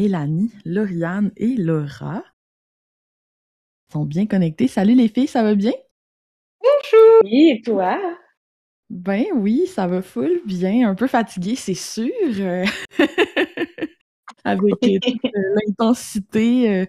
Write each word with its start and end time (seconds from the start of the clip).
Mélanie, 0.00 0.50
Lauriane 0.64 1.30
et 1.36 1.56
Laura. 1.56 2.24
Ils 3.90 3.92
sont 3.92 4.06
bien 4.06 4.24
connectés. 4.24 4.66
Salut 4.66 4.94
les 4.94 5.08
filles, 5.08 5.26
ça 5.26 5.42
va 5.42 5.54
bien? 5.54 5.74
Bonjour! 6.58 7.20
Oui, 7.22 7.50
et 7.50 7.60
toi? 7.60 8.00
Ben 8.88 9.26
oui, 9.34 9.66
ça 9.66 9.86
va 9.86 10.00
full 10.00 10.40
bien. 10.46 10.88
Un 10.88 10.94
peu 10.94 11.06
fatiguée, 11.06 11.54
c'est 11.54 11.74
sûr. 11.74 12.10
euh, 12.38 12.64
Avec 14.44 14.72
euh, 14.84 14.98
toute 15.02 15.24
euh, 15.26 15.54
l'intensité 15.66 16.88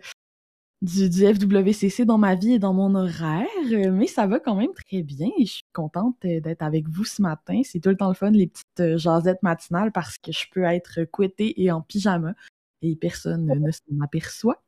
du, 0.82 1.09
du 1.09 1.25
FWCC 1.25 2.05
dans 2.05 2.18
ma 2.18 2.36
vie 2.36 2.54
et 2.54 2.59
dans 2.59 2.73
mon 2.73 2.96
horaire. 2.96 3.46
Mais 3.91 4.07
ça 4.07 4.25
va 4.25 4.39
quand 4.39 4.55
même 4.55 4.71
très 4.88 5.04
bien 5.04 5.32
et 5.38 5.46
je 5.46 5.52
suis 5.52 5.64
contente 5.73 6.16
d'être 6.21 6.62
avec 6.62 6.88
vous 6.88 7.04
ce 7.04 7.21
matin. 7.21 7.59
C'est 7.66 7.82
tout 7.82 7.89
le 7.89 7.98
temps 7.98 8.07
le 8.07 8.14
fun, 8.14 8.32
les 8.32 8.48
petites 8.48 8.96
jasettes 8.96 9.43
matinales, 9.43 9.91
parce 9.91 10.18
que 10.18 10.32
je 10.32 10.46
peux 10.50 10.64
être 10.64 11.04
couettée 11.12 11.62
et 11.62 11.73
en 11.73 11.82
pyjama 11.82 12.36
et 12.82 12.95
personne 12.95 13.45
ne 13.45 13.71
s'en 13.71 14.02
aperçoit. 14.04 14.64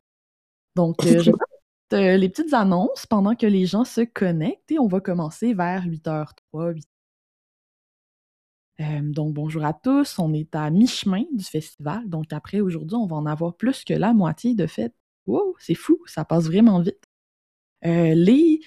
Donc, 0.75 0.97
euh, 1.06 1.19
je 1.19 1.32
vais 1.32 1.38
faire 1.89 2.14
euh, 2.14 2.18
les 2.18 2.29
petites 2.29 2.54
annonces 2.54 3.05
pendant 3.05 3.36
que 3.36 3.46
les 3.46 3.65
gens 3.65 3.86
se 3.86 4.01
connectent 4.01 4.71
et 4.71 4.79
on 4.79 4.88
va 4.88 5.00
commencer 5.00 5.54
vers 5.54 5.86
8h03, 5.86 6.74
8 6.74 6.88
euh, 8.79 9.02
donc, 9.02 9.33
bonjour 9.33 9.64
à 9.65 9.74
tous. 9.74 10.18
On 10.19 10.33
est 10.33 10.55
à 10.55 10.69
mi-chemin 10.69 11.24
du 11.32 11.43
festival. 11.43 12.07
Donc, 12.10 12.33
après, 12.33 12.60
aujourd'hui, 12.60 12.96
on 12.96 13.05
va 13.05 13.15
en 13.15 13.25
avoir 13.25 13.55
plus 13.55 13.83
que 13.83 13.93
la 13.93 14.14
moitié 14.14 14.55
de 14.55 14.68
fêtes. 14.68 14.96
Wow, 15.27 15.55
c'est 15.60 15.75
fou, 15.75 16.02
ça 16.05 16.25
passe 16.25 16.46
vraiment 16.46 16.82
vite. 16.82 17.04
Euh, 17.86 18.14
les 18.16 18.60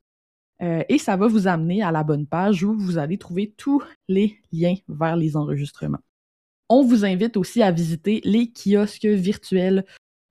Euh, 0.63 0.83
et 0.89 0.99
ça 0.99 1.17
va 1.17 1.27
vous 1.27 1.47
amener 1.47 1.83
à 1.83 1.91
la 1.91 2.03
bonne 2.03 2.27
page 2.27 2.65
où 2.65 2.77
vous 2.77 2.99
allez 2.99 3.19
trouver 3.19 3.55
tous 3.57 3.83
les 4.09 4.39
liens 4.53 4.77
vers 4.89 5.17
les 5.17 5.37
enregistrements. 5.37 6.01
On 6.69 6.85
vous 6.85 7.05
invite 7.05 7.37
aussi 7.37 7.63
à 7.63 7.73
visiter 7.73 8.21
les 8.25 8.53
kiosques 8.53 9.07
virtuels 9.07 9.85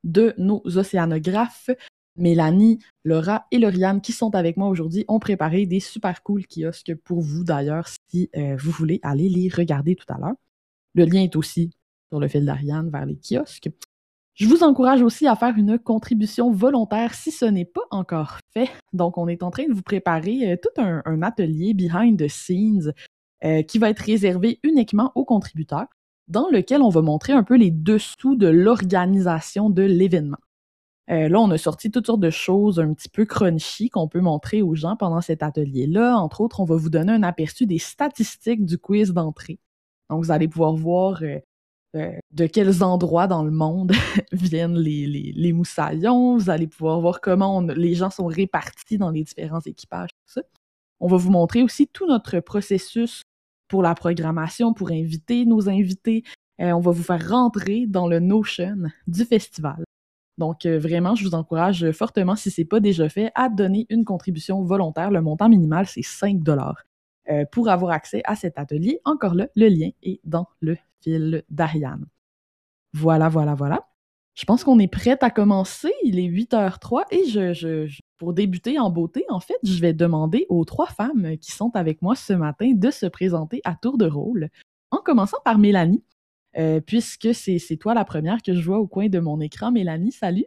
de 0.03 0.33
nos 0.37 0.61
océanographes 0.65 1.69
Mélanie, 2.19 2.79
Laura 3.03 3.47
et 3.51 3.57
Lauriane 3.57 4.01
qui 4.01 4.11
sont 4.11 4.35
avec 4.35 4.57
moi 4.57 4.67
aujourd'hui 4.67 5.05
ont 5.07 5.19
préparé 5.19 5.65
des 5.65 5.79
super 5.79 6.21
cool 6.21 6.43
kiosques 6.45 6.93
pour 7.03 7.21
vous 7.21 7.43
d'ailleurs 7.43 7.87
si 8.09 8.29
euh, 8.35 8.55
vous 8.57 8.71
voulez 8.71 8.99
aller 9.03 9.29
les 9.29 9.49
regarder 9.49 9.95
tout 9.95 10.05
à 10.09 10.17
l'heure. 10.17 10.35
Le 10.93 11.05
lien 11.05 11.23
est 11.23 11.35
aussi 11.35 11.71
sur 12.11 12.19
le 12.19 12.27
fil 12.27 12.45
d'Ariane 12.45 12.89
vers 12.89 13.05
les 13.05 13.17
kiosques. 13.17 13.69
Je 14.39 14.47
vous 14.47 14.63
encourage 14.63 15.01
aussi 15.01 15.27
à 15.27 15.35
faire 15.35 15.57
une 15.57 15.77
contribution 15.77 16.49
volontaire 16.49 17.13
si 17.13 17.29
ce 17.29 17.43
n'est 17.43 17.65
pas 17.65 17.81
encore 17.91 18.37
fait. 18.53 18.69
Donc, 18.93 19.17
on 19.17 19.27
est 19.27 19.43
en 19.43 19.51
train 19.51 19.67
de 19.67 19.73
vous 19.73 19.81
préparer 19.81 20.53
euh, 20.53 20.55
tout 20.55 20.81
un, 20.81 21.21
atelier 21.23 21.73
behind 21.73 22.17
the 22.17 22.29
scenes 22.29 22.93
euh, 23.43 23.63
qui 23.63 23.79
va 23.79 23.89
être 23.89 23.99
réservé 23.99 24.61
uniquement 24.63 25.11
aux 25.15 25.25
contributeurs, 25.25 25.87
dans 26.29 26.47
lequel 26.49 26.81
on 26.81 26.87
va 26.87 27.01
montrer 27.01 27.33
un 27.33 27.43
peu 27.43 27.57
les 27.57 27.69
dessous 27.69 28.37
de 28.37 28.47
l'organisation 28.47 29.69
de 29.69 29.83
l'événement. 29.83 30.37
Euh, 31.11 31.27
là, 31.27 31.41
on 31.41 31.51
a 31.51 31.57
sorti 31.57 31.91
toutes 31.91 32.05
sortes 32.05 32.21
de 32.21 32.29
choses 32.29 32.79
un 32.79 32.93
petit 32.93 33.09
peu 33.09 33.25
crunchy 33.25 33.89
qu'on 33.89 34.07
peut 34.07 34.21
montrer 34.21 34.61
aux 34.61 34.73
gens 34.73 34.95
pendant 34.95 35.19
cet 35.19 35.43
atelier-là. 35.43 36.15
Entre 36.15 36.39
autres, 36.39 36.61
on 36.61 36.65
va 36.65 36.77
vous 36.77 36.89
donner 36.89 37.11
un 37.11 37.23
aperçu 37.23 37.65
des 37.65 37.79
statistiques 37.79 38.63
du 38.63 38.77
quiz 38.77 39.11
d'entrée. 39.11 39.59
Donc, 40.09 40.23
vous 40.23 40.31
allez 40.31 40.47
pouvoir 40.47 40.75
voir 40.75 41.21
euh, 41.95 42.11
de 42.31 42.45
quels 42.45 42.83
endroits 42.83 43.25
dans 43.25 43.43
le 43.43 43.49
monde 43.49 43.93
viennent 44.31 44.77
les, 44.77 45.07
les, 45.07 45.53
moussaillons? 45.53 46.37
Vous 46.37 46.49
allez 46.51 46.67
pouvoir 46.67 47.01
voir 47.01 47.19
comment 47.19 47.61
les 47.61 47.95
gens 47.95 48.11
sont 48.11 48.27
répartis 48.27 48.99
dans 48.99 49.09
les 49.09 49.23
différents 49.23 49.61
équipages. 49.61 50.11
On 50.99 51.07
va 51.07 51.17
vous 51.17 51.31
montrer 51.31 51.63
aussi 51.63 51.87
tout 51.87 52.05
notre 52.05 52.39
processus 52.41 53.23
pour 53.67 53.81
la 53.81 53.95
programmation, 53.95 54.73
pour 54.73 54.91
inviter 54.91 55.45
nos 55.45 55.67
invités. 55.67 56.23
Euh, 56.61 56.71
on 56.73 56.79
va 56.79 56.91
vous 56.91 57.03
faire 57.03 57.27
rentrer 57.27 57.85
dans 57.87 58.07
le 58.07 58.19
Notion 58.19 58.83
du 59.07 59.25
festival. 59.25 59.83
Donc, 60.37 60.65
euh, 60.65 60.77
vraiment, 60.77 61.15
je 61.15 61.27
vous 61.27 61.35
encourage 61.35 61.91
fortement, 61.91 62.35
si 62.35 62.51
ce 62.51 62.61
n'est 62.61 62.65
pas 62.65 62.79
déjà 62.79 63.09
fait, 63.09 63.31
à 63.33 63.49
donner 63.49 63.87
une 63.89 64.05
contribution 64.05 64.63
volontaire. 64.63 65.09
Le 65.09 65.21
montant 65.21 65.49
minimal, 65.49 65.87
c'est 65.87 66.03
5 66.03 66.43
dollars. 66.43 66.83
Pour 67.51 67.69
avoir 67.69 67.91
accès 67.91 68.23
à 68.25 68.35
cet 68.35 68.57
atelier, 68.57 69.01
encore 69.05 69.35
là, 69.35 69.47
le 69.55 69.67
lien 69.67 69.89
est 70.01 70.19
dans 70.23 70.47
le 70.61 70.75
d'Ariane. 71.49 72.05
Voilà, 72.93 73.29
voilà, 73.29 73.55
voilà. 73.55 73.87
Je 74.35 74.45
pense 74.45 74.63
qu'on 74.63 74.79
est 74.79 74.87
prête 74.87 75.21
à 75.21 75.29
commencer. 75.29 75.91
Il 76.03 76.17
est 76.17 76.27
8h03 76.27 77.03
et 77.11 77.25
je, 77.25 77.53
je, 77.53 77.87
je, 77.87 77.99
pour 78.17 78.33
débuter 78.33 78.79
en 78.79 78.89
beauté, 78.89 79.25
en 79.29 79.39
fait, 79.39 79.57
je 79.63 79.79
vais 79.79 79.93
demander 79.93 80.45
aux 80.49 80.63
trois 80.65 80.87
femmes 80.87 81.37
qui 81.37 81.51
sont 81.51 81.71
avec 81.75 82.01
moi 82.01 82.15
ce 82.15 82.33
matin 82.33 82.71
de 82.73 82.91
se 82.91 83.05
présenter 83.05 83.61
à 83.65 83.75
tour 83.75 83.97
de 83.97 84.05
rôle, 84.05 84.49
en 84.91 84.97
commençant 84.97 85.39
par 85.43 85.57
Mélanie. 85.57 86.03
Euh, 86.57 86.81
puisque 86.81 87.33
c'est 87.35 87.77
toi 87.79 87.93
la 87.93 88.05
première 88.05 88.41
que 88.41 88.55
je 88.55 88.61
vois 88.61 88.79
au 88.79 88.87
coin 88.87 89.07
de 89.07 89.19
mon 89.19 89.39
écran. 89.39 89.71
Mélanie, 89.71 90.11
salut. 90.11 90.45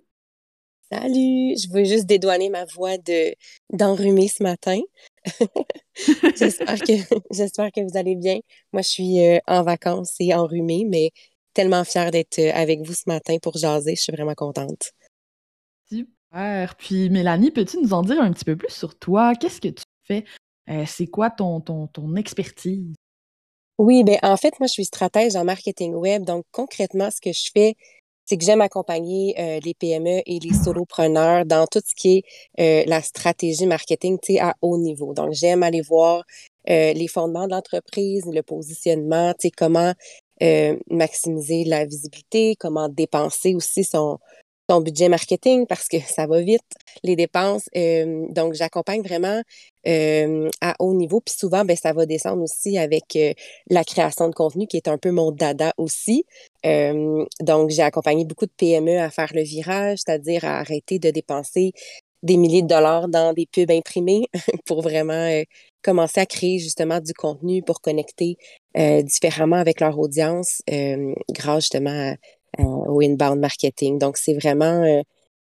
Salut, 0.92 1.56
je 1.56 1.72
veux 1.72 1.84
juste 1.84 2.04
dédouaner 2.04 2.50
ma 2.50 2.66
voix 2.66 2.98
de 2.98 3.34
d'enrhumé 3.72 4.28
ce 4.28 4.42
matin. 4.42 4.78
j'espère 6.36 6.78
que 6.80 6.92
j'espère 7.30 7.72
que 7.72 7.80
vous 7.80 7.96
allez 7.96 8.14
bien. 8.14 8.40
Moi, 8.74 8.82
je 8.82 8.88
suis 8.88 9.26
euh, 9.26 9.38
en 9.46 9.62
vacances 9.62 10.14
et 10.20 10.34
enrhumée, 10.34 10.84
mais 10.86 11.10
tellement 11.54 11.84
fière 11.84 12.10
d'être 12.10 12.38
euh, 12.38 12.52
avec 12.52 12.82
vous 12.82 12.92
ce 12.92 13.04
matin 13.06 13.38
pour 13.40 13.56
jaser. 13.56 13.94
Je 13.96 14.02
suis 14.02 14.12
vraiment 14.12 14.34
contente. 14.34 14.92
Super. 15.90 16.74
Puis 16.76 17.08
Mélanie, 17.08 17.50
peux-tu 17.50 17.78
nous 17.78 17.94
en 17.94 18.02
dire 18.02 18.20
un 18.20 18.30
petit 18.30 18.44
peu 18.44 18.56
plus 18.56 18.72
sur 18.72 18.98
toi? 18.98 19.34
Qu'est-ce 19.34 19.62
que 19.62 19.68
tu 19.68 19.84
fais? 20.04 20.24
Euh, 20.68 20.84
c'est 20.86 21.06
quoi 21.06 21.30
ton, 21.30 21.62
ton, 21.62 21.86
ton 21.86 22.16
expertise? 22.16 22.92
Oui, 23.78 24.04
ben 24.04 24.18
en 24.22 24.36
fait, 24.36 24.60
moi, 24.60 24.66
je 24.66 24.72
suis 24.72 24.84
stratège 24.84 25.36
en 25.36 25.44
marketing 25.44 25.94
web. 25.94 26.24
Donc, 26.24 26.44
concrètement, 26.50 27.10
ce 27.10 27.22
que 27.22 27.32
je 27.32 27.48
fais, 27.54 27.76
c'est 28.24 28.36
que 28.36 28.44
j'aime 28.44 28.60
accompagner 28.60 29.34
euh, 29.38 29.60
les 29.64 29.74
PME 29.74 30.22
et 30.26 30.38
les 30.38 30.54
solopreneurs 30.54 31.44
dans 31.44 31.66
tout 31.66 31.80
ce 31.84 31.94
qui 31.94 32.18
est 32.18 32.22
euh, 32.60 32.84
la 32.88 33.02
stratégie 33.02 33.66
marketing, 33.66 34.18
à 34.40 34.54
haut 34.62 34.78
niveau. 34.78 35.14
Donc, 35.14 35.32
j'aime 35.32 35.62
aller 35.62 35.82
voir 35.82 36.24
euh, 36.70 36.92
les 36.92 37.08
fondements 37.08 37.46
de 37.46 37.52
l'entreprise, 37.52 38.24
le 38.26 38.42
positionnement, 38.42 39.34
comment 39.56 39.94
maximiser 40.90 41.62
la 41.62 41.84
visibilité, 41.84 42.56
comment 42.58 42.88
dépenser 42.88 43.54
aussi 43.54 43.84
son, 43.84 44.18
budget 44.80 45.08
marketing 45.08 45.66
parce 45.66 45.88
que 45.88 45.98
ça 46.00 46.26
va 46.26 46.40
vite, 46.40 46.62
les 47.02 47.16
dépenses. 47.16 47.68
Euh, 47.76 48.26
donc, 48.30 48.54
j'accompagne 48.54 49.02
vraiment 49.02 49.42
euh, 49.86 50.48
à 50.60 50.74
haut 50.78 50.94
niveau. 50.94 51.20
Puis 51.20 51.34
souvent, 51.38 51.64
ben, 51.64 51.76
ça 51.76 51.92
va 51.92 52.06
descendre 52.06 52.42
aussi 52.42 52.78
avec 52.78 53.16
euh, 53.16 53.32
la 53.68 53.84
création 53.84 54.28
de 54.28 54.34
contenu 54.34 54.66
qui 54.66 54.76
est 54.76 54.88
un 54.88 54.98
peu 54.98 55.10
mon 55.10 55.32
dada 55.32 55.72
aussi. 55.76 56.24
donc, 57.40 57.70
j'ai 57.70 57.82
accompagné 57.82 58.24
beaucoup 58.24 58.46
de 58.46 58.52
PME 58.56 58.98
à 58.98 59.10
faire 59.10 59.32
le 59.34 59.42
virage, 59.42 59.98
c'est-à-dire 60.04 60.44
à 60.44 60.58
arrêter 60.60 60.98
de 60.98 61.10
dépenser 61.10 61.72
des 62.22 62.36
milliers 62.36 62.62
de 62.62 62.68
dollars 62.68 63.08
dans 63.08 63.32
des 63.32 63.46
pubs 63.46 63.70
imprimés 63.70 64.28
pour 64.64 64.80
vraiment 64.82 65.42
commencer 65.82 66.20
à 66.20 66.26
créer 66.26 66.60
justement 66.60 67.00
du 67.00 67.12
contenu 67.14 67.62
pour 67.62 67.80
connecter 67.80 68.36
différemment 69.02 69.56
avec 69.56 69.80
leur 69.80 69.98
audience 69.98 70.62
grâce 71.32 71.64
justement 71.64 72.12
à, 72.12 72.14
au 72.58 73.00
inbound 73.02 73.40
marketing. 73.40 73.98
Donc, 73.98 74.16
c'est 74.16 74.34
vraiment, 74.34 74.82
euh, 74.84 75.02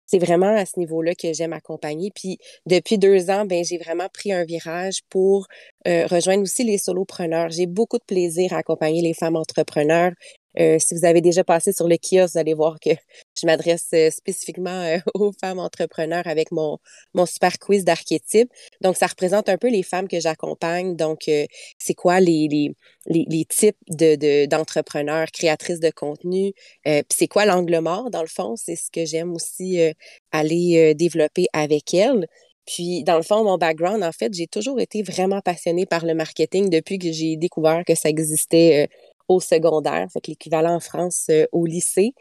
c'est 0.06 0.20
vraiment 0.20 0.56
à 0.56 0.66
ce 0.66 0.80
niveau-là 0.80 1.16
que 1.16 1.34
j'aime 1.34 1.54
accompagner. 1.54 2.12
Puis, 2.14 2.38
depuis 2.66 2.98
deux 2.98 3.30
ans, 3.30 3.46
ben, 3.46 3.64
j'ai 3.64 3.78
vraiment 3.78 4.08
pris 4.14 4.32
un 4.34 4.44
virage 4.46 5.02
pour 5.10 5.48
euh, 5.88 6.06
rejoindre 6.08 6.44
aussi 6.44 6.64
les 6.64 6.78
solopreneurs. 6.78 7.50
J'ai 7.50 7.68
beaucoup 7.68 7.98
de 7.98 8.04
plaisir 8.06 8.54
à 8.54 8.58
accompagner 8.58 9.02
les 9.02 9.14
femmes 9.14 9.36
entrepreneurs. 9.36 10.12
Euh, 10.60 10.78
si 10.80 10.96
vous 10.96 11.06
avez 11.06 11.22
déjà 11.22 11.44
passé 11.44 11.74
sur 11.74 11.88
le 11.88 11.98
kiosque, 11.98 12.34
vous 12.34 12.40
allez 12.40 12.54
voir 12.54 12.80
que 12.80 12.90
je 13.36 13.46
m'adresse 13.46 13.94
spécifiquement 14.12 14.98
aux 15.14 15.32
femmes 15.40 15.60
entrepreneurs 15.60 16.28
avec 16.28 16.52
mon, 16.52 16.78
mon 17.14 17.26
super 17.26 17.58
quiz 17.60 17.84
d'archétypes. 17.86 18.52
Donc, 18.82 18.98
ça 18.98 19.08
représente 19.08 19.50
un 19.50 19.58
peu 19.58 19.70
les 19.70 19.84
femmes 19.84 20.08
que 20.08 20.20
j'accompagne. 20.20 20.96
Donc, 20.96 21.30
c'est 21.78 21.94
quoi 21.94 22.20
les, 22.20 22.48
les, 22.50 23.26
les, 23.28 23.46
types 23.46 23.78
de, 23.90 24.46
d'entrepreneurs, 24.46 25.28
créatrices 25.32 25.80
de 25.80 25.92
contenu? 25.92 26.54
Euh, 26.88 27.02
puis 27.08 27.18
c'est 27.18 27.28
quoi 27.28 27.46
l'angle 27.46 27.80
mort, 27.80 28.10
dans 28.10 28.22
le 28.22 28.28
fond? 28.28 28.56
C'est 28.56 28.76
ce 28.76 28.92
que 28.92 29.06
j'aime 29.06 29.34
aussi 29.34 29.82
euh, 29.82 29.92
aller 30.32 30.92
euh, 30.92 30.94
développer 30.94 31.48
avec 31.54 31.94
elles. 31.94 32.28
Puis, 32.66 33.04
dans 33.04 33.18
le 33.18 33.24
fond, 33.24 33.44
mon 33.44 33.58
background, 33.58 34.04
en 34.04 34.12
fait, 34.12 34.34
j'ai 34.34 34.48
toujours 34.48 34.80
été 34.80 35.04
vraiment 35.04 35.40
passionnée 35.42 35.86
par 35.86 36.04
le 36.06 36.16
marketing 36.16 36.70
depuis 36.70 36.98
que 36.98 37.12
j'ai 37.12 37.38
découvert 37.38 37.84
que 37.86 37.94
ça 37.94 38.10
existait 38.10 38.90
au 39.28 39.40
secondaire, 39.40 40.08
fait 40.12 40.22
que 40.22 40.32
l'équivalent 40.32 40.76
en 40.76 40.80
France 40.80 41.30
au 41.52 41.66
lycée. 41.66 42.14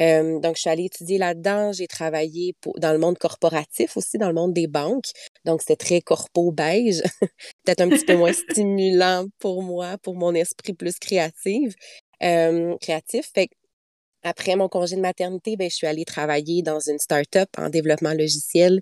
Euh, 0.00 0.38
donc, 0.38 0.56
je 0.56 0.60
suis 0.62 0.70
allée 0.70 0.84
étudier 0.84 1.18
là-dedans. 1.18 1.72
J'ai 1.72 1.86
travaillé 1.88 2.54
dans 2.76 2.92
le 2.92 2.98
monde 2.98 3.18
corporatif 3.18 3.96
aussi, 3.96 4.18
dans 4.18 4.28
le 4.28 4.34
monde 4.34 4.52
des 4.52 4.66
banques. 4.66 5.10
Donc, 5.44 5.60
c'était 5.60 5.76
très 5.76 6.00
corpo-beige. 6.00 7.02
Peut-être 7.64 7.80
un 7.80 7.88
petit 7.88 8.04
peu 8.04 8.16
moins 8.16 8.32
stimulant 8.50 9.26
pour 9.38 9.62
moi, 9.62 9.98
pour 9.98 10.14
mon 10.14 10.34
esprit 10.34 10.72
plus 10.72 10.98
créatif. 10.98 11.74
Euh, 12.22 12.76
créatif. 12.80 13.30
Fait 13.34 13.48
après 14.24 14.56
mon 14.56 14.68
congé 14.68 14.96
de 14.96 15.00
maternité, 15.00 15.56
ben, 15.56 15.70
je 15.70 15.76
suis 15.76 15.86
allée 15.86 16.04
travailler 16.04 16.62
dans 16.62 16.80
une 16.80 16.98
start-up 16.98 17.48
en 17.56 17.68
développement 17.68 18.12
logiciel 18.14 18.80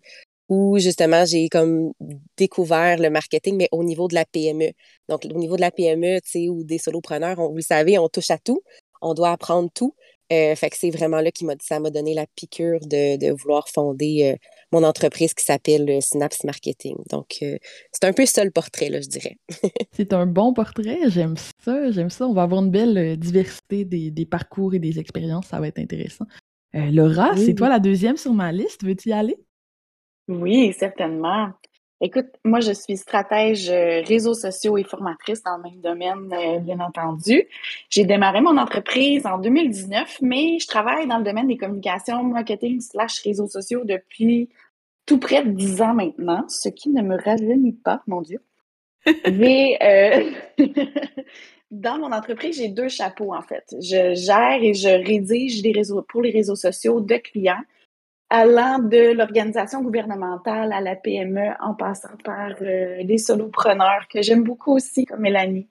où 0.49 0.79
justement 0.79 1.25
j'ai 1.25 1.49
comme 1.49 1.93
découvert 2.37 2.99
le 2.99 3.11
marketing, 3.11 3.57
mais 3.57 3.69
au 3.73 3.83
niveau 3.85 4.09
de 4.09 4.15
la 4.15 4.25
PME. 4.25 4.73
Donc, 5.09 5.25
au 5.25 5.39
niveau 5.39 5.57
de 5.57 5.61
la 5.61 5.71
PME, 5.71 6.21
tu 6.21 6.31
sais, 6.31 6.49
ou 6.49 6.65
des 6.65 6.79
solopreneurs, 6.79 7.37
vous 7.37 7.57
le 7.57 7.63
savez, 7.63 7.99
on 7.99 8.09
touche 8.09 8.31
à 8.31 8.39
tout, 8.39 8.63
on 9.01 9.15
doit 9.15 9.31
apprendre 9.31 9.71
tout. 9.75 9.95
Euh, 10.33 10.57
fait 10.57 10.71
que 10.71 10.77
c'est 10.77 10.91
vraiment 10.91 11.21
là 11.21 11.31
qui 11.31 11.45
m'a 11.45 11.55
ça 11.61 11.79
m'a 11.79 11.91
donné 11.91 12.13
la 12.13 12.27
piqûre 12.35 12.81
de, 12.81 13.17
de 13.17 13.31
vouloir 13.33 13.69
fonder 13.69 14.33
euh, 14.33 14.37
mon 14.73 14.83
entreprise 14.83 15.35
qui 15.35 15.45
s'appelle 15.45 15.89
euh, 15.89 16.01
Synapse 16.01 16.43
Marketing. 16.43 16.97
Donc, 17.11 17.37
c'est 17.39 18.05
un 18.05 18.13
peu 18.13 18.27
ça 18.27 18.45
le 18.45 18.51
portrait, 18.51 18.89
là, 18.89 19.01
je 19.01 19.07
dirais. 19.07 19.37
c'est 19.93 20.13
un 20.13 20.27
bon 20.27 20.53
portrait, 20.53 20.99
j'aime 21.07 21.37
ça, 21.65 21.93
j'aime 21.93 22.11
ça. 22.11 22.27
On 22.27 22.33
va 22.33 22.43
avoir 22.43 22.63
une 22.63 22.71
belle 22.71 23.17
diversité 23.17 23.85
des, 23.85 24.11
des, 24.11 24.27
parcours 24.27 24.75
et 24.75 24.81
des 24.81 24.99
expériences, 24.99 25.47
ça 25.47 25.61
va 25.61 25.69
être 25.69 25.79
intéressant. 25.79 26.25
Laura, 26.75 27.35
c'est 27.37 27.55
toi 27.55 27.71
la 27.71 27.79
deuxième 27.79 28.19
sur 28.19 28.35
ma 28.35 28.53
liste, 28.53 28.85
veux-tu 28.85 29.09
y 29.09 29.13
aller? 29.13 29.39
Oui, 30.29 30.73
certainement. 30.73 31.51
Écoute, 32.03 32.27
moi, 32.45 32.61
je 32.61 32.73
suis 32.73 32.99
stratège 32.99 33.71
euh, 33.71 34.03
réseaux 34.03 34.35
sociaux 34.35 34.77
et 34.77 34.85
formatrice 34.85 35.43
dans 35.43 35.57
le 35.57 35.63
même 35.63 35.81
domaine, 35.81 36.33
euh, 36.33 36.59
bien 36.59 36.79
entendu. 36.81 37.45
J'ai 37.89 38.05
démarré 38.05 38.43
mon 38.43 38.59
entreprise 38.59 39.25
en 39.25 39.39
2019, 39.39 40.19
mais 40.21 40.59
je 40.59 40.67
travaille 40.67 41.07
dans 41.07 41.17
le 41.19 41.25
domaine 41.25 41.47
des 41.47 41.57
communications, 41.57 42.23
marketing 42.23 42.81
slash 42.81 43.23
réseaux 43.23 43.49
sociaux 43.49 43.83
depuis 43.85 44.51
tout 45.07 45.19
près 45.19 45.43
de 45.43 45.51
10 45.51 45.81
ans 45.81 45.95
maintenant, 45.95 46.45
ce 46.49 46.69
qui 46.69 46.91
ne 46.91 47.01
me 47.01 47.17
rajeunit 47.17 47.73
pas, 47.73 48.03
mon 48.07 48.21
Dieu. 48.21 48.41
mais 49.33 49.79
euh, 49.83 50.65
dans 51.71 51.99
mon 51.99 52.13
entreprise, 52.13 52.59
j'ai 52.59 52.69
deux 52.69 52.89
chapeaux, 52.89 53.33
en 53.33 53.43
fait. 53.43 53.75
Je 53.81 54.15
gère 54.15 54.59
et 54.61 54.75
je 54.75 54.89
rédige 54.89 55.63
des 55.63 55.73
réseaux, 55.73 56.03
pour 56.03 56.21
les 56.21 56.31
réseaux 56.31 56.57
sociaux 56.57 57.01
de 57.01 57.17
clients 57.17 57.63
allant 58.31 58.79
de 58.79 59.13
l'organisation 59.13 59.83
gouvernementale 59.83 60.73
à 60.73 60.81
la 60.81 60.97
PME 60.97 61.51
en 61.61 61.75
passant 61.75 62.17
par 62.25 62.53
euh, 62.61 63.03
les 63.03 63.19
solopreneurs 63.19 64.09
que 64.09 64.23
j'aime 64.23 64.43
beaucoup 64.43 64.75
aussi 64.75 65.05
comme 65.05 65.21
Mélanie. 65.21 65.69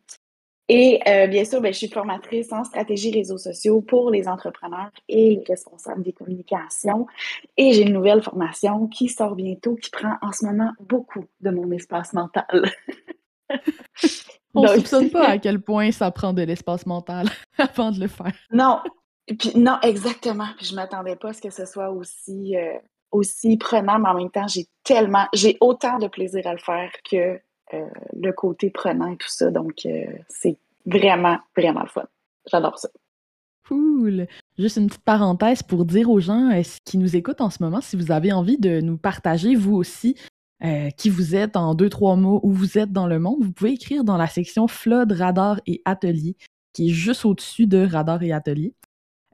Et 0.67 0.99
euh, 1.07 1.27
bien 1.27 1.45
sûr, 1.45 1.61
ben, 1.61 1.71
je 1.71 1.77
suis 1.77 1.89
formatrice 1.89 2.51
en 2.51 2.63
stratégie 2.63 3.11
réseaux 3.11 3.37
sociaux 3.37 3.81
pour 3.81 4.09
les 4.09 4.27
entrepreneurs 4.27 4.89
et 5.07 5.35
les 5.35 5.43
responsables 5.47 6.01
des 6.01 6.13
communications. 6.13 7.05
Et 7.55 7.73
j'ai 7.73 7.83
une 7.83 7.93
nouvelle 7.93 8.23
formation 8.23 8.87
qui 8.87 9.07
sort 9.07 9.35
bientôt, 9.35 9.75
qui 9.75 9.91
prend 9.91 10.15
en 10.21 10.31
ce 10.31 10.45
moment 10.45 10.71
beaucoup 10.79 11.25
de 11.41 11.51
mon 11.51 11.71
espace 11.71 12.13
mental. 12.13 12.71
On 14.55 14.63
ne 14.63 14.67
soupçonne 14.69 15.09
pas 15.09 15.27
à 15.27 15.37
quel 15.37 15.61
point 15.61 15.91
ça 15.91 16.09
prend 16.09 16.33
de 16.33 16.41
l'espace 16.41 16.85
mental 16.85 17.27
avant 17.57 17.91
de 17.91 17.99
le 17.99 18.07
faire. 18.07 18.33
Non, 18.51 18.79
non, 19.55 19.77
exactement. 19.81 20.47
Puis 20.57 20.67
je 20.67 20.75
m'attendais 20.75 21.15
pas 21.15 21.29
à 21.29 21.33
ce 21.33 21.41
que 21.41 21.49
ce 21.49 21.65
soit 21.65 21.89
aussi, 21.89 22.55
euh, 22.55 22.77
aussi 23.11 23.57
prenant, 23.57 23.99
mais 23.99 24.09
en 24.09 24.15
même 24.15 24.31
temps, 24.31 24.47
j'ai 24.47 24.67
tellement, 24.83 25.27
j'ai 25.33 25.57
autant 25.61 25.97
de 25.97 26.07
plaisir 26.07 26.45
à 26.47 26.53
le 26.53 26.59
faire 26.59 26.91
que 27.09 27.39
euh, 27.73 27.89
le 28.13 28.31
côté 28.31 28.69
prenant 28.69 29.11
et 29.11 29.17
tout 29.17 29.29
ça. 29.29 29.49
Donc, 29.49 29.85
euh, 29.85 30.05
c'est 30.29 30.57
vraiment, 30.85 31.39
vraiment 31.57 31.81
le 31.81 31.89
fun. 31.89 32.05
J'adore 32.51 32.77
ça. 32.77 32.89
Cool. 33.67 34.27
Juste 34.59 34.77
une 34.77 34.87
petite 34.87 35.03
parenthèse 35.03 35.63
pour 35.63 35.85
dire 35.85 36.11
aux 36.11 36.19
gens 36.19 36.51
qui 36.85 36.99
nous 36.99 37.15
écoutent 37.15 37.41
en 37.41 37.49
ce 37.49 37.63
moment, 37.63 37.81
si 37.81 37.95
vous 37.95 38.11
avez 38.11 38.31
envie 38.31 38.59
de 38.59 38.79
nous 38.79 38.97
partager, 38.97 39.55
vous 39.55 39.73
aussi, 39.75 40.15
qui 40.97 41.09
vous 41.09 41.35
êtes 41.35 41.55
en 41.57 41.73
deux, 41.73 41.89
trois 41.89 42.15
mots, 42.15 42.39
où 42.43 42.51
vous 42.51 42.77
êtes 42.77 42.91
dans 42.91 43.07
le 43.07 43.17
monde, 43.17 43.37
vous 43.41 43.51
pouvez 43.51 43.71
écrire 43.71 44.03
dans 44.03 44.17
la 44.17 44.27
section 44.27 44.67
Flood, 44.67 45.11
Radar 45.13 45.59
et 45.65 45.81
Atelier, 45.83 46.37
qui 46.73 46.89
est 46.89 46.93
juste 46.93 47.25
au-dessus 47.25 47.65
de 47.65 47.83
Radar 47.87 48.21
et 48.21 48.31
Atelier. 48.31 48.75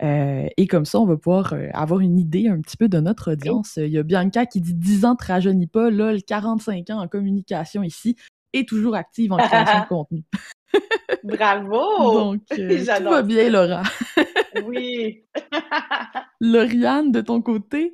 Euh, 0.03 0.47
et 0.57 0.67
comme 0.67 0.85
ça, 0.85 0.99
on 0.99 1.05
va 1.05 1.15
pouvoir 1.15 1.53
euh, 1.53 1.67
avoir 1.73 1.99
une 1.99 2.17
idée 2.17 2.47
un 2.47 2.59
petit 2.61 2.77
peu 2.77 2.89
de 2.89 2.99
notre 2.99 3.33
audience. 3.33 3.77
Il 3.77 3.89
y 3.89 3.99
a 3.99 4.03
Bianca 4.03 4.45
qui 4.45 4.61
dit 4.61 4.73
10 4.73 5.05
ans 5.05 5.15
ne 5.19 5.25
rajeunit 5.25 5.67
pas, 5.67 5.89
lol, 5.89 6.23
45 6.23 6.89
ans 6.89 7.01
en 7.01 7.07
communication 7.07 7.83
ici 7.83 8.15
et 8.53 8.65
toujours 8.65 8.95
active 8.95 9.31
en 9.31 9.37
création 9.37 9.81
de 9.81 9.87
contenu. 9.89 10.23
Bravo! 11.23 12.13
Donc, 12.13 12.41
euh, 12.57 12.97
tout 12.97 13.03
va 13.03 13.21
bien, 13.21 13.49
Laura. 13.49 13.83
oui. 14.65 15.23
Lauriane, 16.39 17.11
de 17.11 17.21
ton 17.21 17.41
côté? 17.41 17.93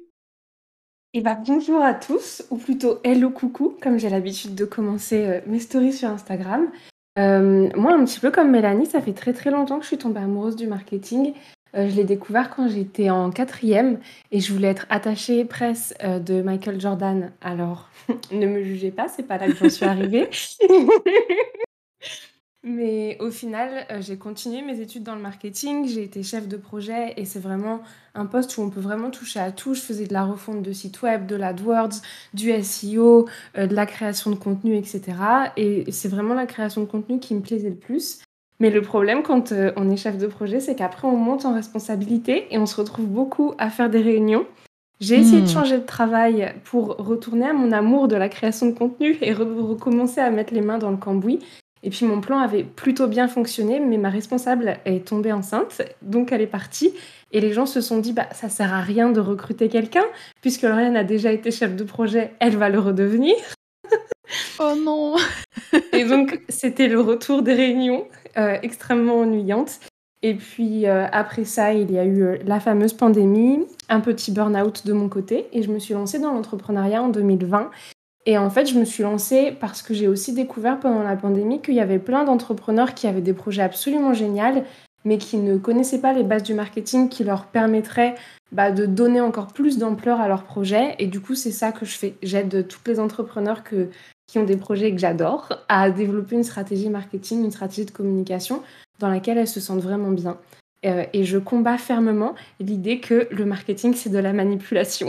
Eh 1.14 1.22
bien, 1.22 1.42
bonjour 1.46 1.82
à 1.82 1.94
tous, 1.94 2.44
ou 2.52 2.58
plutôt 2.58 3.00
hello 3.04 3.32
coucou, 3.32 3.76
comme 3.82 3.98
j'ai 3.98 4.10
l'habitude 4.10 4.56
de 4.56 4.66
commencer 4.66 5.42
mes 5.48 5.60
stories 5.60 5.94
sur 5.94 6.10
Instagram. 6.10 6.70
moi, 7.18 7.94
un 7.94 8.06
petit 8.06 8.20
peu 8.20 8.30
comme 8.30 8.52
Mélanie, 8.52 8.86
ça 8.86 9.02
fait 9.02 9.14
très 9.14 9.34
très 9.34 9.50
longtemps 9.52 9.78
que 9.78 9.84
je 9.84 9.88
suis 9.88 9.98
tombée 9.98 10.22
amoureuse 10.22 10.56
du 10.56 10.68
marketing. 10.68 11.34
Euh, 11.76 11.90
je 11.90 11.96
l'ai 11.96 12.04
découvert 12.04 12.50
quand 12.50 12.68
j'étais 12.70 13.10
en 13.10 13.30
quatrième 13.32 14.00
et 14.32 14.40
je 14.40 14.54
voulais 14.54 14.70
être 14.70 14.86
attachée 14.90 15.46
presse 15.46 15.94
euh, 16.04 16.20
de 16.20 16.42
Michael 16.42 16.80
Jordan. 16.80 17.32
Alors, 17.42 17.90
ne 18.32 18.48
me 18.48 18.64
jugez 18.64 18.92
pas, 18.92 19.08
c'est 19.08 19.24
pas 19.24 19.38
là 19.38 19.48
que 19.48 19.56
j'en 19.56 19.70
suis 19.70 19.86
arrivée. 19.86 20.30
Mais 22.64 23.18
au 23.22 23.32
final, 23.32 23.86
euh, 23.92 24.02
j'ai 24.02 24.18
continué 24.18 24.62
mes 24.62 24.82
études 24.82 25.04
dans 25.04 25.16
le 25.16 25.22
marketing, 25.22 25.88
j'ai 25.88 26.04
été 26.04 26.22
chef 26.22 26.50
de 26.50 26.58
projet 26.58 27.14
et 27.16 27.24
c'est 27.24 27.40
vraiment 27.40 27.82
un 28.14 28.26
poste 28.26 28.58
où 28.58 28.62
on 28.62 28.70
peut 28.70 28.82
vraiment 28.82 29.10
toucher 29.10 29.40
à 29.40 29.54
tout. 29.54 29.74
Je 29.74 29.80
faisais 29.80 30.06
de 30.06 30.12
la 30.12 30.26
refonte 30.26 30.64
de 30.64 30.74
sites 30.74 31.02
web, 31.02 31.28
de 31.28 31.38
l'AdWords, 31.38 32.02
du 32.34 32.52
SEO, 32.62 33.30
de 33.56 33.74
la 33.74 33.86
création 33.86 34.32
de 34.32 34.36
contenu, 34.36 34.76
etc. 34.76 35.02
Et 35.56 35.90
c'est 35.94 36.10
vraiment 36.10 36.34
la 36.34 36.46
création 36.46 36.82
de 36.82 36.88
contenu 36.88 37.20
qui 37.20 37.36
me 37.36 37.42
plaisait 37.42 37.70
le 37.70 37.76
plus. 37.76 38.20
Mais 38.60 38.70
le 38.70 38.82
problème 38.82 39.24
quand 39.24 39.52
euh, 39.52 39.72
on 39.76 39.90
est 39.90 39.98
chef 39.98 40.18
de 40.18 40.28
projet, 40.28 40.60
c'est 40.60 40.76
qu'après 40.76 41.08
on 41.08 41.16
monte 41.16 41.46
en 41.46 41.54
responsabilité 41.54 42.48
et 42.52 42.58
on 42.58 42.66
se 42.66 42.76
retrouve 42.76 43.06
beaucoup 43.06 43.54
à 43.58 43.70
faire 43.70 43.90
des 43.90 44.02
réunions. 44.02 44.46
J'ai 45.00 45.16
essayé 45.16 45.42
de 45.42 45.46
hmm. 45.46 45.50
changer 45.50 45.78
de 45.78 45.86
travail 45.86 46.54
pour 46.64 46.96
retourner 46.98 47.46
à 47.46 47.54
mon 47.54 47.72
amour 47.72 48.08
de 48.08 48.16
la 48.16 48.30
création 48.30 48.66
de 48.66 48.72
contenu 48.72 49.16
et 49.22 49.32
recommencer 49.32 50.22
à 50.22 50.32
mettre 50.32 50.54
les 50.56 50.62
mains 50.62 50.80
dans 50.80 50.90
le 50.90 50.98
cambouis. 50.98 51.40
Et 51.84 51.92
puis 51.92 52.06
mon 52.06 52.20
plan 52.20 52.40
avait 52.40 52.64
plutôt 52.64 53.08
bien 53.08 53.28
fonctionné, 53.28 53.80
mais 53.80 53.98
ma 53.98 54.10
responsable 54.10 54.80
est 54.86 55.08
tombée 55.08 55.32
enceinte, 55.32 55.84
donc 56.02 56.32
elle 56.32 56.42
est 56.42 56.48
partie. 56.48 56.94
Et 57.32 57.40
les 57.40 57.54
gens 57.54 57.66
se 57.66 57.82
sont 57.82 58.00
dit, 58.00 58.14
bah, 58.14 58.28
ça 58.32 58.50
sert 58.50 58.74
à 58.74 58.82
rien 58.82 59.12
de 59.12 59.20
recruter 59.20 59.70
quelqu'un, 59.70 60.06
puisque 60.42 60.64
Lauriane 60.64 60.98
a 60.98 61.04
déjà 61.04 61.32
été 61.32 61.52
chef 61.52 61.76
de 61.76 61.84
projet, 61.84 62.34
elle 62.40 62.58
va 62.58 62.70
le 62.70 62.80
redevenir. 62.80 63.36
oh 64.60 64.74
non 64.84 65.16
Et 65.94 66.06
donc, 66.06 66.42
c'était 66.50 66.88
le 66.88 67.00
retour 67.00 67.44
des 67.44 67.54
réunions. 67.54 68.08
Euh, 68.38 68.58
extrêmement 68.62 69.22
ennuyante. 69.22 69.80
Et 70.22 70.36
puis 70.36 70.86
euh, 70.86 71.08
après 71.12 71.44
ça, 71.44 71.74
il 71.74 71.92
y 71.92 71.98
a 71.98 72.06
eu 72.06 72.22
euh, 72.22 72.38
la 72.46 72.60
fameuse 72.60 72.94
pandémie, 72.94 73.66
un 73.90 74.00
petit 74.00 74.32
burn-out 74.32 74.86
de 74.86 74.94
mon 74.94 75.10
côté, 75.10 75.48
et 75.54 75.64
je 75.64 75.72
me 75.72 75.80
suis 75.80 75.96
lancée 75.96 76.20
dans 76.20 76.34
l'entrepreneuriat 76.34 77.02
en 77.02 77.10
2020. 77.10 77.72
Et 78.28 78.38
en 78.38 78.52
fait, 78.52 78.68
je 78.68 78.78
me 78.78 78.86
suis 78.86 79.02
lancée 79.02 79.56
parce 79.60 79.82
que 79.82 79.96
j'ai 79.96 80.08
aussi 80.08 80.34
découvert 80.34 80.80
pendant 80.80 81.02
la 81.02 81.16
pandémie 81.16 81.62
qu'il 81.64 81.74
y 81.74 81.80
avait 81.80 81.98
plein 81.98 82.26
d'entrepreneurs 82.26 82.94
qui 82.94 83.08
avaient 83.08 83.22
des 83.22 83.34
projets 83.34 83.64
absolument 83.64 84.14
géniaux, 84.14 84.64
mais 85.04 85.18
qui 85.18 85.38
ne 85.38 85.58
connaissaient 85.58 86.02
pas 86.02 86.14
les 86.14 86.24
bases 86.24 86.44
du 86.44 86.54
marketing 86.54 87.10
qui 87.10 87.24
leur 87.24 87.46
permettraient 87.46 88.14
bah, 88.52 88.72
de 88.72 88.86
donner 88.86 89.22
encore 89.22 89.48
plus 89.48 89.78
d'ampleur 89.78 90.20
à 90.20 90.28
leurs 90.28 90.44
projets. 90.44 90.96
Et 91.00 91.08
du 91.08 91.20
coup, 91.20 91.36
c'est 91.36 91.52
ça 91.52 91.72
que 91.72 91.86
je 91.86 91.98
fais. 91.98 92.16
J'aide 92.24 92.68
tous 92.68 92.80
les 92.86 93.00
entrepreneurs 93.00 93.64
qui 93.64 94.40
ont 94.40 94.44
des 94.44 94.58
projets 94.58 94.92
que 94.92 94.98
j'adore 94.98 95.54
à 95.70 95.90
développer 95.90 96.36
une 96.36 96.44
stratégie 96.44 96.90
marketing, 96.90 97.44
une 97.44 97.52
stratégie 97.52 97.86
de 97.86 97.92
communication 97.92 98.62
dans 99.00 99.10
laquelle 99.10 99.38
elles 99.38 99.48
se 99.48 99.60
sentent 99.60 99.82
vraiment 99.82 100.12
bien. 100.12 100.38
Euh, 100.86 101.06
et 101.14 101.24
je 101.24 101.38
combats 101.38 101.78
fermement 101.78 102.36
l'idée 102.60 103.00
que 103.00 103.28
le 103.32 103.46
marketing, 103.46 103.94
c'est 103.94 104.10
de 104.10 104.20
la 104.20 104.34
manipulation. 104.34 105.08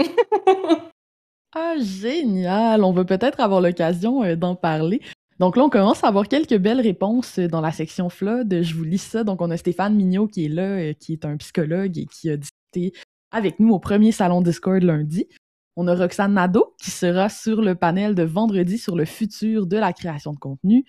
ah, 1.54 1.74
génial! 1.78 2.84
On 2.84 2.92
va 2.92 3.04
peut-être 3.04 3.40
avoir 3.40 3.60
l'occasion 3.60 4.24
euh, 4.24 4.34
d'en 4.34 4.54
parler. 4.54 5.00
Donc 5.38 5.56
là, 5.56 5.64
on 5.64 5.70
commence 5.70 6.02
à 6.02 6.08
avoir 6.08 6.26
quelques 6.26 6.56
belles 6.56 6.80
réponses 6.80 7.38
dans 7.38 7.60
la 7.60 7.70
section 7.70 8.08
Flood. 8.08 8.62
Je 8.62 8.74
vous 8.74 8.84
lis 8.84 8.98
ça. 8.98 9.24
Donc, 9.24 9.40
on 9.40 9.50
a 9.50 9.56
Stéphane 9.56 9.94
Mignot 9.94 10.26
qui 10.26 10.46
est 10.46 10.48
là, 10.48 10.62
euh, 10.62 10.92
qui 10.94 11.12
est 11.12 11.24
un 11.24 11.36
psychologue 11.36 11.96
et 11.98 12.06
qui 12.06 12.30
a 12.30 12.36
discuté 12.36 12.98
avec 13.30 13.60
nous 13.60 13.70
au 13.70 13.78
premier 13.78 14.12
salon 14.12 14.40
Discord 14.40 14.82
lundi. 14.82 15.28
On 15.76 15.86
a 15.86 15.94
Roxane 15.94 16.34
Nadeau 16.34 16.74
qui 16.80 16.90
sera 16.90 17.28
sur 17.28 17.62
le 17.62 17.74
panel 17.74 18.14
de 18.14 18.22
vendredi 18.22 18.78
sur 18.78 18.96
le 18.96 19.04
futur 19.04 19.66
de 19.66 19.76
la 19.76 19.92
création 19.92 20.32
de 20.32 20.38
contenu. 20.38 20.84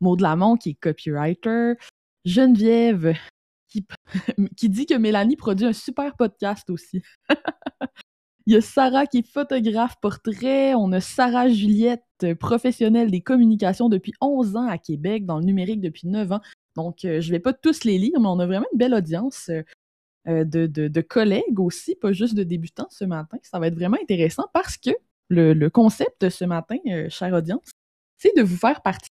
Maud 0.00 0.20
Lamont 0.20 0.56
qui 0.56 0.70
est 0.70 0.74
copywriter. 0.74 1.74
Geneviève 2.24 3.14
qui, 3.68 3.86
qui 4.56 4.68
dit 4.68 4.86
que 4.86 4.94
Mélanie 4.94 5.36
produit 5.36 5.66
un 5.66 5.72
super 5.72 6.16
podcast 6.16 6.70
aussi. 6.70 7.02
Il 8.46 8.54
y 8.54 8.56
a 8.56 8.60
Sarah 8.60 9.06
qui 9.06 9.18
est 9.18 9.26
photographe 9.26 9.94
portrait. 10.00 10.74
On 10.74 10.90
a 10.90 11.00
Sarah 11.00 11.48
Juliette, 11.48 12.02
professionnelle 12.40 13.10
des 13.10 13.20
communications 13.20 13.88
depuis 13.88 14.12
11 14.20 14.56
ans 14.56 14.66
à 14.66 14.78
Québec, 14.78 15.24
dans 15.26 15.38
le 15.38 15.44
numérique 15.44 15.80
depuis 15.80 16.08
9 16.08 16.32
ans. 16.32 16.40
Donc, 16.74 17.04
euh, 17.04 17.20
je 17.20 17.28
ne 17.28 17.32
vais 17.32 17.40
pas 17.40 17.52
tous 17.52 17.84
les 17.84 17.98
lire, 17.98 18.18
mais 18.18 18.26
on 18.26 18.40
a 18.40 18.46
vraiment 18.46 18.66
une 18.72 18.78
belle 18.78 18.94
audience. 18.94 19.48
De, 20.26 20.66
de, 20.66 21.00
collègues 21.00 21.58
aussi, 21.58 21.94
pas 21.96 22.12
juste 22.12 22.34
de 22.34 22.42
débutants 22.42 22.88
ce 22.90 23.04
matin. 23.04 23.38
Ça 23.42 23.58
va 23.58 23.66
être 23.66 23.74
vraiment 23.74 23.98
intéressant 24.00 24.46
parce 24.52 24.76
que 24.76 24.90
le, 25.28 25.68
concept 25.68 26.22
de 26.22 26.28
ce 26.28 26.44
matin, 26.44 26.76
chère 27.08 27.32
audience, 27.32 27.70
c'est 28.18 28.36
de 28.36 28.42
vous 28.42 28.56
faire 28.56 28.82
partie. 28.82 29.10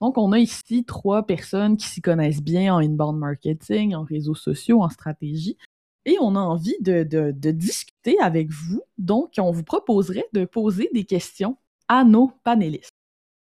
Donc, 0.00 0.18
on 0.18 0.32
a 0.32 0.38
ici 0.38 0.84
trois 0.84 1.26
personnes 1.26 1.76
qui 1.76 1.86
s'y 1.86 2.02
connaissent 2.02 2.42
bien 2.42 2.74
en 2.74 2.78
inbound 2.78 3.18
marketing, 3.18 3.94
en 3.94 4.02
réseaux 4.02 4.34
sociaux, 4.34 4.82
en 4.82 4.90
stratégie 4.90 5.56
et 6.06 6.16
on 6.20 6.36
a 6.36 6.40
envie 6.40 6.76
de, 6.80 7.32
discuter 7.50 8.18
avec 8.20 8.50
vous. 8.50 8.80
Donc, 8.96 9.34
on 9.38 9.50
vous 9.50 9.64
proposerait 9.64 10.26
de 10.32 10.44
poser 10.44 10.88
des 10.94 11.04
questions 11.04 11.58
à 11.88 12.04
nos 12.04 12.28
panélistes. 12.44 12.90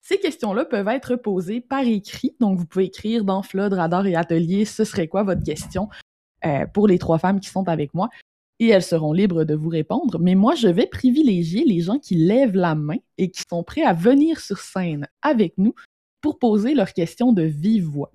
Ces 0.02 0.18
questions-là 0.18 0.64
peuvent 0.64 0.88
être 0.88 1.16
posées 1.16 1.60
par 1.60 1.82
écrit, 1.82 2.34
donc 2.40 2.58
vous 2.58 2.66
pouvez 2.66 2.86
écrire 2.86 3.24
dans 3.24 3.42
Flood, 3.42 3.74
Radar 3.74 4.06
et 4.06 4.16
Atelier, 4.16 4.64
ce 4.64 4.84
serait 4.84 5.06
quoi 5.06 5.22
votre 5.22 5.42
question? 5.42 5.88
Euh, 6.44 6.66
pour 6.66 6.88
les 6.88 6.98
trois 6.98 7.18
femmes 7.18 7.40
qui 7.40 7.48
sont 7.48 7.68
avec 7.68 7.94
moi, 7.94 8.08
et 8.60 8.68
elles 8.68 8.82
seront 8.82 9.12
libres 9.12 9.44
de 9.44 9.54
vous 9.54 9.68
répondre. 9.68 10.18
Mais 10.18 10.34
moi, 10.34 10.54
je 10.54 10.68
vais 10.68 10.86
privilégier 10.86 11.64
les 11.64 11.80
gens 11.80 11.98
qui 11.98 12.16
lèvent 12.16 12.56
la 12.56 12.74
main 12.74 12.98
et 13.16 13.30
qui 13.30 13.42
sont 13.48 13.62
prêts 13.62 13.82
à 13.82 13.92
venir 13.92 14.40
sur 14.40 14.58
scène 14.58 15.06
avec 15.22 15.56
nous 15.58 15.74
pour 16.20 16.38
poser 16.38 16.74
leurs 16.74 16.92
questions 16.92 17.32
de 17.32 17.42
vive 17.42 17.84
voix. 17.84 18.12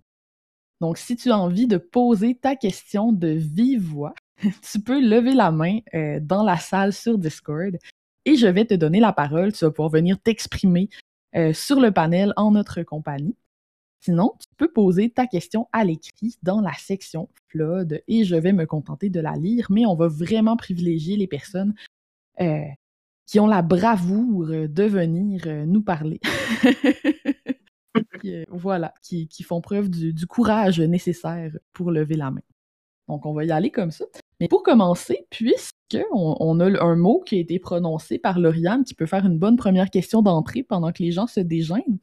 Donc, 0.81 0.97
si 0.97 1.15
tu 1.15 1.31
as 1.31 1.37
envie 1.37 1.67
de 1.67 1.77
poser 1.77 2.35
ta 2.35 2.55
question 2.55 3.13
de 3.13 3.29
vive 3.29 3.83
voix, 3.83 4.13
tu 4.71 4.79
peux 4.81 4.99
lever 4.99 5.33
la 5.33 5.51
main 5.51 5.79
euh, 5.93 6.19
dans 6.21 6.43
la 6.43 6.57
salle 6.57 6.91
sur 6.91 7.17
Discord 7.17 7.77
et 8.25 8.35
je 8.35 8.47
vais 8.47 8.65
te 8.65 8.73
donner 8.73 8.99
la 8.99 9.13
parole. 9.13 9.53
Tu 9.53 9.63
vas 9.63 9.71
pouvoir 9.71 9.89
venir 9.89 10.19
t'exprimer 10.19 10.89
euh, 11.35 11.53
sur 11.53 11.79
le 11.79 11.91
panel 11.91 12.33
en 12.35 12.51
notre 12.51 12.83
compagnie. 12.83 13.35
Sinon, 14.01 14.33
tu 14.39 14.47
peux 14.57 14.71
poser 14.71 15.09
ta 15.09 15.27
question 15.27 15.69
à 15.71 15.85
l'écrit 15.85 16.37
dans 16.43 16.59
la 16.59 16.73
section 16.73 17.29
Et 18.07 18.23
je 18.23 18.35
vais 18.35 18.53
me 18.53 18.65
contenter 18.65 19.09
de 19.09 19.19
la 19.19 19.35
lire, 19.35 19.67
mais 19.69 19.85
on 19.85 19.95
va 19.95 20.07
vraiment 20.07 20.57
privilégier 20.57 21.17
les 21.17 21.27
personnes 21.27 21.73
euh, 22.41 22.63
qui 23.25 23.39
ont 23.39 23.47
la 23.47 23.61
bravoure 23.61 24.47
de 24.47 24.83
venir 24.83 25.45
nous 25.65 25.81
parler. 25.81 26.19
voilà, 28.49 28.93
qui, 29.01 29.27
font 29.43 29.61
preuve 29.61 29.89
du 29.89 30.27
courage 30.27 30.79
nécessaire 30.79 31.51
pour 31.73 31.91
lever 31.91 32.15
la 32.15 32.31
main. 32.31 32.41
Donc, 33.07 33.25
on 33.25 33.33
va 33.33 33.43
y 33.43 33.51
aller 33.51 33.69
comme 33.69 33.91
ça. 33.91 34.05
Mais 34.39 34.47
pour 34.47 34.63
commencer, 34.63 35.27
puisqu'on 35.29 36.35
on 36.39 36.59
a 36.59 36.83
un 36.83 36.95
mot 36.95 37.21
qui 37.25 37.35
a 37.35 37.39
été 37.39 37.59
prononcé 37.59 38.17
par 38.17 38.39
Lauriane 38.39 38.83
qui 38.83 38.93
peut 38.93 39.05
faire 39.05 39.25
une 39.25 39.37
bonne 39.37 39.57
première 39.57 39.89
question 39.89 40.21
d'entrée 40.21 40.63
pendant 40.63 40.91
que 40.91 41.03
les 41.03 41.11
gens 41.11 41.27
se 41.27 41.39
dégênent, 41.39 41.99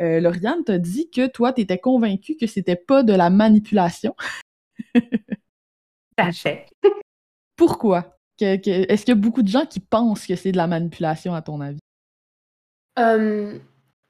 euh, 0.00 0.20
Lauriane 0.20 0.64
t'a 0.64 0.78
dit 0.78 1.10
que 1.10 1.26
toi, 1.26 1.52
tu 1.52 1.62
étais 1.62 1.78
convaincu 1.78 2.36
que 2.36 2.46
c'était 2.46 2.76
pas 2.76 3.02
de 3.02 3.12
la 3.12 3.30
manipulation. 3.30 4.14
Sachet. 6.18 6.66
Pourquoi? 7.56 8.16
Est-ce 8.40 9.04
qu'il 9.04 9.14
y 9.14 9.18
a 9.18 9.20
beaucoup 9.20 9.42
de 9.42 9.48
gens 9.48 9.66
qui 9.66 9.80
pensent 9.80 10.26
que 10.26 10.36
c'est 10.36 10.52
de 10.52 10.56
la 10.56 10.66
manipulation, 10.66 11.34
à 11.34 11.42
ton 11.42 11.60
avis? 11.60 11.78
Euh, 12.98 13.58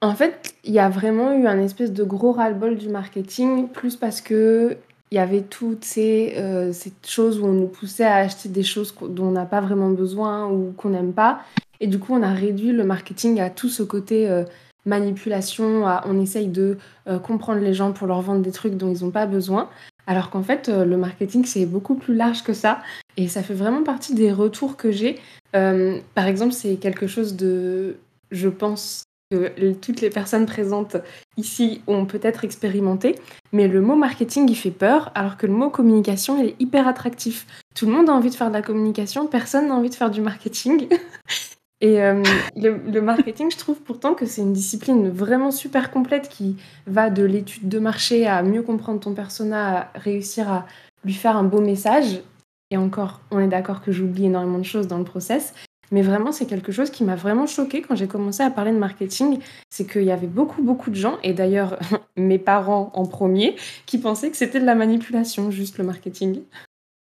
en 0.00 0.14
fait, 0.14 0.54
il 0.64 0.72
y 0.72 0.78
a 0.78 0.88
vraiment 0.88 1.32
eu 1.32 1.46
un 1.46 1.60
espèce 1.60 1.92
de 1.92 2.04
gros 2.04 2.32
ras-le-bol 2.32 2.76
du 2.76 2.88
marketing, 2.88 3.68
plus 3.68 3.96
parce 3.96 4.20
que 4.20 4.78
il 5.10 5.16
y 5.16 5.20
avait 5.20 5.42
toutes 5.42 5.84
ces, 5.84 6.34
euh, 6.38 6.72
ces, 6.72 6.92
choses 7.06 7.38
où 7.38 7.46
on 7.46 7.52
nous 7.52 7.68
poussait 7.68 8.04
à 8.04 8.16
acheter 8.16 8.48
des 8.48 8.64
choses 8.64 8.94
dont 9.00 9.26
on 9.28 9.30
n'a 9.30 9.46
pas 9.46 9.60
vraiment 9.60 9.90
besoin 9.90 10.50
ou 10.50 10.72
qu'on 10.76 10.90
n'aime 10.90 11.12
pas. 11.12 11.42
Et 11.78 11.86
du 11.86 11.98
coup, 11.98 12.14
on 12.14 12.22
a 12.22 12.32
réduit 12.32 12.72
le 12.72 12.84
marketing 12.84 13.40
à 13.40 13.48
tout 13.48 13.68
ce 13.68 13.82
côté 13.82 14.28
euh, 14.28 14.44
manipulation, 14.86 15.86
à, 15.86 16.02
on 16.06 16.20
essaye 16.20 16.48
de 16.48 16.78
euh, 17.06 17.18
comprendre 17.18 17.60
les 17.60 17.74
gens 17.74 17.92
pour 17.92 18.06
leur 18.06 18.20
vendre 18.22 18.42
des 18.42 18.52
trucs 18.52 18.76
dont 18.76 18.92
ils 18.92 19.04
n'ont 19.04 19.10
pas 19.10 19.26
besoin. 19.26 19.68
Alors 20.06 20.30
qu'en 20.30 20.42
fait, 20.42 20.68
le 20.68 20.96
marketing, 20.96 21.44
c'est 21.44 21.66
beaucoup 21.66 21.94
plus 21.94 22.14
large 22.14 22.42
que 22.42 22.52
ça. 22.52 22.82
Et 23.16 23.28
ça 23.28 23.42
fait 23.42 23.54
vraiment 23.54 23.82
partie 23.82 24.14
des 24.14 24.32
retours 24.32 24.76
que 24.76 24.92
j'ai. 24.92 25.18
par 25.52 26.26
exemple, 26.26 26.52
c'est 26.52 26.76
quelque 26.76 27.06
chose 27.06 27.36
de, 27.36 27.96
je 28.30 28.48
pense, 28.48 29.04
que 29.30 29.72
toutes 29.72 30.00
les 30.00 30.10
personnes 30.10 30.46
présentes 30.46 30.96
ici 31.36 31.82
ont 31.86 32.06
peut-être 32.06 32.44
expérimenté, 32.44 33.16
mais 33.52 33.68
le 33.68 33.80
mot 33.80 33.96
marketing, 33.96 34.48
il 34.48 34.56
fait 34.56 34.70
peur, 34.70 35.10
alors 35.14 35.36
que 35.36 35.46
le 35.46 35.52
mot 35.52 35.70
communication, 35.70 36.40
il 36.42 36.50
est 36.50 36.56
hyper 36.60 36.86
attractif. 36.86 37.46
Tout 37.74 37.86
le 37.86 37.92
monde 37.92 38.10
a 38.10 38.12
envie 38.12 38.30
de 38.30 38.34
faire 38.34 38.48
de 38.48 38.52
la 38.52 38.62
communication, 38.62 39.26
personne 39.26 39.68
n'a 39.68 39.74
envie 39.74 39.90
de 39.90 39.94
faire 39.94 40.10
du 40.10 40.20
marketing. 40.20 40.88
Et 41.80 42.00
euh, 42.02 42.22
le, 42.56 43.00
marketing, 43.00 43.50
je 43.50 43.58
trouve 43.58 43.80
pourtant 43.80 44.14
que 44.14 44.26
c'est 44.26 44.42
une 44.42 44.52
discipline 44.52 45.10
vraiment 45.10 45.50
super 45.50 45.90
complète 45.90 46.28
qui 46.28 46.56
va 46.86 47.10
de 47.10 47.22
l'étude 47.22 47.68
de 47.68 47.78
marché 47.78 48.26
à 48.26 48.42
mieux 48.42 48.62
comprendre 48.62 49.00
ton 49.00 49.12
persona, 49.12 49.80
à 49.80 49.98
réussir 49.98 50.50
à 50.50 50.66
lui 51.04 51.12
faire 51.12 51.36
un 51.36 51.44
beau 51.44 51.60
message. 51.60 52.22
Et 52.70 52.76
encore, 52.76 53.20
on 53.30 53.38
est 53.38 53.48
d'accord 53.48 53.82
que 53.82 53.92
j'oublie 53.92 54.26
énormément 54.26 54.58
de 54.58 54.64
choses 54.64 54.88
dans 54.88 54.98
le 54.98 55.04
process. 55.04 55.52
Mais 55.90 56.02
vraiment, 56.02 56.32
c'est 56.32 56.46
quelque 56.46 56.72
chose 56.72 56.90
qui 56.90 57.04
m'a 57.04 57.16
vraiment 57.16 57.46
choqué 57.46 57.82
quand 57.82 57.94
j'ai 57.94 58.08
commencé 58.08 58.42
à 58.42 58.50
parler 58.50 58.72
de 58.72 58.78
marketing. 58.78 59.38
C'est 59.70 59.86
qu'il 59.86 60.04
y 60.04 60.10
avait 60.10 60.26
beaucoup, 60.26 60.62
beaucoup 60.62 60.90
de 60.90 60.96
gens, 60.96 61.18
et 61.22 61.34
d'ailleurs 61.34 61.78
mes 62.16 62.38
parents 62.38 62.90
en 62.94 63.06
premier, 63.06 63.56
qui 63.86 63.98
pensaient 63.98 64.30
que 64.30 64.36
c'était 64.36 64.60
de 64.60 64.64
la 64.64 64.74
manipulation, 64.74 65.50
juste 65.50 65.78
le 65.78 65.84
marketing. 65.84 66.40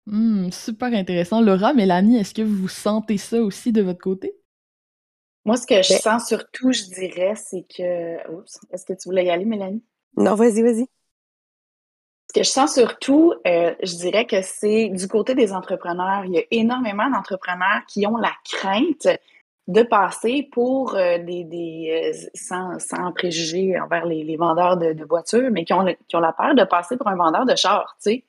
Hmm, 0.07 0.51
super 0.51 0.93
intéressant. 0.95 1.41
Laura, 1.41 1.75
Mélanie, 1.75 2.17
est-ce 2.17 2.35
que 2.35 2.43
vous 2.43 2.69
sentez 2.69 3.19
ça 3.19 3.43
aussi 3.43 3.71
de 3.71 3.83
votre 3.83 4.01
côté? 4.01 4.35
Moi, 5.45 5.57
ce 5.57 5.67
que 5.67 5.83
je 5.83 5.93
ben 5.95 5.99
sens 6.01 6.29
surtout, 6.29 6.73
je 6.73 6.85
dirais, 6.85 7.35
c'est 7.37 7.65
que. 7.65 8.31
Oups, 8.31 8.61
est-ce 8.71 8.85
que 8.85 8.93
tu 8.93 9.09
voulais 9.09 9.25
y 9.25 9.31
aller, 9.31 9.45
Mélanie? 9.45 9.83
Non, 10.17 10.35
vas-y, 10.35 10.63
vas-y. 10.63 10.87
Ce 12.29 12.41
que 12.41 12.45
je 12.45 12.51
sens 12.51 12.75
surtout, 12.75 13.35
euh, 13.47 13.75
je 13.83 13.97
dirais 13.97 14.27
que 14.27 14.41
c'est 14.41 14.89
du 14.89 15.07
côté 15.09 15.35
des 15.35 15.53
entrepreneurs. 15.53 16.25
Il 16.25 16.33
y 16.33 16.39
a 16.39 16.43
énormément 16.51 17.11
d'entrepreneurs 17.11 17.83
qui 17.87 18.07
ont 18.07 18.17
la 18.17 18.33
crainte 18.45 19.09
de 19.69 19.83
passer 19.83 20.49
pour 20.51 20.95
euh, 20.95 21.19
des, 21.19 21.45
des 21.45 22.13
euh, 22.15 22.29
sans, 22.35 22.79
sans, 22.79 23.13
préjugés 23.13 23.79
envers 23.79 24.07
les, 24.07 24.37
vendeurs 24.37 24.77
de, 24.77 25.05
voitures, 25.05 25.51
mais 25.51 25.65
qui 25.65 25.73
ont, 25.73 25.85
qui 26.09 26.17
ont 26.17 26.21
la 26.21 26.33
peur 26.33 26.55
de 26.55 26.65
passer 26.65 26.97
pour 26.97 27.09
un 27.09 27.17
vendeur 27.17 27.45
de 27.45 27.55
char, 27.55 27.97
tu 28.03 28.11
sais. 28.11 28.25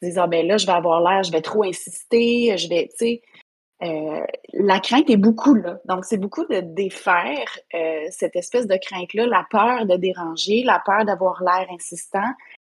Ils 0.00 0.08
disent, 0.08 0.18
ah 0.18 0.26
ben 0.26 0.46
là, 0.46 0.56
je 0.56 0.66
vais 0.66 0.72
avoir 0.72 1.00
l'air, 1.00 1.22
je 1.22 1.32
vais 1.32 1.42
trop 1.42 1.64
insister, 1.64 2.56
je 2.56 2.68
vais, 2.68 2.88
tu 2.90 2.96
sais. 2.98 3.22
La 4.52 4.80
crainte 4.80 5.10
est 5.10 5.16
beaucoup 5.16 5.54
là. 5.54 5.78
Donc, 5.84 6.04
c'est 6.04 6.16
beaucoup 6.16 6.44
de 6.46 6.60
défaire 6.60 7.58
cette 8.10 8.36
espèce 8.36 8.66
de 8.66 8.76
crainte-là, 8.76 9.26
la 9.26 9.46
peur 9.50 9.86
de 9.86 9.96
déranger, 9.96 10.62
la 10.64 10.82
peur 10.84 11.04
d'avoir 11.04 11.42
l'air 11.42 11.66
insistant, 11.70 12.32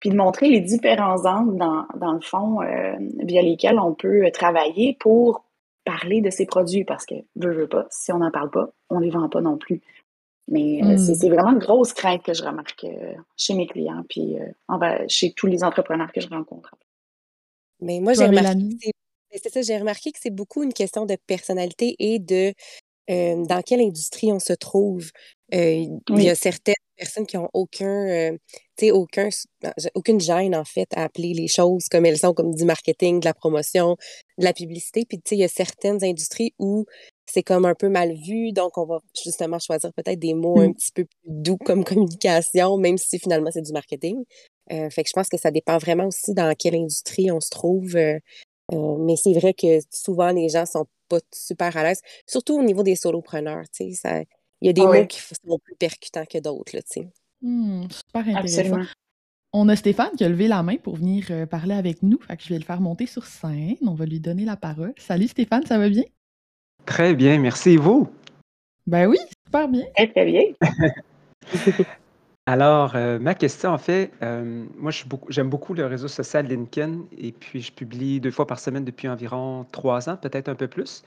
puis 0.04 0.10
de 0.10 0.16
montrer 0.16 0.50
les 0.50 0.60
différents 0.60 1.24
angles 1.24 1.56
dans, 1.56 1.86
dans 1.94 2.12
le 2.12 2.20
fond 2.20 2.60
euh, 2.60 2.94
via 3.20 3.40
lesquels 3.40 3.78
on 3.78 3.94
peut 3.94 4.30
travailler 4.34 4.98
pour 5.00 5.46
parler 5.86 6.20
de 6.20 6.28
ces 6.28 6.44
produits 6.44 6.84
parce 6.84 7.06
que, 7.06 7.14
veux, 7.36 7.54
veux 7.54 7.68
pas, 7.68 7.86
si 7.88 8.12
on 8.12 8.18
n'en 8.18 8.30
parle 8.30 8.50
pas, 8.50 8.68
on 8.90 8.98
les 8.98 9.08
vend 9.08 9.30
pas 9.30 9.40
non 9.40 9.56
plus. 9.56 9.80
Mais 10.46 10.82
euh, 10.82 10.96
hmm. 10.96 10.98
c'est 10.98 11.30
vraiment 11.30 11.52
une 11.52 11.58
grosse 11.58 11.94
crainte 11.94 12.22
que 12.22 12.34
je 12.34 12.44
remarque 12.44 12.84
euh, 12.84 13.14
chez 13.38 13.54
mes 13.54 13.66
clients 13.66 14.04
puis 14.06 14.36
chez 15.08 15.32
tous 15.32 15.46
les 15.46 15.64
entrepreneurs 15.64 16.12
que 16.12 16.20
je 16.20 16.28
rencontre. 16.28 16.74
Mais 17.80 18.00
moi, 18.00 18.12
j'ai 18.12 18.26
remarqué, 18.26 18.92
c'est 19.42 19.52
ça, 19.52 19.62
j'ai 19.62 19.76
remarqué 19.76 20.12
que 20.12 20.18
c'est 20.22 20.34
beaucoup 20.34 20.62
une 20.62 20.72
question 20.72 21.06
de 21.06 21.16
personnalité 21.26 21.96
et 21.98 22.18
de 22.18 22.52
dans 23.08 23.62
quelle 23.64 23.80
industrie 23.80 24.32
on 24.32 24.38
se 24.38 24.54
trouve. 24.54 25.10
Il 25.52 26.00
y 26.10 26.28
a 26.28 26.34
certaines 26.34 26.74
personnes 26.96 27.26
qui 27.26 27.36
ont 27.36 27.48
aucun, 27.52 28.08
euh, 28.08 28.36
aucun, 28.92 29.28
aucune 29.94 30.20
gêne, 30.20 30.54
en 30.54 30.64
fait, 30.64 30.88
à 30.94 31.04
appeler 31.04 31.34
les 31.34 31.48
choses 31.48 31.88
comme 31.90 32.06
elles 32.06 32.18
sont, 32.18 32.32
comme 32.32 32.54
du 32.54 32.64
marketing, 32.64 33.20
de 33.20 33.24
la 33.24 33.34
promotion, 33.34 33.96
de 34.38 34.44
la 34.44 34.52
publicité. 34.52 35.04
Puis, 35.08 35.18
tu 35.18 35.30
sais, 35.30 35.36
il 35.36 35.40
y 35.40 35.44
a 35.44 35.48
certaines 35.48 36.02
industries 36.04 36.54
où 36.58 36.84
c'est 37.26 37.42
comme 37.42 37.64
un 37.64 37.74
peu 37.74 37.88
mal 37.88 38.14
vu, 38.14 38.52
donc 38.52 38.76
on 38.76 38.84
va 38.84 39.00
justement 39.22 39.58
choisir 39.58 39.92
peut-être 39.94 40.18
des 40.18 40.34
mots 40.34 40.60
un 40.60 40.68
mmh. 40.68 40.74
petit 40.74 40.92
peu 40.92 41.04
plus 41.04 41.18
doux 41.24 41.56
comme 41.56 41.84
communication, 41.84 42.76
même 42.76 42.98
si 42.98 43.18
finalement 43.18 43.50
c'est 43.50 43.62
du 43.62 43.72
marketing. 43.72 44.24
Fait 44.70 45.02
que 45.02 45.08
je 45.08 45.12
pense 45.12 45.28
que 45.28 45.36
ça 45.36 45.50
dépend 45.50 45.76
vraiment 45.76 46.06
aussi 46.06 46.32
dans 46.32 46.54
quelle 46.58 46.74
industrie 46.74 47.30
on 47.30 47.40
se 47.40 47.50
trouve. 47.50 47.96
Euh, 48.72 48.96
mais 48.98 49.16
c'est 49.16 49.34
vrai 49.34 49.54
que 49.54 49.80
souvent 49.90 50.30
les 50.30 50.48
gens 50.48 50.66
sont 50.66 50.86
pas 51.08 51.18
super 51.32 51.76
à 51.76 51.82
l'aise, 51.82 52.00
surtout 52.26 52.58
au 52.58 52.62
niveau 52.62 52.82
des 52.82 52.96
solopreneurs. 52.96 53.64
Tu 53.72 53.90
sais, 53.90 53.92
ça, 53.92 54.20
il 54.60 54.66
y 54.66 54.68
a 54.68 54.72
des 54.72 54.82
mots 54.82 55.06
qui 55.06 55.20
sont 55.20 55.58
plus 55.62 55.76
percutants 55.76 56.24
que 56.24 56.38
d'autres, 56.38 56.72
tu 56.72 56.82
sais. 56.86 57.08
Hmm, 57.42 57.84
super 57.90 58.26
intéressant. 58.26 58.82
On 59.52 59.68
a 59.68 59.76
Stéphane 59.76 60.10
qui 60.16 60.24
a 60.24 60.28
levé 60.28 60.48
la 60.48 60.62
main 60.64 60.76
pour 60.76 60.96
venir 60.96 61.26
euh, 61.30 61.46
parler 61.46 61.74
avec 61.74 62.02
nous. 62.02 62.18
Fait 62.26 62.36
que 62.36 62.42
je 62.42 62.48
vais 62.48 62.58
le 62.58 62.64
faire 62.64 62.80
monter 62.80 63.06
sur 63.06 63.24
scène. 63.24 63.76
On 63.86 63.94
va 63.94 64.04
lui 64.04 64.18
donner 64.18 64.44
la 64.44 64.56
parole. 64.56 64.94
Salut 64.98 65.28
Stéphane, 65.28 65.64
ça 65.64 65.78
va 65.78 65.88
bien? 65.88 66.02
Très 66.86 67.14
bien, 67.14 67.38
merci. 67.38 67.70
Et 67.70 67.76
vous? 67.76 68.08
Ben 68.86 69.06
oui, 69.06 69.18
super 69.46 69.68
bien. 69.68 69.84
Très, 69.94 70.10
très 70.10 70.24
bien. 70.24 70.42
Alors, 72.46 72.94
euh, 72.94 73.18
ma 73.18 73.34
question, 73.34 73.70
en 73.70 73.78
fait, 73.78 74.12
euh, 74.22 74.66
moi, 74.76 74.92
j'aime 75.30 75.48
beaucoup, 75.48 75.72
le 75.72 75.86
réseau 75.86 76.08
social 76.08 76.46
LinkedIn 76.46 77.04
et 77.16 77.32
puis 77.32 77.62
je 77.62 77.72
publie 77.72 78.20
deux 78.20 78.30
fois 78.30 78.46
par 78.46 78.58
semaine 78.58 78.84
depuis 78.84 79.08
environ 79.08 79.64
trois 79.72 80.10
ans, 80.10 80.18
peut-être 80.18 80.50
un 80.50 80.54
peu 80.54 80.68
plus. 80.68 81.04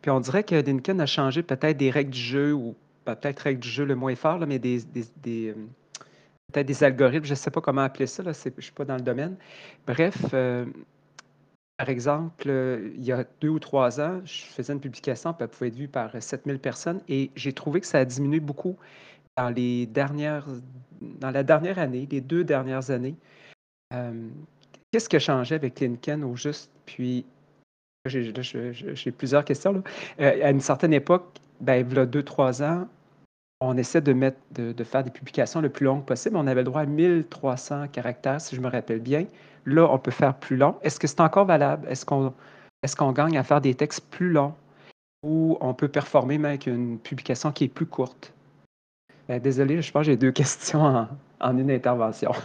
Puis 0.00 0.12
on 0.12 0.20
dirait 0.20 0.44
que 0.44 0.54
LinkedIn 0.54 1.00
a 1.00 1.06
changé 1.06 1.42
peut-être 1.42 1.76
des 1.76 1.90
règles 1.90 2.10
du 2.12 2.20
jeu 2.20 2.52
ou 2.52 2.76
peut-être 3.04 3.40
règle 3.40 3.60
du 3.60 3.68
jeu 3.68 3.84
le 3.84 3.96
moins 3.96 4.14
fort, 4.14 4.38
mais 4.46 4.60
des, 4.60 4.82
des, 4.84 5.48
euh, 5.48 5.54
peut-être 6.52 6.66
des 6.66 6.84
algorithmes, 6.84 7.24
je 7.24 7.30
ne 7.30 7.36
sais 7.36 7.50
pas 7.50 7.60
comment 7.60 7.82
appeler 7.82 8.06
ça, 8.06 8.22
là, 8.22 8.30
je 8.32 8.50
ne 8.56 8.60
suis 8.60 8.72
pas 8.72 8.84
dans 8.84 8.96
le 8.96 9.02
domaine. 9.02 9.36
Bref, 9.88 10.16
par 11.78 11.88
exemple, 11.88 12.48
il 12.96 13.04
y 13.04 13.10
a 13.10 13.24
deux 13.40 13.48
ou 13.48 13.58
trois 13.58 14.00
ans, 14.00 14.20
je 14.24 14.44
faisais 14.44 14.72
une 14.72 14.80
publication, 14.80 15.32
puis 15.32 15.42
elle 15.42 15.48
pouvait 15.48 15.68
être 15.68 15.74
vue 15.76 15.88
par 15.88 16.10
7000 16.20 16.60
personnes, 16.60 17.00
et 17.08 17.30
j'ai 17.34 17.52
trouvé 17.52 17.80
que 17.80 17.86
ça 17.86 17.98
a 17.98 18.04
diminué 18.04 18.38
beaucoup 18.38 18.76
dans 19.36 19.50
les 19.50 19.86
dernières, 19.86 20.46
dans 21.00 21.30
la 21.30 21.42
dernière 21.42 21.78
année, 21.78 22.08
les 22.10 22.20
deux 22.20 22.44
dernières 22.44 22.90
années. 22.90 23.16
Qu'est-ce 24.90 25.08
qui 25.08 25.16
a 25.16 25.20
changé 25.20 25.54
avec 25.54 25.78
LinkedIn 25.80 26.22
au 26.22 26.36
juste? 26.36 26.70
Puis, 26.86 27.24
j'ai 28.06 29.12
plusieurs 29.12 29.44
questions. 29.44 29.82
à 30.18 30.50
une 30.50 30.60
certaine 30.60 30.92
époque, 30.92 31.24
ben, 31.60 31.86
il 31.86 31.94
y 31.94 31.98
a 31.98 32.06
deux, 32.06 32.22
trois 32.22 32.62
ans, 32.62 32.86
on 33.60 33.76
essaie 33.76 34.00
de, 34.00 34.12
mettre, 34.12 34.38
de, 34.52 34.84
faire 34.84 35.02
des 35.02 35.10
publications 35.10 35.60
le 35.60 35.70
plus 35.70 35.84
longues 35.84 36.04
possible. 36.04 36.36
On 36.36 36.46
avait 36.46 36.60
le 36.60 36.64
droit 36.64 36.82
à 36.82 36.86
1300 36.86 37.88
caractères, 37.88 38.40
si 38.40 38.54
je 38.54 38.60
me 38.60 38.68
rappelle 38.68 39.00
bien. 39.00 39.26
Là, 39.64 39.88
on 39.90 39.98
peut 39.98 40.10
faire 40.10 40.34
plus 40.34 40.56
long. 40.56 40.76
Est-ce 40.82 41.00
que 41.00 41.06
c'est 41.06 41.20
encore 41.20 41.46
valable? 41.46 41.88
Est-ce 41.88 42.04
qu'on 42.04 42.32
est 42.82 42.94
qu'on 42.94 43.12
gagne 43.12 43.36
à 43.36 43.42
faire 43.42 43.60
des 43.60 43.74
textes 43.74 44.04
plus 44.10 44.30
longs 44.30 44.54
ou 45.24 45.56
on 45.60 45.74
peut 45.74 45.88
performer 45.88 46.38
même 46.38 46.44
avec 46.44 46.66
une 46.66 46.98
publication 46.98 47.50
qui 47.50 47.64
est 47.64 47.68
plus 47.68 47.86
courte? 47.86 48.32
Ben, 49.28 49.40
désolé, 49.40 49.82
je 49.82 49.90
pense 49.90 50.02
que 50.02 50.12
j'ai 50.12 50.16
deux 50.16 50.32
questions 50.32 51.06
en, 51.40 51.58
une 51.58 51.70
intervention. 51.70 52.32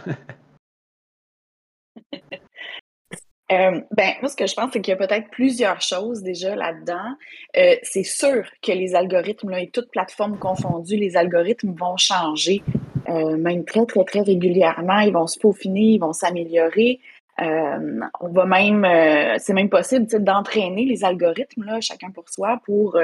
Euh, 3.50 3.82
ben, 3.90 4.12
moi, 4.22 4.30
ce 4.30 4.36
que 4.36 4.46
je 4.46 4.54
pense, 4.54 4.70
c'est 4.72 4.80
qu'il 4.80 4.92
y 4.92 4.94
a 4.94 5.06
peut-être 5.06 5.28
plusieurs 5.28 5.82
choses 5.82 6.22
déjà 6.22 6.56
là-dedans. 6.56 7.16
Euh, 7.58 7.76
c'est 7.82 8.02
sûr 8.02 8.44
que 8.62 8.72
les 8.72 8.94
algorithmes, 8.94 9.52
et 9.52 9.68
toutes 9.68 9.90
plateformes 9.90 10.38
confondues, 10.38 10.96
les 10.96 11.18
algorithmes 11.18 11.74
vont 11.74 11.98
changer, 11.98 12.62
euh, 13.10 13.36
même 13.36 13.66
très, 13.66 13.84
très, 13.84 14.04
très 14.04 14.20
régulièrement. 14.22 15.00
Ils 15.00 15.12
vont 15.12 15.26
se 15.26 15.38
peaufiner, 15.38 15.82
ils 15.82 15.98
vont 15.98 16.14
s'améliorer. 16.14 17.00
On 17.38 18.28
va 18.28 18.44
même, 18.44 18.86
c'est 19.38 19.54
même 19.54 19.70
possible 19.70 20.06
d'entraîner 20.22 20.84
les 20.84 21.04
algorithmes, 21.04 21.64
là, 21.64 21.80
chacun 21.80 22.10
pour 22.10 22.28
soi, 22.28 22.60
pour 22.64 22.98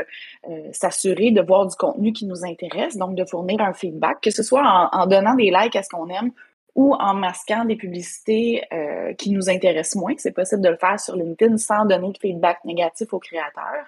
s'assurer 0.73 1.30
de 1.30 1.40
voir 1.40 1.66
du 1.66 1.75
contenu 1.76 2.12
qui 2.12 2.26
nous 2.26 2.44
intéresse, 2.44 2.97
donc 2.97 3.14
de 3.14 3.25
fournir 3.25 3.61
un 3.61 3.73
feedback, 3.73 4.20
que 4.20 4.30
ce 4.30 4.42
soit 4.42 4.62
en, 4.62 4.88
en 4.92 5.06
donnant 5.06 5.35
des 5.35 5.50
likes 5.50 5.76
à 5.76 5.82
ce 5.82 5.88
qu'on 5.88 6.08
aime 6.08 6.30
ou 6.78 6.94
en 6.94 7.12
masquant 7.12 7.64
des 7.64 7.75
publicités 7.75 8.62
euh, 8.73 9.12
qui 9.14 9.32
nous 9.32 9.50
intéressent 9.50 9.97
moins. 9.97 10.14
C'est 10.16 10.30
possible 10.30 10.62
de 10.62 10.68
le 10.68 10.76
faire 10.76 11.00
sur 11.00 11.16
LinkedIn 11.16 11.56
sans 11.56 11.85
donner 11.85 12.12
de 12.12 12.18
feedback 12.18 12.64
négatif 12.64 13.12
aux 13.12 13.18
créateurs. 13.18 13.87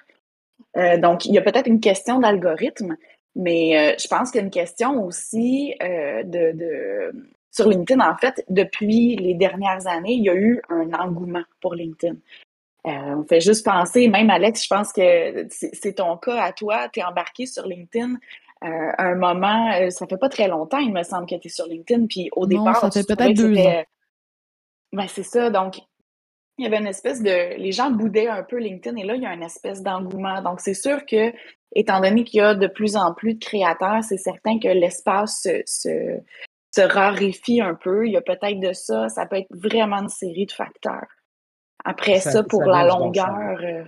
Euh, 0.76 0.99
donc, 0.99 1.25
il 1.25 1.32
y 1.32 1.38
a 1.38 1.42
peut-être 1.42 1.68
une 1.68 1.78
question 1.78 2.18
d'algorithme, 2.18 2.97
mais 3.37 3.78
euh, 3.78 3.94
je 3.97 4.09
pense 4.09 4.32
qu'il 4.32 4.40
y 4.40 4.42
a 4.42 4.44
une 4.44 4.50
question 4.50 5.04
aussi 5.04 5.73
de, 5.80 6.50
de, 6.50 7.12
Sur 7.50 7.69
LinkedIn, 7.69 8.00
en 8.00 8.16
fait, 8.16 8.45
depuis 8.49 9.16
les 9.16 9.35
dernières 9.35 9.87
années, 9.87 10.12
il 10.12 10.25
y 10.25 10.30
a 10.30 10.35
eu 10.35 10.62
un 10.69 10.92
engouement 10.92 11.42
pour 11.61 11.75
LinkedIn. 11.75 12.16
on 12.85 13.25
fait 13.25 13.40
juste 13.40 13.64
penser, 13.64 14.09
même 14.09 14.30
Alex, 14.30 14.62
je 14.62 14.69
pense 14.69 14.92
que 14.92 15.47
c'est 15.50 15.95
ton 15.95 16.16
cas 16.16 16.42
à 16.42 16.52
toi, 16.52 16.88
tu 16.92 17.00
es 17.00 17.04
embarqué 17.04 17.47
sur 17.47 17.66
LinkedIn 17.66 18.16
euh, 18.62 18.92
un 18.99 19.14
moment, 19.14 19.73
euh, 19.73 19.88
ça 19.88 20.07
fait 20.07 20.19
pas 20.19 20.28
très 20.28 20.47
longtemps, 20.47 20.78
il 20.78 20.92
me 20.92 21.02
semble 21.02 21.26
que 21.26 21.35
tu 21.37 21.49
es 21.49 21.50
sur 21.50 21.66
LinkedIn, 21.66 22.07
puis 22.07 22.28
au 22.33 22.42
non, 22.47 22.62
départ, 22.62 22.76
ça 22.80 22.90
fait 22.90 23.07
peut-être 23.07 23.35
deux 23.35 23.57
ans. 23.57 23.85
Ben, 24.92 25.07
c'est 25.09 25.23
ça, 25.23 25.49
donc 25.49 25.78
il 26.59 26.64
y 26.64 26.66
avait 26.66 26.76
une 26.76 26.87
espèce 26.87 27.23
de... 27.23 27.57
Les 27.57 27.73
gens 27.73 27.90
boudaient 27.90 28.28
un 28.28 28.42
peu 28.42 28.59
LinkedIn, 28.59 28.97
et 28.97 29.04
là, 29.04 29.14
il 29.14 29.23
y 29.23 29.26
a 29.26 29.33
une 29.33 29.42
espèce 29.42 29.83
d'engouement. 29.83 30.42
Donc, 30.42 30.61
c'est 30.61 30.75
sûr 30.75 31.07
que, 31.07 31.33
étant 31.75 32.00
donné 32.00 32.23
qu'il 32.23 32.38
y 32.38 32.42
a 32.42 32.54
de 32.54 32.66
plus 32.66 32.97
en 32.97 33.14
plus 33.14 33.35
de 33.35 33.42
créateurs, 33.42 34.04
c'est 34.04 34.19
certain 34.19 34.59
que 34.59 34.69
l'espace 34.69 35.40
se, 35.42 35.62
se, 35.64 36.21
se 36.70 36.80
raréfie 36.80 37.60
un 37.60 37.74
peu. 37.74 38.06
Il 38.06 38.12
y 38.12 38.16
a 38.16 38.20
peut-être 38.20 38.60
de 38.60 38.72
ça, 38.72 39.08
ça 39.08 39.26
peut 39.26 39.36
être 39.36 39.48
vraiment 39.50 39.98
une 40.02 40.08
série 40.08 40.46
de 40.46 40.52
facteurs. 40.52 41.08
Après 41.84 42.20
ça, 42.20 42.42
pour 42.42 42.62
la 42.62 42.84
longueur... 42.84 43.58
Euh, 43.62 43.84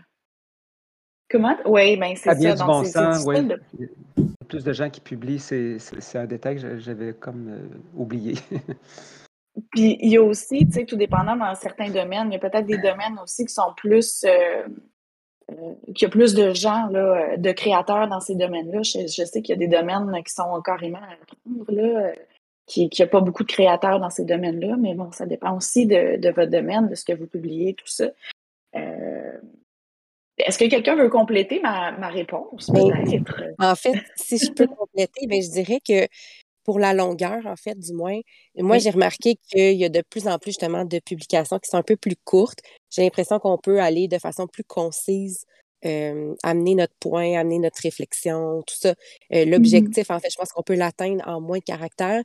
comment? 1.30 1.56
Oui, 1.66 1.96
ben 1.96 2.14
c'est 2.16 2.34
ça. 2.34 2.54
Donc, 2.54 2.66
bon 2.66 2.84
sens, 2.84 3.24
oui 3.26 3.38
plus 4.52 4.64
de 4.64 4.72
gens 4.74 4.90
qui 4.90 5.00
publient, 5.00 5.38
c'est 5.38 5.78
un 6.14 6.26
détail 6.26 6.60
que 6.60 6.78
j'avais 6.78 7.14
comme 7.14 7.48
euh, 7.48 7.78
oublié. 7.96 8.34
Puis 9.70 9.96
il 10.00 10.10
y 10.10 10.18
a 10.18 10.22
aussi, 10.22 10.66
tu 10.66 10.72
sais, 10.72 10.84
tout 10.84 10.96
dépendant 10.96 11.36
dans 11.36 11.54
certains 11.54 11.88
domaines, 11.88 12.28
il 12.28 12.34
y 12.34 12.36
a 12.36 12.38
peut-être 12.38 12.66
des 12.66 12.76
domaines 12.76 13.18
aussi 13.22 13.46
qui 13.46 13.54
sont 13.54 13.72
plus. 13.76 14.24
Euh, 14.24 14.66
euh 15.50 15.74
qu'il 15.94 16.02
y 16.02 16.04
a 16.04 16.10
plus 16.10 16.34
de 16.34 16.52
gens, 16.52 16.86
là, 16.88 17.38
de 17.38 17.52
créateurs 17.52 18.08
dans 18.08 18.20
ces 18.20 18.34
domaines-là. 18.34 18.82
Je, 18.82 19.06
sais 19.06 19.42
qu'il 19.42 19.54
y 19.54 19.56
a 19.56 19.56
des 19.56 19.68
domaines 19.68 20.22
qui 20.22 20.32
sont 20.32 20.60
carrément 20.62 20.98
à 20.98 21.16
prendre, 21.26 21.72
là, 21.72 22.12
qu'il 22.72 22.88
n'y 22.98 23.04
a 23.04 23.06
pas 23.06 23.20
beaucoup 23.20 23.44
de 23.44 23.52
créateurs 23.52 24.00
dans 24.00 24.10
ces 24.10 24.24
domaines-là, 24.24 24.76
mais 24.78 24.94
bon, 24.94 25.12
ça 25.12 25.26
dépend 25.26 25.56
aussi 25.56 25.86
de, 25.86 26.16
de, 26.16 26.28
votre 26.30 26.50
domaine, 26.50 26.88
de 26.88 26.94
ce 26.94 27.04
que 27.04 27.12
vous 27.12 27.26
publiez, 27.26 27.74
tout 27.74 27.86
ça. 27.86 28.10
Euh, 28.76 29.38
est-ce 30.38 30.58
que 30.58 30.68
quelqu'un 30.68 30.96
veut 30.96 31.10
compléter 31.10 31.60
ma, 31.60 31.92
ma 31.92 32.08
réponse? 32.08 32.70
Ben, 32.70 33.24
en 33.58 33.74
fait, 33.74 34.02
si 34.16 34.38
je 34.38 34.50
peux 34.50 34.66
compléter, 34.66 35.26
ben, 35.26 35.42
je 35.42 35.50
dirais 35.50 35.80
que 35.86 36.06
pour 36.64 36.78
la 36.78 36.94
longueur, 36.94 37.44
en 37.46 37.56
fait, 37.56 37.78
du 37.78 37.92
moins, 37.92 38.18
moi, 38.56 38.78
j'ai 38.78 38.90
remarqué 38.90 39.36
qu'il 39.50 39.74
y 39.74 39.84
a 39.84 39.88
de 39.88 40.02
plus 40.08 40.28
en 40.28 40.38
plus, 40.38 40.52
justement, 40.52 40.84
de 40.84 41.00
publications 41.00 41.58
qui 41.58 41.68
sont 41.68 41.76
un 41.76 41.82
peu 41.82 41.96
plus 41.96 42.16
courtes. 42.24 42.60
J'ai 42.90 43.02
l'impression 43.02 43.38
qu'on 43.38 43.58
peut 43.58 43.80
aller 43.80 44.08
de 44.08 44.18
façon 44.18 44.46
plus 44.46 44.64
concise, 44.64 45.44
euh, 45.84 46.34
amener 46.44 46.76
notre 46.76 46.94
point, 47.00 47.36
amener 47.36 47.58
notre 47.58 47.80
réflexion, 47.82 48.62
tout 48.66 48.76
ça. 48.76 48.94
Euh, 49.32 49.44
mmh 49.44 49.50
l'objectif, 49.50 50.10
en 50.10 50.20
fait, 50.20 50.30
je 50.30 50.36
pense 50.36 50.52
qu'on 50.52 50.62
peut 50.62 50.76
l'atteindre 50.76 51.26
en 51.26 51.40
moins 51.40 51.58
de 51.58 51.64
caractères. 51.64 52.22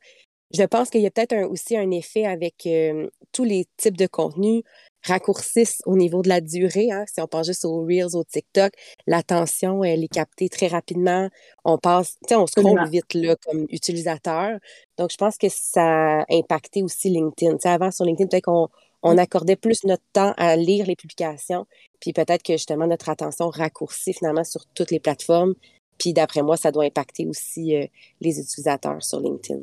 Je 0.51 0.63
pense 0.63 0.89
qu'il 0.89 1.01
y 1.01 1.07
a 1.07 1.11
peut-être 1.11 1.35
aussi 1.49 1.75
un 1.75 1.91
effet 1.91 2.25
avec 2.25 2.65
euh, 2.65 3.09
tous 3.33 3.43
les 3.43 3.65
types 3.77 3.97
de 3.97 4.07
contenus 4.07 4.63
raccourcissent 5.03 5.81
au 5.85 5.97
niveau 5.97 6.21
de 6.21 6.29
la 6.29 6.41
durée. 6.41 6.91
Hein. 6.91 7.05
Si 7.13 7.21
on 7.21 7.27
pense 7.27 7.47
juste 7.47 7.65
aux 7.65 7.81
Reels, 7.81 8.15
au 8.15 8.23
TikTok, 8.23 8.71
l'attention, 9.07 9.83
elle 9.83 10.03
est 10.03 10.13
captée 10.13 10.49
très 10.49 10.67
rapidement. 10.67 11.29
On 11.65 11.77
passe, 11.77 12.17
tu 12.21 12.29
sais, 12.29 12.35
on 12.35 12.47
scrolle 12.47 12.89
vite 12.89 13.13
là, 13.13 13.35
comme 13.45 13.65
utilisateur. 13.69 14.59
Donc, 14.97 15.11
je 15.11 15.17
pense 15.17 15.37
que 15.37 15.47
ça 15.49 16.21
a 16.21 16.25
impacté 16.29 16.81
aussi 16.81 17.09
LinkedIn. 17.09 17.57
sais, 17.59 17.69
avant, 17.69 17.91
sur 17.91 18.05
LinkedIn, 18.05 18.27
peut-être 18.27 18.45
qu'on 18.45 18.69
on 19.03 19.15
mmh. 19.15 19.19
accordait 19.19 19.55
plus 19.55 19.83
notre 19.83 20.03
temps 20.11 20.33
à 20.37 20.55
lire 20.55 20.85
les 20.87 20.95
publications, 20.95 21.67
puis 21.99 22.13
peut-être 22.13 22.41
que 22.41 22.53
justement 22.53 22.87
notre 22.87 23.09
attention 23.09 23.49
raccourcit 23.49 24.13
finalement 24.13 24.43
sur 24.43 24.65
toutes 24.73 24.91
les 24.91 24.99
plateformes. 24.99 25.53
Puis 25.99 26.13
d'après 26.13 26.41
moi, 26.41 26.57
ça 26.57 26.71
doit 26.71 26.83
impacter 26.83 27.25
aussi 27.27 27.75
euh, 27.75 27.85
les 28.21 28.39
utilisateurs 28.39 29.03
sur 29.03 29.19
LinkedIn. 29.19 29.61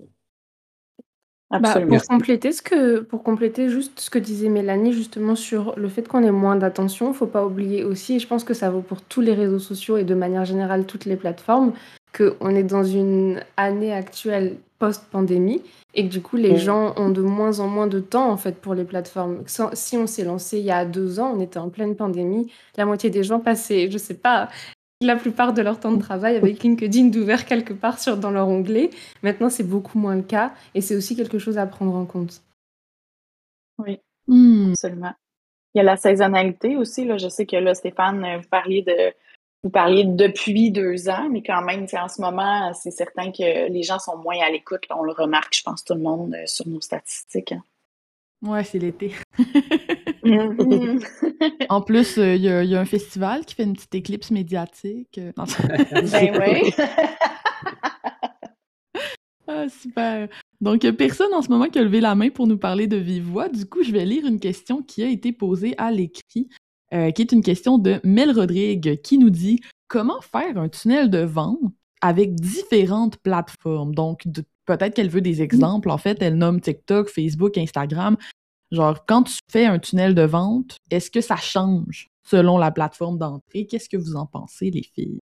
Bah, 1.61 1.81
pour 1.81 2.03
compléter 2.03 2.53
ce 2.53 2.63
que 2.63 3.01
pour 3.01 3.23
compléter 3.23 3.69
juste 3.69 4.01
ce 4.01 4.11
que 4.11 4.19
disait 4.19 4.49
Mélanie 4.49 4.93
justement 4.93 5.37
sur 5.37 5.75
le 5.77 5.89
fait 5.89 6.07
qu'on 6.09 6.23
ait 6.23 6.31
moins 6.31 6.57
d'attention, 6.57 7.13
faut 7.13 7.27
pas 7.27 7.45
oublier 7.45 7.85
aussi, 7.85 8.17
et 8.17 8.19
je 8.19 8.27
pense 8.27 8.45
que 8.45 8.55
ça 8.55 8.71
vaut 8.71 8.81
pour 8.81 9.03
tous 9.03 9.21
les 9.21 9.35
réseaux 9.35 9.59
sociaux 9.59 9.97
et 9.97 10.05
de 10.05 10.15
manière 10.15 10.45
générale 10.45 10.85
toutes 10.85 11.05
les 11.05 11.17
plateformes, 11.17 11.73
qu'on 12.17 12.51
est 12.51 12.65
dans 12.65 12.85
une 12.85 13.41
année 13.57 13.93
actuelle 13.93 14.57
post-pandémie 14.79 15.63
et 15.95 16.07
que 16.07 16.11
du 16.11 16.21
coup 16.21 16.37
les 16.37 16.57
gens 16.57 16.95
ont 16.97 17.11
de 17.11 17.23
moins 17.23 17.61
en 17.61 17.69
moins 17.69 17.87
de 17.87 18.01
temps 18.01 18.31
en 18.31 18.37
fait 18.37 18.57
pour 18.57 18.75
les 18.75 18.85
plateformes. 18.85 19.43
Si 19.75 19.97
on 19.97 20.07
s'est 20.07 20.25
lancé 20.25 20.59
il 20.59 20.65
y 20.65 20.73
a 20.73 20.85
deux 20.85 21.21
ans, 21.21 21.35
on 21.37 21.41
était 21.41 21.59
en 21.59 21.69
pleine 21.69 21.95
pandémie, 21.95 22.51
la 22.77 22.85
moitié 22.85 23.11
des 23.11 23.23
gens 23.23 23.41
passaient, 23.41 23.91
je 23.91 23.99
sais 23.99 24.15
pas, 24.15 24.49
la 25.01 25.17
plupart 25.17 25.53
de 25.53 25.63
leur 25.63 25.81
temps 25.81 25.93
de 25.93 26.01
travail 26.01 26.37
avec 26.37 26.63
LinkedIn 26.63 27.07
d'ouvert 27.07 27.47
quelque 27.47 27.73
part 27.73 27.99
sur, 27.99 28.17
dans 28.17 28.31
leur 28.31 28.49
onglet. 28.49 28.91
Maintenant, 29.23 29.51
c'est 29.51 29.65
beaucoup 29.65 29.99
moins 29.99 30.17
le 30.17 30.23
cas 30.23 30.53
et 30.75 30.81
c'est 30.81 30.97
aussi 30.97 31.17
quelque 31.17 31.39
chose 31.39 31.59
à 31.59 31.67
prendre 31.67 31.95
en 31.95 32.07
compte. 32.07 32.43
Oui, 33.79 33.99
hmm. 34.29 34.71
absolument. 34.71 35.13
Il 35.75 35.79
y 35.79 35.81
a 35.81 35.85
la 35.85 35.97
saisonnalité 35.97 36.77
aussi. 36.77 37.05
Là. 37.05 37.19
Je 37.19 37.29
sais 37.29 37.47
que 37.47 37.57
là, 37.57 37.75
Stéphane, 37.75 38.41
vous 38.41 38.49
parliez 38.49 38.83
de 38.83 39.13
vous 39.65 39.71
parliez 39.71 40.05
depuis 40.05 40.71
deux 40.71 41.09
ans, 41.09 41.31
mais 41.31 41.43
quand 41.43 41.63
même, 41.63 41.87
en 41.95 42.09
ce 42.09 42.21
moment, 42.21 42.75
c'est 42.75 42.91
certain 42.91 43.33
que 43.33 43.73
les 43.73 43.83
gens 43.83 43.99
sont 43.99 44.19
moins 44.19 44.39
à 44.47 44.51
l'écoute. 44.51 44.83
On 44.91 45.03
le 45.03 45.13
remarque, 45.13 45.57
je 45.57 45.63
pense, 45.63 45.83
tout 45.83 45.95
le 45.95 46.01
monde 46.01 46.35
euh, 46.35 46.45
sur 46.45 46.69
nos 46.69 46.83
statistiques. 46.83 47.53
Hein. 47.53 47.63
Ouais, 48.43 48.63
c'est 48.63 48.79
l'été. 48.79 49.13
Mm-hmm. 50.25 51.67
en 51.69 51.83
plus, 51.83 52.19
euh, 52.19 52.35
il 52.35 52.43
y, 52.43 52.49
a 52.49 52.81
un 52.81 52.85
festival 52.85 53.45
qui 53.45 53.55
fait 53.55 53.65
une 53.65 53.75
petite 53.75 53.95
éclipse 53.95 54.31
médiatique. 54.31 55.19
Euh, 55.19 55.33
ben 56.13 56.41
oui. 56.41 56.73
ah, 59.49 59.69
super. 59.69 60.29
Donc, 60.61 60.89
personne 60.93 61.35
en 61.35 61.43
ce 61.43 61.49
moment 61.49 61.67
qui 61.67 61.79
a 61.79 61.83
levé 61.83 62.01
la 62.01 62.15
main 62.15 62.31
pour 62.31 62.47
nous 62.47 62.59
parler 62.59 62.87
de 62.87 62.97
vive 62.97 63.25
voix. 63.25 63.49
Du 63.49 63.67
coup, 63.67 63.83
je 63.83 63.93
vais 63.93 64.05
lire 64.05 64.27
une 64.27 64.41
question 64.41 64.83
qui 64.83 65.03
a 65.03 65.09
été 65.09 65.33
posée 65.33 65.75
à 65.79 65.91
l'écrit, 65.91 66.49
euh, 66.93 67.11
qui 67.11 67.23
est 67.23 67.33
une 67.33 67.43
question 67.43 67.79
de 67.79 68.01
Mel 68.03 68.31
Rodrigue, 68.31 69.01
qui 69.03 69.19
nous 69.19 69.31
dit 69.31 69.61
Comment 69.89 70.21
faire 70.21 70.57
un 70.57 70.69
tunnel 70.69 71.11
de 71.11 71.19
vente 71.19 71.61
avec 72.01 72.35
différentes 72.35 73.17
plateformes? 73.19 73.95
Donc, 73.95 74.23
peut-être 74.65 74.95
qu'elle 74.95 75.11
veut 75.11 75.21
des 75.21 75.43
exemples. 75.43 75.91
En 75.91 75.99
fait, 75.99 76.23
elle 76.23 76.37
nomme 76.37 76.61
TikTok, 76.61 77.09
Facebook, 77.09 77.59
Instagram. 77.59 78.17
Genre, 78.71 79.05
quand 79.07 79.25
tu 79.25 79.39
fais 79.51 79.67
un 79.67 79.79
tunnel 79.79 80.15
de 80.15 80.23
vente, 80.23 80.79
est-ce 80.91 81.11
que 81.11 81.21
ça 81.21 81.37
change 81.37 82.09
selon 82.25 82.59
la 82.59 82.71
plateforme 82.71 83.19
d'entrée? 83.19 83.67
Qu'est-ce 83.67 83.89
que 83.89 83.97
vous 83.97 84.17
en 84.17 84.27
pensez, 84.27 84.71
les 84.71 84.83
filles? 84.83 85.21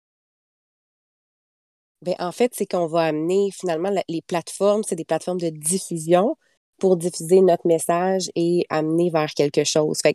Bien, 2.03 2.15
en 2.19 2.33
fait, 2.33 2.53
c'est 2.55 2.67
qu'on 2.67 2.87
va 2.87 3.03
amener 3.03 3.51
finalement 3.53 3.91
les 4.09 4.23
plateformes, 4.23 4.83
c'est 4.85 4.97
des 4.97 5.05
plateformes 5.05 5.41
de 5.41 5.51
diffusion 5.51 6.37
pour 6.79 6.97
diffuser 6.97 7.41
notre 7.41 7.67
message 7.67 8.31
et 8.37 8.65
amener 8.71 9.11
vers 9.11 9.31
quelque 9.35 9.65
chose. 9.65 9.99
Fait 10.03 10.15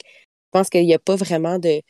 pense 0.53 0.69
qu'il 0.69 0.85
n'y 0.85 0.93
a 0.93 0.99
pas 0.99 1.17
vraiment 1.17 1.59
de, 1.59 1.81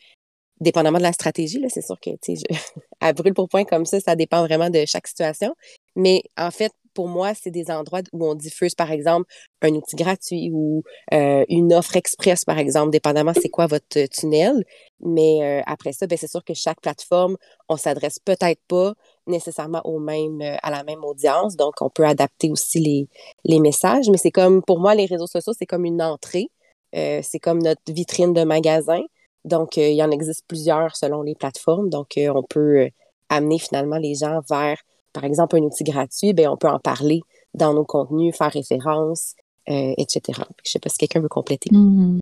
dépendamment 0.62 0.98
de 0.98 1.04
la 1.04 1.14
stratégie, 1.14 1.60
là, 1.60 1.68
c'est 1.70 1.84
sûr 1.86 2.00
que, 2.00 2.12
tu 2.22 2.38
sais, 2.38 2.44
à 3.02 3.14
brûle 3.14 3.34
pour 3.34 3.50
point 3.50 3.66
comme 3.66 3.86
ça, 3.86 4.00
ça 4.00 4.16
dépend 4.16 4.42
vraiment 4.46 4.70
de 4.70 4.86
chaque 4.88 5.08
situation. 5.08 5.56
Mais 5.96 6.24
en 6.38 6.52
fait, 6.52 6.72
pour 6.94 7.08
moi, 7.08 7.34
c'est 7.34 7.52
des 7.52 7.72
endroits 7.72 8.02
où 8.12 8.26
on 8.26 8.36
diffuse, 8.36 8.76
par 8.76 8.92
exemple, 8.92 9.26
un 9.62 9.74
outil 9.74 9.96
gratuit 9.96 10.50
ou 10.54 10.84
euh, 11.14 11.44
une 11.50 11.74
offre 11.74 11.96
express, 11.96 12.46
par 12.46 12.58
exemple, 12.58 12.92
dépendamment 12.92 13.34
c'est 13.34 13.50
quoi 13.50 13.68
votre 13.68 14.06
tunnel. 14.08 14.64
Mais 15.00 15.40
euh, 15.42 15.62
après 15.66 15.94
ça, 15.94 16.08
ben, 16.08 16.18
c'est 16.18 16.30
sûr 16.30 16.44
que 16.44 16.54
chaque 16.54 16.82
plateforme, 16.82 17.38
on 17.70 17.78
s'adresse 17.78 18.20
peut-être 18.20 18.62
pas 18.68 18.94
nécessairement 19.28 19.82
au 19.86 20.00
même, 20.00 20.42
euh, 20.42 20.56
à 20.62 20.72
la 20.72 20.84
même 20.84 21.04
audience. 21.04 21.56
Donc, 21.56 21.76
on 21.82 21.90
peut 21.90 22.06
adapter 22.06 22.52
aussi 22.52 22.80
les, 22.80 23.08
les 23.46 23.60
messages. 23.60 24.10
Mais 24.10 24.18
c'est 24.18 24.32
comme, 24.32 24.62
pour 24.64 24.80
moi, 24.80 24.96
les 24.96 25.06
réseaux 25.06 25.28
sociaux, 25.28 25.54
c'est 25.58 25.66
comme 25.66 25.86
une 25.86 26.02
entrée. 26.02 26.48
c'est 26.94 27.40
comme 27.42 27.62
notre 27.62 27.82
vitrine 27.90 28.34
de 28.34 28.44
magasin. 28.44 29.02
Donc, 29.46 29.78
il 29.78 29.94
y 29.96 30.04
en 30.04 30.12
existe 30.12 30.46
plusieurs 30.48 30.96
selon 30.96 31.22
les 31.24 31.36
plateformes. 31.36 31.90
Donc, 31.90 32.14
on 32.18 32.44
peut 32.44 32.90
amener 33.30 33.60
finalement 33.60 33.98
les 33.98 34.16
gens 34.16 34.42
vers 34.50 34.78
par 35.14 35.24
exemple, 35.24 35.58
un 35.58 35.62
outil 35.62 35.84
gratuit, 35.84 36.34
ben, 36.34 36.50
on 36.50 36.58
peut 36.58 36.68
en 36.68 36.80
parler 36.80 37.22
dans 37.54 37.74
nos 37.74 37.86
contenus, 37.86 38.36
faire 38.36 38.52
référence, 38.52 39.36
euh, 39.70 39.94
etc. 39.98 40.22
Je 40.28 40.42
ne 40.42 40.46
sais 40.66 40.80
pas 40.80 40.90
si 40.90 40.98
quelqu'un 40.98 41.22
veut 41.22 41.30
compléter. 41.30 41.70
Mm-hmm. 41.70 42.20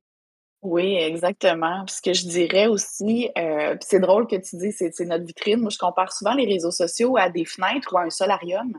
Oui, 0.63 0.95
exactement. 0.95 1.85
ce 1.87 2.01
que 2.01 2.13
je 2.13 2.27
dirais 2.27 2.67
aussi, 2.67 3.29
euh, 3.35 3.75
c'est 3.81 3.99
drôle 3.99 4.27
que 4.27 4.35
tu 4.35 4.57
dis 4.57 4.71
c'est 4.71 4.93
notre 5.05 5.25
vitrine. 5.25 5.59
Moi, 5.59 5.71
je 5.71 5.79
compare 5.79 6.13
souvent 6.13 6.33
les 6.33 6.45
réseaux 6.45 6.71
sociaux 6.71 7.17
à 7.17 7.29
des 7.29 7.45
fenêtres 7.45 7.93
ou 7.93 7.97
à 7.97 8.03
un 8.03 8.09
solarium 8.11 8.73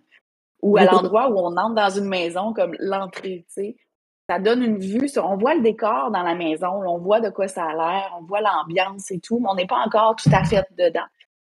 ou 0.62 0.77
à 0.77 0.85
l'endroit 0.85 1.29
où 1.29 1.38
on 1.38 1.57
entre 1.57 1.75
dans 1.75 1.90
une 1.90 2.07
maison 2.07 2.53
comme 2.53 2.77
l'entrée, 2.79 3.44
tu 3.48 3.55
sais. 3.55 3.77
Ça 4.31 4.38
donne 4.38 4.62
une 4.62 4.79
vue 4.79 5.09
sur, 5.09 5.27
on 5.29 5.37
voit 5.37 5.57
le 5.57 5.62
décor 5.62 6.12
dans 6.12 6.22
la 6.22 6.37
maison, 6.37 6.68
on 6.87 6.98
voit 6.98 7.20
de 7.20 7.29
quoi 7.31 7.48
ça 7.48 7.64
a 7.64 7.72
l'air, 7.75 8.16
on 8.18 8.25
voit 8.25 8.40
l'ambiance 8.40 9.11
et 9.11 9.18
tout, 9.18 9.40
mais 9.40 9.48
on 9.51 9.57
n'est 9.57 9.66
pas 9.66 9.83
encore 9.85 10.14
tout 10.14 10.31
à 10.33 10.44
fait 10.44 10.64
dedans. 10.79 11.05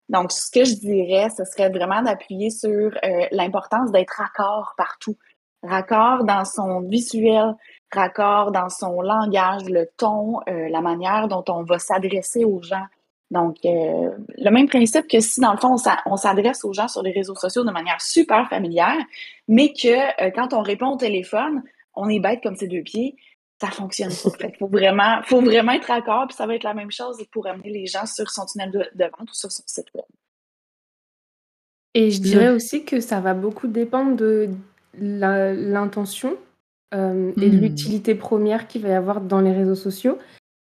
Donc, 0.09 0.31
ce 0.31 0.49
que 0.49 0.63
je 0.63 0.75
dirais, 0.75 1.29
ce 1.35 1.43
serait 1.43 1.69
vraiment 1.69 2.01
d'appuyer 2.01 2.49
sur 2.49 2.69
euh, 2.69 3.25
l'importance 3.31 3.91
d'être 3.91 4.15
raccord 4.17 4.73
partout. 4.77 5.17
Raccord 5.63 6.23
dans 6.23 6.45
son 6.45 6.81
visuel, 6.81 7.55
raccord 7.91 8.51
dans 8.51 8.69
son 8.69 9.01
langage, 9.01 9.65
le 9.65 9.89
ton, 9.97 10.39
euh, 10.47 10.69
la 10.69 10.81
manière 10.81 11.27
dont 11.27 11.43
on 11.49 11.63
va 11.63 11.79
s'adresser 11.79 12.45
aux 12.45 12.61
gens. 12.61 12.85
Donc, 13.31 13.57
euh, 13.65 14.11
le 14.37 14.49
même 14.49 14.69
principe 14.69 15.07
que 15.09 15.19
si, 15.19 15.41
dans 15.41 15.51
le 15.51 15.57
fond, 15.57 15.75
on 16.05 16.15
s'adresse 16.15 16.63
aux 16.63 16.71
gens 16.71 16.87
sur 16.87 17.01
les 17.01 17.11
réseaux 17.11 17.35
sociaux 17.35 17.65
de 17.65 17.71
manière 17.71 17.99
super 17.99 18.47
familière, 18.47 18.97
mais 19.49 19.73
que 19.73 20.31
quand 20.31 20.53
on 20.53 20.61
répond 20.61 20.91
au 20.91 20.97
téléphone, 20.97 21.61
on 21.93 22.07
est 22.07 22.21
bête 22.21 22.41
comme 22.41 22.55
ses 22.55 22.67
deux 22.67 22.83
pieds, 22.83 23.17
ça 23.59 23.71
fonctionne 23.71 24.11
pas. 24.11 24.47
faut 24.59 24.67
vraiment, 24.67 25.21
faut 25.23 25.41
vraiment 25.41 25.71
être 25.71 25.87
d'accord, 25.87 26.27
puis 26.27 26.35
ça 26.35 26.45
va 26.45 26.55
être 26.55 26.63
la 26.63 26.73
même 26.73 26.91
chose 26.91 27.17
pour 27.31 27.47
amener 27.47 27.69
les 27.69 27.85
gens 27.87 28.05
sur 28.05 28.29
son 28.29 28.45
tunnel 28.45 28.71
de, 28.71 29.03
vente 29.03 29.31
ou 29.31 29.33
sur 29.33 29.51
son 29.51 29.63
site 29.65 29.87
web. 29.93 30.05
Et 31.93 32.11
je 32.11 32.21
dirais 32.21 32.49
aussi 32.49 32.85
que 32.85 32.99
ça 32.99 33.19
va 33.19 33.33
beaucoup 33.33 33.67
dépendre 33.67 34.15
de 34.15 34.49
l'intention 34.93 36.37
euh, 36.93 37.31
et 37.41 37.49
de 37.49 37.57
hmm. 37.57 37.61
l'utilité 37.61 38.15
première 38.15 38.67
qu'il 38.67 38.83
va 38.83 38.89
y 38.89 38.93
avoir 38.93 39.21
dans 39.21 39.41
les 39.41 39.51
réseaux 39.51 39.75
sociaux. 39.75 40.17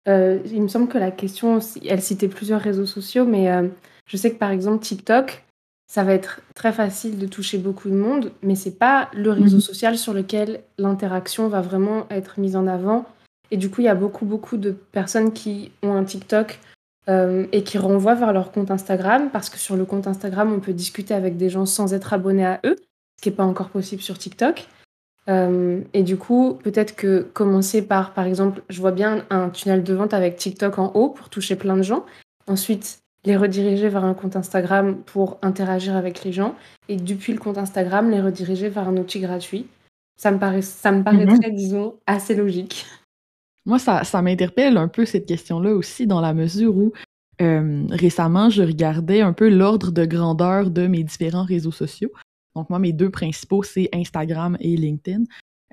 Euh, 0.07 0.39
il 0.45 0.61
me 0.61 0.67
semble 0.67 0.87
que 0.87 0.97
la 0.97 1.11
question, 1.11 1.59
elle 1.85 2.01
citait 2.01 2.27
plusieurs 2.27 2.61
réseaux 2.61 2.85
sociaux, 2.85 3.25
mais 3.25 3.51
euh, 3.51 3.67
je 4.07 4.17
sais 4.17 4.31
que 4.31 4.37
par 4.37 4.51
exemple 4.51 4.83
TikTok, 4.83 5.43
ça 5.87 6.03
va 6.03 6.13
être 6.13 6.41
très 6.55 6.73
facile 6.73 7.19
de 7.19 7.27
toucher 7.27 7.57
beaucoup 7.57 7.89
de 7.89 7.95
monde, 7.95 8.31
mais 8.41 8.55
c'est 8.55 8.77
pas 8.77 9.09
le 9.13 9.31
réseau 9.31 9.57
mhm. 9.57 9.61
social 9.61 9.97
sur 9.97 10.13
lequel 10.13 10.61
l'interaction 10.77 11.47
va 11.47 11.61
vraiment 11.61 12.07
être 12.09 12.39
mise 12.39 12.55
en 12.55 12.67
avant. 12.67 13.05
Et 13.51 13.57
du 13.57 13.69
coup, 13.69 13.81
il 13.81 13.85
y 13.85 13.89
a 13.89 13.95
beaucoup, 13.95 14.25
beaucoup 14.25 14.57
de 14.57 14.71
personnes 14.71 15.31
qui 15.31 15.71
ont 15.83 15.93
un 15.93 16.03
TikTok 16.03 16.59
euh, 17.07 17.45
et 17.51 17.63
qui 17.63 17.77
renvoient 17.77 18.15
vers 18.15 18.33
leur 18.33 18.51
compte 18.51 18.71
Instagram, 18.71 19.29
parce 19.31 19.49
que 19.49 19.59
sur 19.59 19.75
le 19.75 19.85
compte 19.85 20.07
Instagram, 20.07 20.51
on 20.51 20.59
peut 20.59 20.73
discuter 20.73 21.13
avec 21.13 21.37
des 21.37 21.49
gens 21.49 21.67
sans 21.67 21.93
être 21.93 22.13
abonné 22.13 22.45
à 22.45 22.59
eux, 22.65 22.77
ce 23.17 23.21
qui 23.21 23.29
n'est 23.29 23.35
pas 23.35 23.43
encore 23.43 23.69
possible 23.69 24.01
sur 24.01 24.17
TikTok. 24.17 24.67
Euh, 25.27 25.81
et 25.93 26.03
du 26.03 26.17
coup, 26.17 26.59
peut-être 26.63 26.95
que 26.95 27.27
commencer 27.33 27.83
par, 27.83 28.13
par 28.13 28.25
exemple, 28.25 28.63
je 28.69 28.81
vois 28.81 28.91
bien 28.91 29.25
un 29.29 29.49
tunnel 29.49 29.83
de 29.83 29.93
vente 29.93 30.13
avec 30.13 30.37
TikTok 30.37 30.79
en 30.79 30.91
haut 30.93 31.09
pour 31.09 31.29
toucher 31.29 31.55
plein 31.55 31.77
de 31.77 31.83
gens. 31.83 32.05
Ensuite, 32.47 32.99
les 33.25 33.37
rediriger 33.37 33.89
vers 33.89 34.05
un 34.05 34.13
compte 34.13 34.35
Instagram 34.35 34.97
pour 35.05 35.37
interagir 35.41 35.95
avec 35.95 36.23
les 36.23 36.31
gens 36.31 36.55
et 36.89 36.97
depuis 36.97 37.33
le 37.33 37.39
compte 37.39 37.57
Instagram, 37.57 38.09
les 38.09 38.21
rediriger 38.21 38.69
vers 38.69 38.87
un 38.87 38.97
outil 38.97 39.19
gratuit. 39.19 39.67
Ça 40.17 40.31
me, 40.31 40.39
paraît, 40.39 40.61
ça 40.61 40.91
me 40.91 41.03
paraîtrait, 41.03 41.49
mhm. 41.49 41.55
disons, 41.55 41.95
assez 42.05 42.35
logique. 42.35 42.85
Moi, 43.65 43.79
ça, 43.79 44.03
ça 44.03 44.21
m'interpelle 44.21 44.77
un 44.77 44.87
peu 44.87 45.05
cette 45.05 45.25
question-là 45.25 45.73
aussi 45.73 46.07
dans 46.07 46.21
la 46.21 46.33
mesure 46.33 46.77
où 46.77 46.93
euh, 47.41 47.85
récemment, 47.89 48.49
je 48.49 48.63
regardais 48.63 49.21
un 49.21 49.33
peu 49.33 49.49
l'ordre 49.49 49.91
de 49.91 50.05
grandeur 50.05 50.69
de 50.69 50.87
mes 50.87 51.03
différents 51.03 51.43
réseaux 51.43 51.71
sociaux. 51.71 52.11
Donc 52.55 52.69
moi, 52.69 52.79
mes 52.79 52.93
deux 52.93 53.09
principaux, 53.09 53.63
c'est 53.63 53.89
Instagram 53.93 54.55
et 54.61 54.77
LinkedIn. 54.77 55.23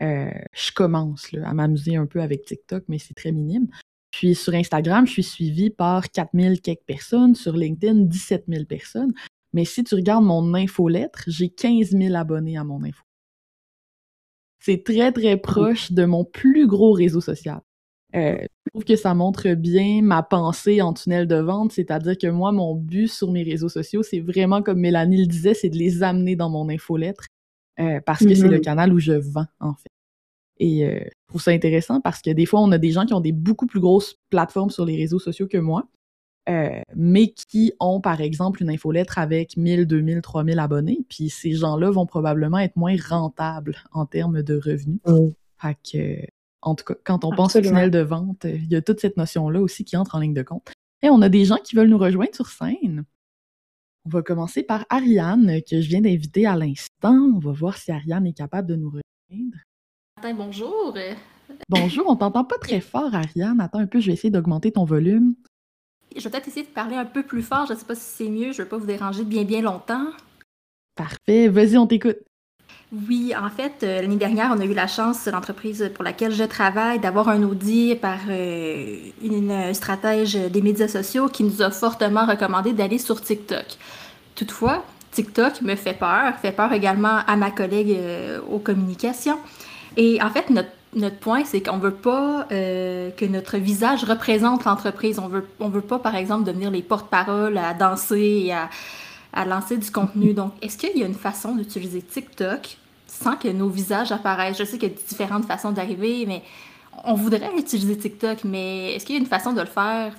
Euh, 0.01 0.31
je 0.53 0.73
commence 0.73 1.29
à 1.45 1.55
m'amuser 1.55 1.97
un 1.97 2.07
peu 2.07 2.21
avec 2.21 2.45
TikTok, 2.45 2.85
mais 2.89 2.99
c'est 2.99 3.15
très 3.15 3.31
minime. 3.31 3.69
Puis 4.13 4.35
sur 4.35 4.55
Instagram, 4.55 5.07
je 5.07 5.13
suis 5.13 5.23
suivie 5.23 5.71
par 5.71 6.11
4000 6.11 6.61
quelques 6.61 6.85
personnes, 6.87 7.35
sur 7.35 7.57
LinkedIn, 7.57 8.03
17 8.03 8.45
000 8.47 8.65
personnes. 8.67 9.13
Mais 9.53 9.65
si 9.65 9.83
tu 9.83 9.95
regardes 9.95 10.25
mon 10.25 10.55
infolettre, 10.55 11.25
j'ai 11.27 11.49
15 11.49 11.91
000 11.91 12.15
abonnés 12.15 12.57
à 12.57 12.63
mon 12.63 12.85
info. 12.85 13.03
C'est 14.61 14.85
très, 14.85 15.11
très 15.13 15.37
proche 15.37 15.93
de 15.93 16.05
mon 16.05 16.25
plus 16.25 16.67
gros 16.67 16.93
réseau 16.93 17.21
social. 17.21 17.61
Euh, 18.15 18.37
je 18.43 18.71
trouve 18.71 18.85
que 18.85 18.97
ça 18.97 19.15
montre 19.15 19.55
bien 19.55 20.03
ma 20.03 20.23
pensée 20.23 20.83
en 20.83 20.93
tunnel 20.93 21.27
de 21.27 21.37
vente, 21.37 21.73
c'est-à-dire 21.73 22.17
que 22.19 22.27
moi, 22.27 22.53
mon 22.53 22.75
but 22.75 23.09
sur 23.09 23.33
mes 23.33 23.43
réseaux 23.43 23.71
sociaux, 23.71 24.03
c'est 24.03 24.21
vraiment, 24.21 24.63
comme 24.63 24.79
Mélanie 24.79 25.23
le 25.23 25.27
disait, 25.27 25.55
c'est 25.55 25.71
de 25.71 25.79
les 25.79 26.03
amener 26.03 26.37
dans 26.37 26.51
mon 26.51 26.69
infolettre, 26.69 27.27
euh, 27.81 28.01
parce 28.05 28.25
que 28.25 28.35
c'est 28.35 28.49
le 28.49 28.59
mm-hmm. 28.59 28.61
canal 28.61 28.93
où 28.93 28.99
je 28.99 29.13
vends, 29.13 29.47
en 29.61 29.75
fait. 29.75 29.91
Et 30.59 30.87
euh, 30.87 31.01
je 31.05 31.29
trouve 31.29 31.43
ça 31.43 31.51
intéressant 31.51 32.01
parce 32.01 32.21
que 32.21 32.31
des 32.31 32.47
fois, 32.47 32.61
on 32.61 32.73
a 32.73 32.79
des 32.79 32.91
gens 32.91 33.07
qui 33.07 33.15
ont 33.15 33.21
des 33.21 33.33
beaucoup 33.33 33.67
plus 33.67 33.81
grosses 33.81 34.17
plateformes 34.31 34.71
sur 34.71 34.85
les 34.85 34.97
réseaux 34.97 35.19
sociaux 35.19 35.49
que 35.49 35.59
moi, 35.59 35.89
euh, 36.49 36.81
mais 36.97 37.29
qui 37.29 37.73
ont, 37.81 38.01
par 38.01 38.21
exemple, 38.21 38.63
une 38.63 38.71
infolettre 38.71 39.19
avec 39.19 39.57
1000, 39.57 39.87
2000, 39.87 40.23
3000 40.23 40.59
abonnés. 40.59 40.99
Puis 41.09 41.31
ces 41.31 41.53
gens-là 41.53 41.91
vont 41.91 42.07
probablement 42.07 42.59
être 42.59 42.77
moins 42.77 42.97
rentables 43.09 43.77
en 43.93 44.07
termes 44.07 44.43
de 44.43 44.55
revenus. 44.57 45.01
Fait 45.61 45.77
que, 45.91 46.27
en 46.63 46.75
tout 46.75 46.85
cas, 46.85 46.95
quand 47.05 47.25
on 47.25 47.31
pense 47.31 47.57
au 47.57 47.61
tunnel 47.61 47.91
de 47.91 48.01
vente, 48.01 48.45
il 48.45 48.71
y 48.71 48.77
a 48.77 48.83
toute 48.83 49.01
cette 49.01 49.17
notion-là 49.17 49.61
aussi 49.61 49.85
qui 49.85 49.97
entre 49.97 50.17
en 50.17 50.21
ligne 50.21 50.35
de 50.35 50.43
compte. 50.43 50.73
Et 51.03 51.11
on 51.11 51.23
a 51.23 51.29
des 51.29 51.45
gens 51.45 51.57
qui 51.57 51.75
veulent 51.75 51.89
nous 51.89 51.99
rejoindre 51.99 52.35
sur 52.35 52.47
scène. 52.47 53.05
On 54.05 54.11
va 54.11 54.23
commencer 54.23 54.65
par 54.65 54.85
Ariane, 54.89 55.61
que 55.69 55.81
je 55.81 55.89
viens 55.89 56.01
d'inviter 56.01 56.47
à 56.47 56.57
l'instant. 56.57 57.15
On 57.37 57.39
va 57.39 57.53
voir 57.53 57.77
si 57.77 57.93
Ariane 57.93 58.27
est 58.27 58.33
capable 58.33 58.69
de 58.69 58.77
nous 58.77 58.91
rejoindre 58.91 59.57
bonjour. 60.33 60.97
Bonjour, 61.69 62.05
on 62.09 62.17
t'entend 62.17 62.45
pas 62.45 62.59
très 62.59 62.81
fort, 62.81 63.15
Ariane. 63.15 63.61
Attends 63.61 63.81
un 63.81 63.87
peu, 63.87 64.01
je 64.01 64.07
vais 64.07 64.13
essayer 64.13 64.31
d'augmenter 64.31 64.73
ton 64.73 64.85
volume. 64.85 65.35
Je 66.15 66.23
vais 66.23 66.31
peut-être 66.31 66.49
essayer 66.49 66.67
de 66.67 66.71
parler 66.71 66.97
un 66.97 67.05
peu 67.05 67.23
plus 67.23 67.43
fort. 67.43 67.67
Je 67.67 67.73
ne 67.73 67.79
sais 67.79 67.85
pas 67.85 67.95
si 67.95 68.03
c'est 68.03 68.29
mieux. 68.29 68.53
Je 68.53 68.59
ne 68.59 68.65
veux 68.65 68.69
pas 68.69 68.77
vous 68.77 68.87
déranger 68.87 69.25
bien, 69.25 69.45
bien 69.45 69.63
longtemps. 69.63 70.07
Parfait. 70.95 71.49
Vas-y, 71.49 71.77
on 71.77 71.87
t'écoute. 71.87 72.19
Oui, 73.09 73.33
en 73.35 73.49
fait, 73.49 73.83
euh, 73.83 74.03
l'année 74.03 74.17
dernière, 74.17 74.53
on 74.55 74.61
a 74.61 74.65
eu 74.67 74.75
la 74.75 74.87
chance, 74.87 75.27
l'entreprise 75.27 75.91
pour 75.95 76.05
laquelle 76.05 76.33
je 76.33 76.45
travaille, 76.45 77.01
d'avoir 77.01 77.31
un 77.31 77.43
audit 77.43 77.99
par 77.99 78.19
euh, 78.29 78.99
une 79.23 79.73
stratège 79.73 80.35
des 80.35 80.61
médias 80.61 80.89
sociaux 80.89 81.29
qui 81.29 81.43
nous 81.43 81.63
a 81.63 81.71
fortement 81.71 82.27
recommandé 82.27 82.75
d'aller 82.75 82.99
sur 82.99 83.23
TikTok. 83.23 83.65
Toutefois, 84.35 84.85
TikTok 85.13 85.63
me 85.63 85.75
fait 85.75 85.95
peur, 85.95 86.35
fait 86.41 86.53
peur 86.53 86.73
également 86.73 87.19
à 87.27 87.37
ma 87.37 87.51
collègue 87.51 87.93
euh, 87.93 88.41
aux 88.51 88.59
communications. 88.59 89.39
Et 89.97 90.23
en 90.23 90.31
fait, 90.31 90.51
notre, 90.51 90.71
notre 90.95 91.19
point, 91.19 91.45
c'est 91.45 91.63
qu'on 91.63 91.77
ne 91.77 91.83
veut 91.83 91.95
pas 91.95 92.47
euh, 92.53 93.11
que 93.11 93.25
notre 93.25 93.59
visage 93.59 94.05
représente 94.05 94.65
l'entreprise. 94.65 95.19
On 95.19 95.29
veut, 95.29 95.47
on 95.61 95.69
veut 95.69 95.81
pas, 95.81 95.99
par 95.99 96.17
exemple, 96.17 96.45
devenir 96.45 96.71
les 96.71 96.83
porte-paroles 96.83 97.59
à 97.59 97.75
danser 97.75 98.45
et 98.47 98.53
à, 98.53 98.69
à, 99.33 99.45
lancer 99.45 99.77
du 99.77 99.91
contenu. 99.91 100.35
Donc, 100.35 100.53
est-ce 100.63 100.77
qu'il 100.77 100.97
y 100.97 101.03
a 101.03 101.07
une 101.07 101.15
façon 101.15 101.55
d'utiliser 101.55 102.03
TikTok 102.03 102.77
sans 103.07 103.37
que 103.37 103.49
nos 103.49 103.69
visages 103.69 104.13
apparaissent? 104.13 104.59
Je 104.59 104.65
sais 104.65 104.79
qu'il 104.79 104.91
y 104.91 104.93
a 104.93 104.95
différentes 105.09 105.47
façons 105.47 105.73
d'arriver, 105.73 106.25
mais 106.27 106.43
on 107.05 107.15
voudrait 107.15 107.51
utiliser 107.57 107.97
TikTok, 107.97 108.45
mais 108.45 108.95
est-ce 108.95 109.07
qu'il 109.07 109.15
y 109.15 109.19
a 109.19 109.21
une 109.21 109.27
façon 109.27 109.53
de 109.53 109.61
le 109.61 109.67
faire? 109.67 110.15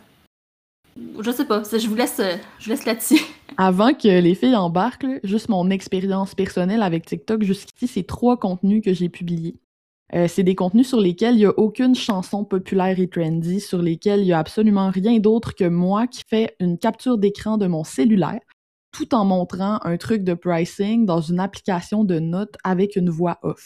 Je 1.20 1.32
sais 1.32 1.46
pas, 1.46 1.64
je 1.64 1.88
vous 1.88 1.96
laisse, 1.96 2.22
je 2.60 2.70
laisse 2.70 2.86
là-dessus. 2.86 3.22
Avant 3.58 3.94
que 3.94 4.08
les 4.08 4.36
filles 4.36 4.56
embarquent, 4.56 5.06
juste 5.24 5.50
mon 5.50 5.70
expérience 5.70 6.36
personnelle 6.36 6.84
avec 6.84 7.06
TikTok, 7.06 7.44
jusqu'ici, 7.44 7.88
c'est 7.88 8.04
trois 8.04 8.38
contenus 8.38 8.84
que 8.84 8.94
j'ai 8.94 9.10
publiés. 9.10 9.56
Euh, 10.14 10.28
c'est 10.28 10.44
des 10.44 10.54
contenus 10.54 10.88
sur 10.88 11.00
lesquels 11.00 11.36
il 11.36 11.40
n'y 11.40 11.46
a 11.46 11.58
aucune 11.58 11.96
chanson 11.96 12.46
populaire 12.46 13.00
et 13.00 13.08
trendy, 13.08 13.60
sur 13.60 13.82
lesquels 13.82 14.20
il 14.20 14.26
n'y 14.26 14.34
a 14.34 14.40
absolument 14.40 14.92
rien 14.92 15.20
d'autre 15.20 15.56
que 15.56 15.68
moi 15.68 16.06
qui 16.06 16.22
fais 16.28 16.56
une 16.60 16.78
capture 16.78 17.18
d'écran 17.18 17.58
de 17.58 17.66
mon 17.66 17.84
cellulaire, 17.84 18.42
tout 18.92 19.16
en 19.16 19.26
montrant 19.26 19.80
un 19.84 19.98
truc 19.98 20.24
de 20.24 20.36
pricing 20.36 21.08
dans 21.08 21.22
une 21.22 21.40
application 21.40 22.04
de 22.04 22.20
notes 22.20 22.56
avec 22.64 22.96
une 22.96 23.10
voix 23.10 23.40
off. 23.42 23.66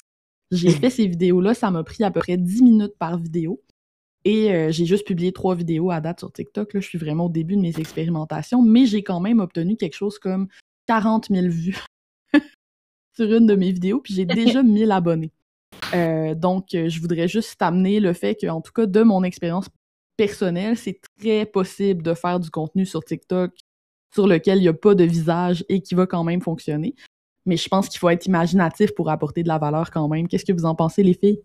J'ai 0.51 0.69
fait 0.71 0.89
ces 0.89 1.07
vidéos-là, 1.07 1.53
ça 1.53 1.69
m'a 1.69 1.83
pris 1.83 2.03
à 2.03 2.11
peu 2.11 2.21
près 2.21 2.37
10 2.37 2.63
minutes 2.63 2.97
par 2.97 3.17
vidéo. 3.17 3.61
Et 4.23 4.53
euh, 4.53 4.71
j'ai 4.71 4.85
juste 4.85 5.05
publié 5.05 5.31
trois 5.31 5.55
vidéos 5.55 5.91
à 5.91 6.01
date 6.01 6.19
sur 6.19 6.31
TikTok. 6.31 6.73
Là. 6.73 6.79
Je 6.79 6.87
suis 6.87 6.97
vraiment 6.97 7.25
au 7.25 7.29
début 7.29 7.55
de 7.55 7.61
mes 7.61 7.77
expérimentations, 7.77 8.61
mais 8.61 8.85
j'ai 8.85 9.03
quand 9.03 9.19
même 9.19 9.39
obtenu 9.39 9.75
quelque 9.75 9.95
chose 9.95 10.17
comme 10.17 10.47
40 10.87 11.27
000 11.29 11.47
vues 11.47 11.83
sur 13.15 13.33
une 13.33 13.47
de 13.47 13.55
mes 13.55 13.71
vidéos, 13.71 13.99
puis 13.99 14.13
j'ai 14.13 14.25
déjà 14.25 14.63
1000 14.63 14.91
abonnés. 14.91 15.31
Euh, 15.93 16.35
donc, 16.35 16.73
euh, 16.73 16.89
je 16.89 16.99
voudrais 16.99 17.27
juste 17.27 17.61
amener 17.61 17.99
le 17.99 18.13
fait 18.13 18.35
que, 18.35 18.47
en 18.47 18.61
tout 18.61 18.71
cas, 18.71 18.85
de 18.85 19.03
mon 19.03 19.23
expérience 19.23 19.69
personnelle, 20.17 20.77
c'est 20.77 20.99
très 21.19 21.45
possible 21.45 22.03
de 22.03 22.13
faire 22.13 22.39
du 22.39 22.49
contenu 22.49 22.85
sur 22.85 23.03
TikTok 23.03 23.51
sur 24.13 24.27
lequel 24.27 24.57
il 24.57 24.61
n'y 24.61 24.67
a 24.67 24.73
pas 24.73 24.95
de 24.95 25.03
visage 25.03 25.65
et 25.69 25.81
qui 25.81 25.95
va 25.95 26.07
quand 26.07 26.23
même 26.23 26.41
fonctionner. 26.41 26.95
Mais 27.45 27.57
je 27.57 27.67
pense 27.69 27.87
qu'il 27.87 27.99
faut 27.99 28.09
être 28.09 28.25
imaginatif 28.25 28.93
pour 28.95 29.09
apporter 29.09 29.43
de 29.43 29.47
la 29.47 29.57
valeur 29.57 29.91
quand 29.91 30.07
même. 30.07 30.27
Qu'est-ce 30.27 30.45
que 30.45 30.53
vous 30.53 30.65
en 30.65 30.75
pensez, 30.75 31.03
les 31.03 31.13
filles? 31.13 31.41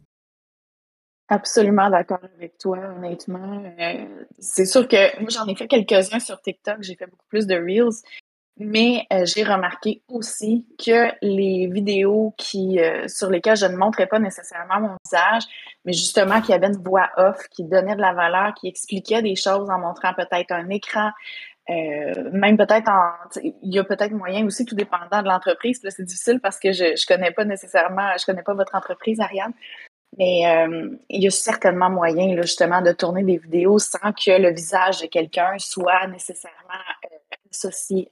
Absolument 1.28 1.88
d'accord 1.88 2.18
avec 2.36 2.58
toi, 2.58 2.78
honnêtement. 2.96 3.62
Euh, 3.78 4.24
c'est 4.38 4.66
sûr 4.66 4.86
que 4.86 5.20
moi, 5.20 5.30
j'en 5.30 5.46
ai 5.46 5.54
fait 5.54 5.66
quelques-uns 5.66 6.18
sur 6.18 6.40
TikTok. 6.40 6.78
J'ai 6.80 6.96
fait 6.96 7.06
beaucoup 7.06 7.26
plus 7.28 7.46
de 7.46 7.54
Reels. 7.54 8.02
Mais 8.58 9.06
euh, 9.12 9.24
j'ai 9.24 9.44
remarqué 9.44 10.02
aussi 10.08 10.66
que 10.78 11.10
les 11.22 11.68
vidéos 11.68 12.34
qui, 12.36 12.78
euh, 12.78 13.08
sur 13.08 13.30
lesquelles 13.30 13.56
je 13.56 13.66
ne 13.66 13.76
montrais 13.76 14.06
pas 14.06 14.18
nécessairement 14.18 14.80
mon 14.80 14.96
visage, 15.04 15.42
mais 15.84 15.92
justement 15.92 16.40
qui 16.40 16.52
avaient 16.52 16.66
une 16.66 16.82
voix 16.82 17.10
off, 17.16 17.48
qui 17.50 17.64
donnait 17.64 17.96
de 17.96 18.00
la 18.00 18.12
valeur, 18.12 18.52
qui 18.54 18.68
expliquait 18.68 19.22
des 19.22 19.36
choses 19.36 19.70
en 19.70 19.78
montrant 19.78 20.12
peut-être 20.14 20.52
un 20.52 20.68
écran, 20.68 21.10
même 21.68 22.56
peut-être 22.58 22.88
en... 22.88 23.12
Il 23.62 23.74
y 23.74 23.78
a 23.78 23.84
peut-être 23.84 24.12
moyen 24.12 24.44
aussi, 24.44 24.66
tout 24.66 24.74
dépendant 24.74 25.22
de 25.22 25.28
l'entreprise. 25.28 25.80
c'est 25.82 26.04
difficile 26.04 26.40
parce 26.40 26.58
que 26.58 26.72
je 26.72 26.84
ne 26.84 27.06
connais 27.06 27.30
pas 27.30 27.44
nécessairement, 27.44 28.10
je 28.18 28.26
connais 28.26 28.42
pas 28.42 28.54
votre 28.54 28.74
entreprise, 28.74 29.20
Ariane. 29.20 29.54
Mais 30.18 30.46
euh, 30.46 30.90
il 31.08 31.22
y 31.22 31.26
a 31.26 31.30
certainement 31.30 31.88
moyen, 31.88 32.34
là, 32.34 32.42
justement, 32.42 32.82
de 32.82 32.92
tourner 32.92 33.22
des 33.22 33.38
vidéos 33.38 33.78
sans 33.78 34.12
que 34.12 34.38
le 34.38 34.52
visage 34.52 35.00
de 35.00 35.06
quelqu'un 35.06 35.58
soit 35.58 36.06
nécessairement 36.08 36.84
euh, 37.04 37.16
associé 37.50 38.10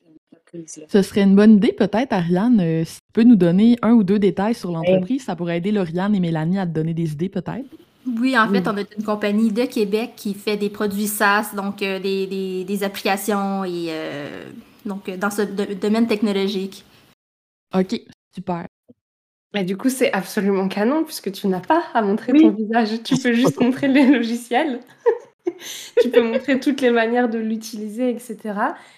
Ce 0.89 1.03
serait 1.03 1.23
une 1.23 1.37
bonne 1.37 1.57
idée, 1.57 1.73
peut-être, 1.73 2.13
Ariane, 2.13 2.61
euh, 2.61 2.85
si 2.85 2.97
tu 2.97 3.13
peux 3.13 3.23
nous 3.23 3.37
donner 3.37 3.77
un 3.83 3.93
ou 3.93 4.03
deux 4.03 4.19
détails 4.19 4.55
sur 4.55 4.73
l'entreprise. 4.73 5.25
Ça 5.25 5.37
pourrait 5.37 5.59
aider 5.59 5.73
Lauriane 5.73 6.15
et 6.15 6.21
Mélanie 6.21 6.59
à 6.59 6.67
te 6.67 6.73
donner 6.73 6.95
des 6.95 7.13
idées, 7.13 7.29
peut-être? 7.29 7.67
Oui, 8.19 8.37
en 8.39 8.49
fait, 8.49 8.67
on 8.67 8.77
est 8.77 8.89
une 8.97 9.05
compagnie 9.05 9.53
de 9.53 9.65
Québec 9.67 10.13
qui 10.17 10.35
fait 10.35 10.57
des 10.57 10.71
produits 10.71 11.07
SaaS, 11.07 11.53
donc 11.55 11.79
des, 11.79 12.27
des, 12.27 12.65
des, 12.65 12.83
applications 12.83 13.63
et 13.65 13.91
donc 14.87 15.11
dans 15.11 15.31
ce 15.31 15.43
domaine 15.75 16.07
technologique. 16.07 16.85
OK, 17.75 18.01
super. 18.35 18.67
Mais 19.53 19.65
du 19.65 19.77
coup, 19.77 19.89
c'est 19.89 20.13
absolument 20.13 20.69
canon 20.69 21.05
puisque 21.05 21.33
tu 21.33 21.49
n'as 21.49 21.61
pas 21.61 21.83
à 21.93 22.03
montrer 22.03 22.33
ton 22.33 22.51
visage. 22.51 23.03
Tu 23.03 23.17
peux 23.17 23.33
juste 23.33 23.61
montrer 23.61 23.89
les 23.89 24.07
logiciels. 24.07 24.81
Tu 26.00 26.11
peux 26.11 26.22
montrer 26.22 26.61
toutes 26.61 26.81
les 26.81 26.90
manières 26.90 27.29
de 27.29 27.38
l'utiliser, 27.38 28.11
etc. 28.11 28.38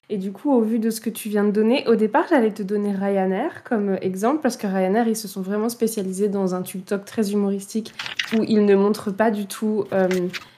Et 0.08 0.18
du 0.18 0.32
coup, 0.32 0.52
au 0.52 0.60
vu 0.60 0.78
de 0.78 0.90
ce 0.90 1.00
que 1.00 1.10
tu 1.10 1.28
viens 1.28 1.44
de 1.44 1.50
donner, 1.50 1.86
au 1.88 1.94
départ, 1.94 2.26
j'allais 2.28 2.52
te 2.52 2.62
donner 2.62 2.92
Ryanair 2.92 3.64
comme 3.64 3.98
exemple 4.00 4.40
parce 4.42 4.56
que 4.56 4.66
Ryanair, 4.66 5.08
ils 5.08 5.16
se 5.16 5.28
sont 5.28 5.42
vraiment 5.42 5.68
spécialisés 5.68 6.28
dans 6.28 6.54
un 6.54 6.62
TikTok 6.62 7.04
très 7.04 7.32
humoristique 7.32 7.92
où 8.36 8.44
ils 8.46 8.64
ne 8.64 8.74
montrent 8.74 9.10
pas 9.10 9.30
du 9.30 9.46
tout 9.46 9.84
euh, 9.92 10.08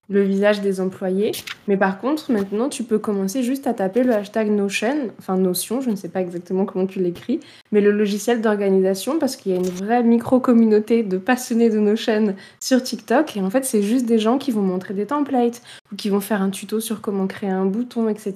le 0.09 0.23
visage 0.23 0.61
des 0.61 0.81
employés. 0.81 1.33
Mais 1.67 1.77
par 1.77 2.01
contre, 2.01 2.31
maintenant, 2.31 2.69
tu 2.69 2.85
peux 2.85 2.99
commencer 2.99 3.43
juste 3.43 3.67
à 3.67 3.75
taper 3.75 4.03
le 4.03 4.13
hashtag 4.13 4.51
Notion, 4.51 5.11
enfin 5.19 5.37
Notion, 5.37 5.81
je 5.81 5.91
ne 5.91 5.97
sais 5.97 6.09
pas 6.09 6.21
exactement 6.21 6.65
comment 6.67 6.87
tu 6.87 7.01
l'écris, 7.01 7.41
mais 7.73 7.81
le 7.81 7.91
logiciel 7.91 8.41
d'organisation, 8.41 9.19
parce 9.19 9.37
qu'il 9.37 9.53
y 9.53 9.55
a 9.55 9.59
une 9.59 9.69
vraie 9.69 10.03
micro-communauté 10.03 11.03
de 11.03 11.17
passionnés 11.17 11.71
de 11.71 11.79
Notion 11.79 12.35
sur 12.61 12.83
TikTok. 12.83 13.37
Et 13.37 13.41
en 13.41 13.51
fait, 13.51 13.65
c'est 13.65 13.83
juste 13.83 14.07
des 14.07 14.19
gens 14.19 14.39
qui 14.39 14.51
vont 14.51 14.63
montrer 14.63 14.95
des 14.95 15.07
templates 15.07 15.63
ou 15.93 15.97
qui 15.97 16.11
vont 16.11 16.21
faire 16.21 16.43
un 16.43 16.51
tuto 16.51 16.81
sur 16.81 17.01
comment 17.01 17.27
créer 17.27 17.51
un 17.51 17.67
bouton, 17.67 18.09
etc. 18.09 18.35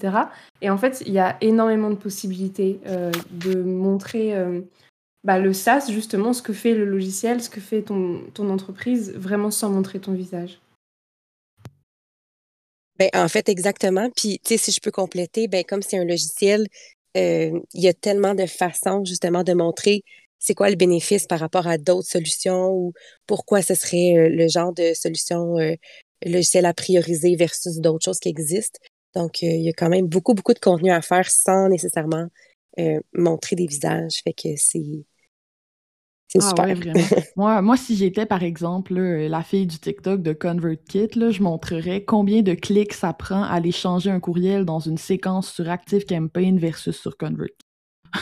Et 0.62 0.70
en 0.70 0.78
fait, 0.78 1.02
il 1.06 1.12
y 1.12 1.18
a 1.18 1.36
énormément 1.40 1.90
de 1.90 1.96
possibilités 1.96 2.80
euh, 2.86 3.10
de 3.30 3.62
montrer... 3.62 4.34
Euh, 4.34 4.60
bah, 5.24 5.38
le 5.40 5.52
SaaS, 5.52 5.88
justement, 5.90 6.32
ce 6.32 6.42
que 6.42 6.52
fait 6.52 6.74
le 6.74 6.84
logiciel, 6.84 7.42
ce 7.42 7.50
que 7.50 7.60
fait 7.60 7.82
ton, 7.82 8.20
ton 8.34 8.48
entreprise, 8.50 9.12
vraiment 9.16 9.50
sans 9.50 9.68
montrer 9.68 9.98
ton 9.98 10.12
visage. 10.12 10.60
Ben, 12.98 13.08
en 13.14 13.28
fait, 13.28 13.48
exactement. 13.48 14.10
Puis, 14.16 14.40
tu 14.44 14.54
sais, 14.54 14.58
si 14.58 14.72
je 14.72 14.80
peux 14.80 14.90
compléter, 14.90 15.46
ben, 15.48 15.64
comme 15.64 15.82
c'est 15.82 15.98
un 15.98 16.04
logiciel, 16.04 16.66
euh, 17.16 17.58
il 17.74 17.82
y 17.82 17.88
a 17.88 17.94
tellement 17.94 18.34
de 18.34 18.46
façons, 18.46 19.04
justement, 19.04 19.44
de 19.44 19.52
montrer 19.52 20.02
c'est 20.40 20.54
quoi 20.54 20.70
le 20.70 20.76
bénéfice 20.76 21.26
par 21.26 21.40
rapport 21.40 21.66
à 21.66 21.78
d'autres 21.78 22.08
solutions 22.08 22.68
ou 22.70 22.92
pourquoi 23.26 23.60
ce 23.62 23.74
serait 23.74 24.16
euh, 24.16 24.28
le 24.28 24.48
genre 24.48 24.72
de 24.72 24.94
solution 24.94 25.58
euh, 25.58 25.74
logiciel 26.24 26.64
à 26.66 26.74
prioriser 26.74 27.34
versus 27.36 27.78
d'autres 27.78 28.04
choses 28.04 28.20
qui 28.20 28.28
existent. 28.28 28.78
Donc, 29.14 29.42
il 29.42 29.62
y 29.62 29.68
a 29.68 29.72
quand 29.72 29.88
même 29.88 30.06
beaucoup, 30.06 30.34
beaucoup 30.34 30.54
de 30.54 30.58
contenu 30.60 30.90
à 30.92 31.02
faire 31.02 31.28
sans 31.30 31.68
nécessairement 31.68 32.26
montrer 33.12 33.56
des 33.56 33.66
visages. 33.66 34.20
Fait 34.22 34.32
que 34.32 34.50
c'est 34.56 35.04
c'est 36.28 36.40
ah 36.42 36.48
super. 36.48 36.76
vraiment. 36.76 36.92
moi, 37.36 37.62
moi, 37.62 37.76
si 37.78 37.96
j'étais, 37.96 38.26
par 38.26 38.42
exemple, 38.42 38.94
la 38.94 39.42
fille 39.42 39.66
du 39.66 39.78
TikTok 39.78 40.22
de 40.22 40.34
ConvertKit, 40.34 41.18
là, 41.18 41.30
je 41.30 41.42
montrerais 41.42 42.04
combien 42.04 42.42
de 42.42 42.52
clics 42.52 42.92
ça 42.92 43.14
prend 43.14 43.42
à 43.42 43.48
aller 43.48 43.72
changer 43.72 44.10
un 44.10 44.20
courriel 44.20 44.66
dans 44.66 44.78
une 44.78 44.98
séquence 44.98 45.50
sur 45.50 45.68
ActiveCampaign 45.68 46.58
versus 46.58 46.96
sur 46.96 47.16
ConvertKit. 47.16 47.64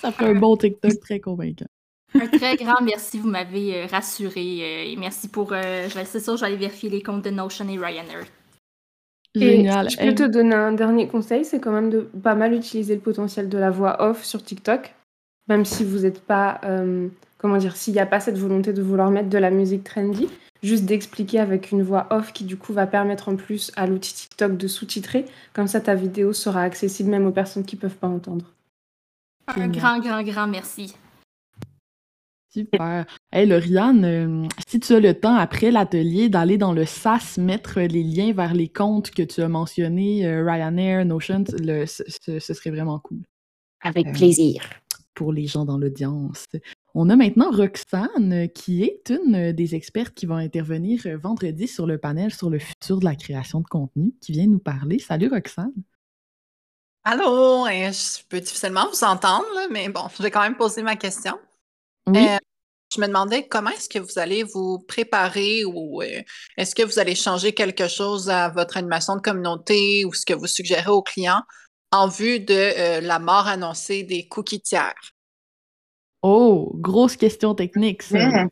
ça 0.00 0.10
ferait 0.10 0.30
un 0.30 0.34
bon 0.34 0.56
TikTok 0.56 0.98
très 1.00 1.20
convaincant. 1.20 1.66
Un 2.14 2.26
très 2.26 2.56
grand 2.56 2.82
merci, 2.82 3.18
vous 3.18 3.28
m'avez 3.28 3.76
euh, 3.76 3.86
rassuré. 3.86 4.40
Euh, 4.62 4.90
et 4.90 4.96
merci 4.96 5.28
pour. 5.28 5.52
Euh, 5.52 5.88
c'est 6.04 6.18
sûr, 6.18 6.36
je 6.36 6.40
vais 6.40 6.48
aller 6.48 6.56
vérifier 6.56 6.90
les 6.90 7.02
comptes 7.02 7.24
de 7.24 7.30
Notion 7.30 7.68
et 7.68 7.78
Ryanair. 7.78 8.24
Génial. 9.32 9.88
je 9.88 9.96
peux 9.96 10.12
te 10.12 10.24
donner 10.24 10.56
un 10.56 10.72
dernier 10.72 11.06
conseil, 11.06 11.44
c'est 11.44 11.60
quand 11.60 11.70
même 11.70 11.88
de 11.88 12.00
pas 12.00 12.34
mal 12.34 12.52
utiliser 12.52 12.96
le 12.96 13.00
potentiel 13.00 13.48
de 13.48 13.58
la 13.58 13.70
voix 13.70 14.02
off 14.02 14.24
sur 14.24 14.42
TikTok 14.42 14.92
même 15.50 15.64
si 15.64 15.84
vous 15.84 15.98
n'êtes 15.98 16.22
pas, 16.22 16.60
euh, 16.64 17.08
comment 17.36 17.58
dire, 17.58 17.76
s'il 17.76 17.92
n'y 17.92 18.00
a 18.00 18.06
pas 18.06 18.20
cette 18.20 18.38
volonté 18.38 18.72
de 18.72 18.80
vouloir 18.80 19.10
mettre 19.10 19.28
de 19.28 19.36
la 19.36 19.50
musique 19.50 19.84
trendy, 19.84 20.28
juste 20.62 20.84
d'expliquer 20.84 21.40
avec 21.40 21.72
une 21.72 21.82
voix 21.82 22.06
off 22.10 22.32
qui 22.32 22.44
du 22.44 22.56
coup 22.56 22.72
va 22.72 22.86
permettre 22.86 23.28
en 23.28 23.36
plus 23.36 23.72
à 23.76 23.86
l'outil 23.86 24.14
TikTok 24.14 24.56
de 24.56 24.68
sous-titrer. 24.68 25.26
Comme 25.52 25.66
ça, 25.66 25.80
ta 25.80 25.96
vidéo 25.96 26.32
sera 26.32 26.62
accessible 26.62 27.10
même 27.10 27.26
aux 27.26 27.32
personnes 27.32 27.64
qui 27.64 27.76
ne 27.76 27.80
peuvent 27.80 27.96
pas 27.96 28.06
entendre. 28.06 28.46
Un 29.48 29.68
grand, 29.68 29.98
grand, 29.98 30.22
grand 30.22 30.46
merci. 30.46 30.94
Super. 32.52 33.06
Hey, 33.32 33.46
Lauriane, 33.46 34.04
euh, 34.04 34.48
si 34.68 34.78
tu 34.80 34.94
as 34.94 35.00
le 35.00 35.14
temps 35.14 35.36
après 35.36 35.70
l'atelier 35.70 36.28
d'aller 36.28 36.58
dans 36.58 36.72
le 36.72 36.84
SAS, 36.84 37.38
mettre 37.38 37.80
les 37.80 38.02
liens 38.02 38.32
vers 38.32 38.54
les 38.54 38.68
comptes 38.68 39.10
que 39.10 39.22
tu 39.22 39.40
as 39.40 39.48
mentionnés, 39.48 40.26
euh, 40.26 40.44
Ryanair, 40.44 41.04
Notion, 41.04 41.44
ce, 41.46 42.38
serait 42.40 42.70
vraiment 42.70 42.98
cool. 43.00 43.22
Avec 43.82 44.12
plaisir 44.12 44.62
pour 45.20 45.34
les 45.34 45.46
gens 45.46 45.66
dans 45.66 45.76
l'audience. 45.76 46.46
On 46.94 47.10
a 47.10 47.14
maintenant 47.14 47.50
Roxane, 47.50 48.48
qui 48.54 48.82
est 48.84 49.10
une 49.10 49.52
des 49.52 49.74
expertes 49.74 50.14
qui 50.14 50.24
va 50.24 50.36
intervenir 50.36 51.02
vendredi 51.22 51.68
sur 51.68 51.86
le 51.86 51.98
panel 51.98 52.32
sur 52.32 52.48
le 52.48 52.58
futur 52.58 53.00
de 53.00 53.04
la 53.04 53.14
création 53.14 53.60
de 53.60 53.66
contenu, 53.66 54.14
qui 54.22 54.32
vient 54.32 54.46
nous 54.46 54.58
parler. 54.58 54.98
Salut 54.98 55.28
Roxane. 55.28 55.74
Allô, 57.04 57.66
euh, 57.66 57.92
je 57.92 58.26
peux 58.30 58.40
difficilement 58.40 58.88
vous 58.90 59.04
entendre, 59.04 59.44
mais 59.70 59.90
bon, 59.90 60.04
je 60.16 60.22
vais 60.22 60.30
quand 60.30 60.40
même 60.40 60.56
poser 60.56 60.82
ma 60.82 60.96
question. 60.96 61.38
Euh, 62.08 62.38
je 62.90 62.98
me 62.98 63.06
demandais 63.06 63.46
comment 63.46 63.70
est-ce 63.70 63.90
que 63.90 63.98
vous 63.98 64.18
allez 64.18 64.42
vous 64.42 64.78
préparer 64.78 65.66
ou 65.66 66.00
euh, 66.00 66.22
est-ce 66.56 66.74
que 66.74 66.82
vous 66.82 66.98
allez 66.98 67.14
changer 67.14 67.52
quelque 67.52 67.88
chose 67.88 68.30
à 68.30 68.48
votre 68.48 68.78
animation 68.78 69.16
de 69.16 69.20
communauté 69.20 70.06
ou 70.06 70.14
ce 70.14 70.24
que 70.24 70.32
vous 70.32 70.46
suggérez 70.46 70.88
aux 70.88 71.02
clients? 71.02 71.42
En 71.92 72.08
vue 72.08 72.40
de 72.40 72.54
euh, 72.54 73.00
la 73.00 73.18
mort 73.18 73.46
annoncée 73.46 74.02
des 74.02 74.28
cookies 74.28 74.60
tiers. 74.60 75.12
Oh, 76.22 76.72
grosse 76.74 77.16
question 77.16 77.54
technique, 77.54 78.02
ça. 78.02 78.46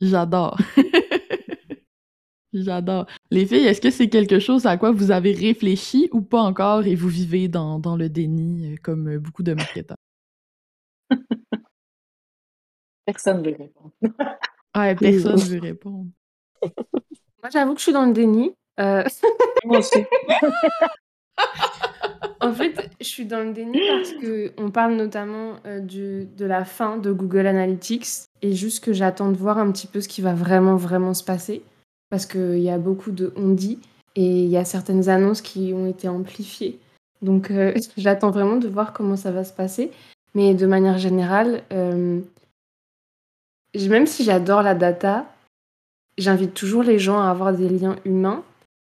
J'adore. 0.00 0.58
J'adore. 2.52 3.06
Les 3.30 3.46
filles, 3.46 3.66
est-ce 3.66 3.80
que 3.80 3.90
c'est 3.90 4.10
quelque 4.10 4.38
chose 4.38 4.66
à 4.66 4.76
quoi 4.76 4.92
vous 4.92 5.10
avez 5.10 5.32
réfléchi 5.32 6.10
ou 6.12 6.20
pas 6.20 6.42
encore 6.42 6.86
et 6.86 6.94
vous 6.94 7.08
vivez 7.08 7.48
dans, 7.48 7.78
dans 7.78 7.96
le 7.96 8.10
déni 8.10 8.74
euh, 8.74 8.76
comme 8.82 9.08
euh, 9.08 9.18
beaucoup 9.18 9.42
de 9.42 9.54
marketeurs? 9.54 9.96
Personne 13.06 13.42
ne 13.42 13.50
veut 13.50 13.56
répondre. 13.56 13.90
ouais, 14.76 14.94
personne 15.00 15.34
ne 15.34 15.44
veut 15.44 15.60
répondre. 15.60 16.10
Moi, 16.62 17.50
j'avoue 17.52 17.72
que 17.72 17.80
je 17.80 17.84
suis 17.84 17.92
dans 17.92 18.06
le 18.06 18.12
déni. 18.12 18.54
Moi 18.78 19.78
aussi. 19.78 20.04
En 22.40 22.52
fait, 22.52 22.90
je 23.00 23.06
suis 23.06 23.26
dans 23.26 23.40
le 23.40 23.52
déni 23.52 23.80
parce 23.88 24.12
qu'on 24.12 24.70
parle 24.70 24.94
notamment 24.94 25.54
euh, 25.66 25.80
de 25.80 26.44
la 26.44 26.64
fin 26.64 26.96
de 26.96 27.12
Google 27.12 27.46
Analytics 27.46 28.26
et 28.42 28.52
juste 28.52 28.84
que 28.84 28.92
j'attends 28.92 29.30
de 29.30 29.36
voir 29.36 29.58
un 29.58 29.70
petit 29.72 29.86
peu 29.86 30.00
ce 30.00 30.08
qui 30.08 30.20
va 30.20 30.34
vraiment, 30.34 30.76
vraiment 30.76 31.14
se 31.14 31.24
passer. 31.24 31.62
Parce 32.10 32.26
qu'il 32.26 32.58
y 32.58 32.70
a 32.70 32.78
beaucoup 32.78 33.10
de 33.10 33.32
on 33.36 33.48
dit 33.48 33.78
et 34.16 34.44
il 34.44 34.48
y 34.48 34.56
a 34.56 34.64
certaines 34.64 35.08
annonces 35.08 35.40
qui 35.40 35.72
ont 35.74 35.86
été 35.86 36.08
amplifiées. 36.08 36.78
Donc 37.22 37.50
euh, 37.50 37.74
j'attends 37.96 38.30
vraiment 38.30 38.56
de 38.56 38.68
voir 38.68 38.92
comment 38.92 39.16
ça 39.16 39.30
va 39.30 39.44
se 39.44 39.52
passer. 39.52 39.90
Mais 40.34 40.54
de 40.54 40.66
manière 40.66 40.98
générale, 40.98 41.62
euh, 41.72 42.20
même 43.74 44.06
si 44.06 44.24
j'adore 44.24 44.62
la 44.62 44.74
data, 44.74 45.26
j'invite 46.18 46.54
toujours 46.54 46.82
les 46.82 46.98
gens 46.98 47.20
à 47.20 47.30
avoir 47.30 47.52
des 47.52 47.68
liens 47.68 47.96
humains. 48.04 48.42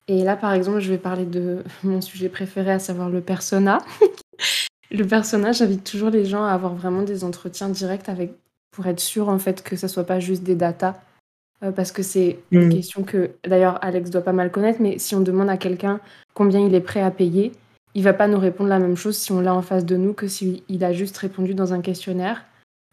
Et 0.08 0.24
là, 0.24 0.36
par 0.36 0.52
exemple, 0.54 0.80
je 0.80 0.90
vais 0.90 0.98
parler 0.98 1.26
de 1.26 1.62
mon 1.84 2.00
sujet 2.00 2.28
préféré, 2.28 2.72
à 2.72 2.78
savoir 2.78 3.10
le 3.10 3.20
persona. 3.20 3.78
le 4.90 5.04
persona, 5.04 5.52
j'invite 5.52 5.84
toujours 5.84 6.10
les 6.10 6.24
gens 6.24 6.44
à 6.44 6.52
avoir 6.52 6.74
vraiment 6.74 7.02
des 7.02 7.24
entretiens 7.24 7.68
directs 7.68 8.08
avec, 8.08 8.32
pour 8.70 8.86
être 8.86 9.00
sûr 9.00 9.28
en 9.28 9.38
fait 9.38 9.62
que 9.62 9.76
ça 9.76 9.88
soit 9.88 10.04
pas 10.04 10.20
juste 10.20 10.42
des 10.42 10.54
datas. 10.54 10.96
Euh, 11.64 11.72
parce 11.72 11.92
que 11.92 12.02
c'est 12.02 12.38
une 12.50 12.66
mm. 12.66 12.72
question 12.72 13.02
que 13.02 13.32
d'ailleurs 13.44 13.84
Alex 13.84 14.10
doit 14.10 14.22
pas 14.22 14.32
mal 14.32 14.50
connaître, 14.50 14.80
mais 14.80 14.98
si 14.98 15.14
on 15.14 15.20
demande 15.20 15.50
à 15.50 15.56
quelqu'un 15.56 16.00
combien 16.34 16.60
il 16.60 16.74
est 16.74 16.80
prêt 16.80 17.02
à 17.02 17.10
payer, 17.10 17.52
il 17.94 18.04
va 18.04 18.12
pas 18.12 18.28
nous 18.28 18.38
répondre 18.38 18.70
la 18.70 18.78
même 18.78 18.96
chose 18.96 19.16
si 19.16 19.32
on 19.32 19.40
l'a 19.40 19.54
en 19.54 19.62
face 19.62 19.84
de 19.84 19.96
nous 19.96 20.12
que 20.12 20.28
s'il 20.28 20.84
a 20.84 20.92
juste 20.92 21.16
répondu 21.18 21.54
dans 21.54 21.72
un 21.74 21.80
questionnaire. 21.80 22.44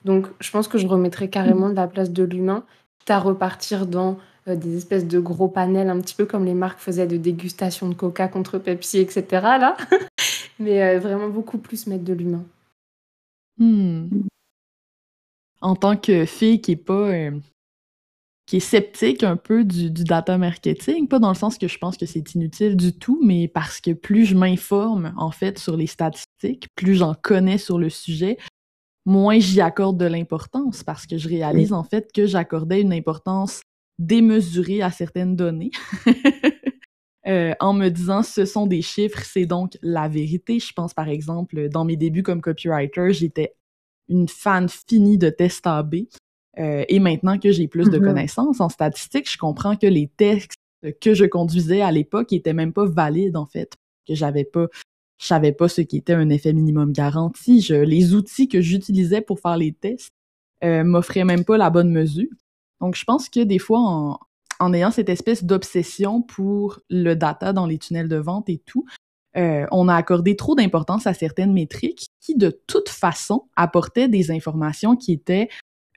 Donc 0.03 0.27
je 0.39 0.49
pense 0.49 0.67
que 0.67 0.77
je 0.77 0.87
remettrai 0.87 1.29
carrément 1.29 1.69
de 1.69 1.75
la 1.75 1.87
place 1.87 2.11
de 2.11 2.23
l'humain, 2.23 2.63
à 3.07 3.19
repartir 3.19 3.85
dans 3.85 4.17
des 4.45 4.77
espèces 4.77 5.07
de 5.07 5.19
gros 5.19 5.47
panels, 5.47 5.89
un 5.89 5.99
petit 5.99 6.13
peu 6.13 6.25
comme 6.25 6.45
les 6.45 6.53
marques 6.53 6.79
faisaient 6.79 7.07
de 7.07 7.17
dégustation 7.17 7.89
de 7.89 7.95
Coca 7.95 8.27
contre 8.27 8.59
Pepsi, 8.59 8.99
etc. 8.99 9.25
là. 9.31 9.77
Mais 10.59 10.83
euh, 10.83 10.99
vraiment 10.99 11.29
beaucoup 11.29 11.57
plus 11.57 11.87
mettre 11.87 12.03
de 12.03 12.13
l'humain. 12.13 12.43
Hmm. 13.57 14.07
En 15.61 15.75
tant 15.75 15.97
que 15.97 16.25
fille 16.25 16.61
qui 16.61 16.73
est 16.73 16.75
pas 16.75 17.11
qui 18.45 18.57
est 18.57 18.61
sceptique 18.61 19.23
un 19.23 19.37
peu 19.37 19.63
du, 19.63 19.89
data 19.89 20.37
marketing, 20.37 21.07
pas 21.07 21.19
dans 21.19 21.29
le 21.29 21.35
sens 21.35 21.57
que 21.57 21.67
je 21.67 21.77
pense 21.77 21.97
que 21.97 22.05
c'est 22.05 22.35
inutile 22.35 22.77
du 22.77 22.93
tout, 22.93 23.19
mais 23.23 23.47
parce 23.47 23.81
que 23.81 23.91
plus 23.91 24.25
je 24.25 24.35
m'informe 24.35 25.13
en 25.17 25.31
fait 25.31 25.57
sur 25.57 25.75
les 25.75 25.87
statistiques, 25.87 26.67
plus 26.75 26.95
j'en 26.95 27.15
connais 27.15 27.57
sur 27.57 27.79
le 27.79 27.89
sujet, 27.89 28.37
moins 29.05 29.39
j'y 29.39 29.61
accorde 29.61 29.97
de 29.97 30.05
l'importance 30.05 30.83
parce 30.83 31.07
que 31.07 31.17
je 31.17 31.27
réalise 31.27 31.73
en 31.73 31.83
fait 31.83 32.11
que 32.13 32.27
j'accordais 32.27 32.81
une 32.81 32.93
importance 32.93 33.61
démesurée 33.99 34.81
à 34.81 34.91
certaines 34.91 35.35
données. 35.35 35.71
Euh, 37.27 37.55
en 37.59 37.73
me 37.73 37.89
disant 37.89 38.21
ce 38.21 38.45
sont 38.45 38.67
des 38.67 38.83
chiffres, 38.83 39.23
c'est 39.23 39.47
donc 39.47 39.79
la 39.81 40.07
vérité. 40.07 40.59
Je 40.59 40.71
pense 40.73 40.93
par 40.93 41.09
exemple, 41.09 41.69
dans 41.69 41.83
mes 41.83 41.97
débuts 41.97 42.21
comme 42.21 42.39
copywriter, 42.39 43.13
j'étais 43.13 43.55
une 44.07 44.27
fan 44.27 44.69
finie 44.69 45.17
de 45.17 45.31
test 45.31 45.65
AB. 45.65 45.95
Euh, 46.59 46.85
et 46.87 46.99
maintenant 46.99 47.39
que 47.39 47.51
j'ai 47.51 47.67
plus 47.67 47.89
de 47.89 47.97
mm-hmm. 47.97 48.03
connaissances 48.03 48.61
en 48.61 48.69
statistique, 48.69 49.27
je 49.27 49.39
comprends 49.39 49.75
que 49.75 49.87
les 49.87 50.07
textes 50.07 50.59
que 51.01 51.15
je 51.15 51.25
conduisais 51.25 51.81
à 51.81 51.91
l'époque 51.91 52.31
étaient 52.31 52.53
même 52.53 52.73
pas 52.73 52.85
valides 52.85 53.37
en 53.37 53.47
fait, 53.47 53.73
que 54.07 54.13
j'avais 54.13 54.45
pas 54.45 54.67
je 55.17 55.27
savais 55.27 55.53
pas 55.53 55.69
ce 55.69 55.81
qui 55.81 55.97
était 55.97 56.13
un 56.13 56.29
effet 56.29 56.53
minimum 56.53 56.91
garanti. 56.91 57.61
Je, 57.61 57.75
les 57.75 58.13
outils 58.13 58.47
que 58.47 58.61
j'utilisais 58.61 59.21
pour 59.21 59.39
faire 59.39 59.57
les 59.57 59.71
tests 59.73 60.11
euh, 60.63 60.83
m'offraient 60.83 61.23
même 61.23 61.45
pas 61.45 61.57
la 61.57 61.69
bonne 61.69 61.89
mesure. 61.89 62.29
Donc, 62.85 62.95
je 62.95 63.03
pense 63.03 63.29
que 63.29 63.39
des 63.39 63.57
fois, 63.57 64.19
en, 64.59 64.73
ayant 64.73 64.91
cette 64.91 65.09
espèce 65.09 65.43
d'obsession 65.43 66.21
pour 66.21 66.81
le 66.91 67.15
data 67.15 67.51
dans 67.51 67.65
les 67.65 67.79
tunnels 67.79 68.07
de 68.07 68.17
vente 68.17 68.47
et 68.47 68.59
tout, 68.59 68.85
euh, 69.37 69.65
on 69.71 69.87
a 69.87 69.95
accordé 69.95 70.35
trop 70.35 70.53
d'importance 70.53 71.07
à 71.07 71.15
certaines 71.15 71.51
métriques 71.51 72.05
qui, 72.21 72.35
de 72.35 72.51
toute 72.67 72.89
façon, 72.89 73.47
apportaient 73.55 74.07
des 74.07 74.29
informations 74.29 74.95
qui 74.95 75.13
étaient 75.13 75.49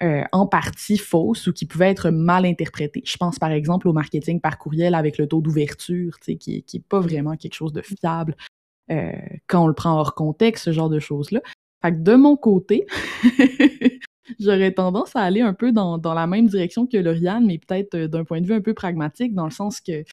euh, 0.02 0.24
en 0.32 0.46
partie 0.46 0.96
fausses 0.96 1.46
ou 1.46 1.52
qui 1.52 1.66
pouvaient 1.66 1.90
être 1.90 2.08
mal 2.08 2.46
interprétées. 2.46 3.02
Je 3.04 3.18
pense 3.18 3.38
par 3.38 3.50
exemple 3.50 3.86
au 3.86 3.92
marketing 3.92 4.40
par 4.40 4.56
courriel 4.56 4.94
avec 4.94 5.18
le 5.18 5.26
taux 5.26 5.42
d'ouverture, 5.42 6.18
qui, 6.18 6.38
qui 6.38 6.76
est 6.76 6.88
pas 6.88 7.00
vraiment 7.00 7.36
quelque 7.36 7.54
chose 7.54 7.74
de 7.74 7.82
fiable 7.82 8.34
euh, 8.90 9.12
quand 9.46 9.64
on 9.64 9.66
le 9.66 9.74
prend 9.74 9.92
hors 9.98 10.14
contexte, 10.14 10.64
ce 10.64 10.72
genre 10.72 10.88
de 10.88 11.00
choses-là. 11.00 11.42
Fait 11.82 11.92
que 11.92 11.98
de 11.98 12.14
mon 12.14 12.36
côté, 12.36 12.86
j'aurais 14.38 14.72
tendance 14.72 15.14
à 15.16 15.20
aller 15.20 15.40
un 15.40 15.54
peu 15.54 15.72
dans, 15.72 15.98
dans, 15.98 16.14
la 16.14 16.26
même 16.26 16.46
direction 16.46 16.86
que 16.86 16.96
Lauriane, 16.96 17.46
mais 17.46 17.58
peut-être 17.58 17.94
euh, 17.94 18.08
d'un 18.08 18.24
point 18.24 18.40
de 18.40 18.46
vue 18.46 18.54
un 18.54 18.60
peu 18.60 18.74
pragmatique, 18.74 19.34
dans 19.34 19.44
le 19.44 19.50
sens 19.50 19.80
que 19.80 20.04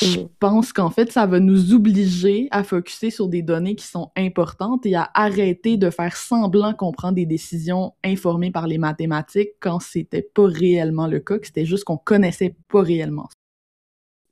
je 0.00 0.20
mm. 0.20 0.28
pense 0.38 0.72
qu'en 0.72 0.90
fait, 0.90 1.10
ça 1.10 1.26
va 1.26 1.40
nous 1.40 1.72
obliger 1.72 2.48
à 2.50 2.62
focuser 2.62 3.10
sur 3.10 3.28
des 3.28 3.42
données 3.42 3.76
qui 3.76 3.86
sont 3.86 4.10
importantes 4.16 4.84
et 4.86 4.94
à 4.94 5.10
arrêter 5.14 5.76
de 5.76 5.90
faire 5.90 6.16
semblant 6.16 6.74
qu'on 6.74 6.92
prend 6.92 7.12
des 7.12 7.26
décisions 7.26 7.94
informées 8.04 8.50
par 8.50 8.66
les 8.66 8.78
mathématiques 8.78 9.52
quand 9.60 9.80
c'était 9.80 10.22
pas 10.22 10.46
réellement 10.46 11.06
le 11.06 11.20
cas, 11.20 11.38
que 11.38 11.46
c'était 11.46 11.64
juste 11.64 11.84
qu'on 11.84 11.96
connaissait 11.96 12.54
pas 12.68 12.82
réellement. 12.82 13.28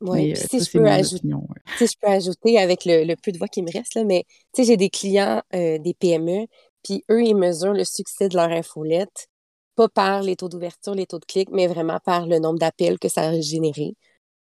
Oui, 0.01 0.33
euh, 0.33 0.35
si, 0.35 0.61
je 0.61 0.71
peux 0.71 0.87
ajouter, 0.87 1.29
si 1.79 1.87
je 1.87 1.93
peux 2.01 2.09
ajouter 2.09 2.59
avec 2.59 2.85
le, 2.85 3.15
peu 3.15 3.33
de 3.33 3.39
voix 3.39 3.49
qui 3.49 3.63
me 3.63 3.73
reste, 3.73 3.95
là, 3.95 4.05
mais 4.05 4.25
j'ai 4.57 4.77
des 4.77 4.91
clients, 4.91 5.41
euh, 5.55 5.79
des 5.79 5.95
PME, 5.95 6.47
puis 6.85 7.05
eux, 7.11 7.23
ils 7.25 7.35
mesurent 7.37 7.75
le 7.75 7.85
succès 7.85 8.29
de 8.29 8.37
leur 8.37 8.51
infolette, 8.51 9.29
pas 9.77 9.89
par 9.89 10.23
les 10.23 10.37
taux 10.37 10.49
d'ouverture, 10.49 10.95
les 10.95 11.07
taux 11.07 11.19
de 11.19 11.25
clics, 11.25 11.51
mais 11.51 11.67
vraiment 11.67 11.99
par 12.05 12.27
le 12.27 12.39
nombre 12.39 12.59
d'appels 12.61 12.99
que 12.99 13.09
ça 13.09 13.23
a 13.23 13.41
généré. 13.41 13.97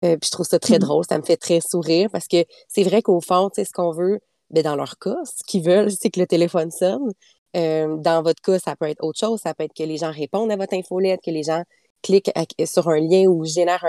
Euh, 0.03 0.17
puis 0.17 0.27
je 0.27 0.31
trouve 0.31 0.47
ça 0.47 0.59
très 0.59 0.77
mmh 0.77 0.79
drôle, 0.79 1.05
ça 1.07 1.17
me 1.19 1.23
fait 1.23 1.37
très 1.37 1.61
sourire 1.61 2.09
parce 2.11 2.27
que 2.27 2.43
c'est 2.67 2.83
vrai 2.83 3.01
qu'au 3.03 3.21
fond, 3.21 3.49
tu 3.49 3.61
sais, 3.61 3.65
ce 3.65 3.71
qu'on 3.71 3.91
veut, 3.91 4.19
ben 4.49 4.63
dans 4.63 4.75
leur 4.75 4.97
cas, 4.99 5.17
ce 5.25 5.43
qu'ils 5.45 5.63
veulent, 5.63 5.91
c'est 5.91 6.09
que 6.09 6.19
le 6.19 6.27
téléphone 6.27 6.71
sonne. 6.71 7.11
Euh, 7.55 7.97
dans 7.97 8.23
votre 8.23 8.41
cas, 8.41 8.59
ça 8.59 8.75
peut 8.75 8.87
être 8.87 9.03
autre 9.03 9.19
chose. 9.19 9.39
Ça 9.41 9.53
peut 9.53 9.63
être 9.65 9.73
que 9.73 9.83
les 9.83 9.97
gens 9.97 10.11
répondent 10.11 10.51
à 10.51 10.55
votre 10.57 10.73
infolette, 10.73 11.21
que 11.23 11.31
les 11.31 11.43
gens 11.43 11.63
cliquent 12.01 12.31
sur 12.65 12.89
un 12.89 12.99
lien 12.99 13.25
ou 13.27 13.45
génèrent 13.45 13.85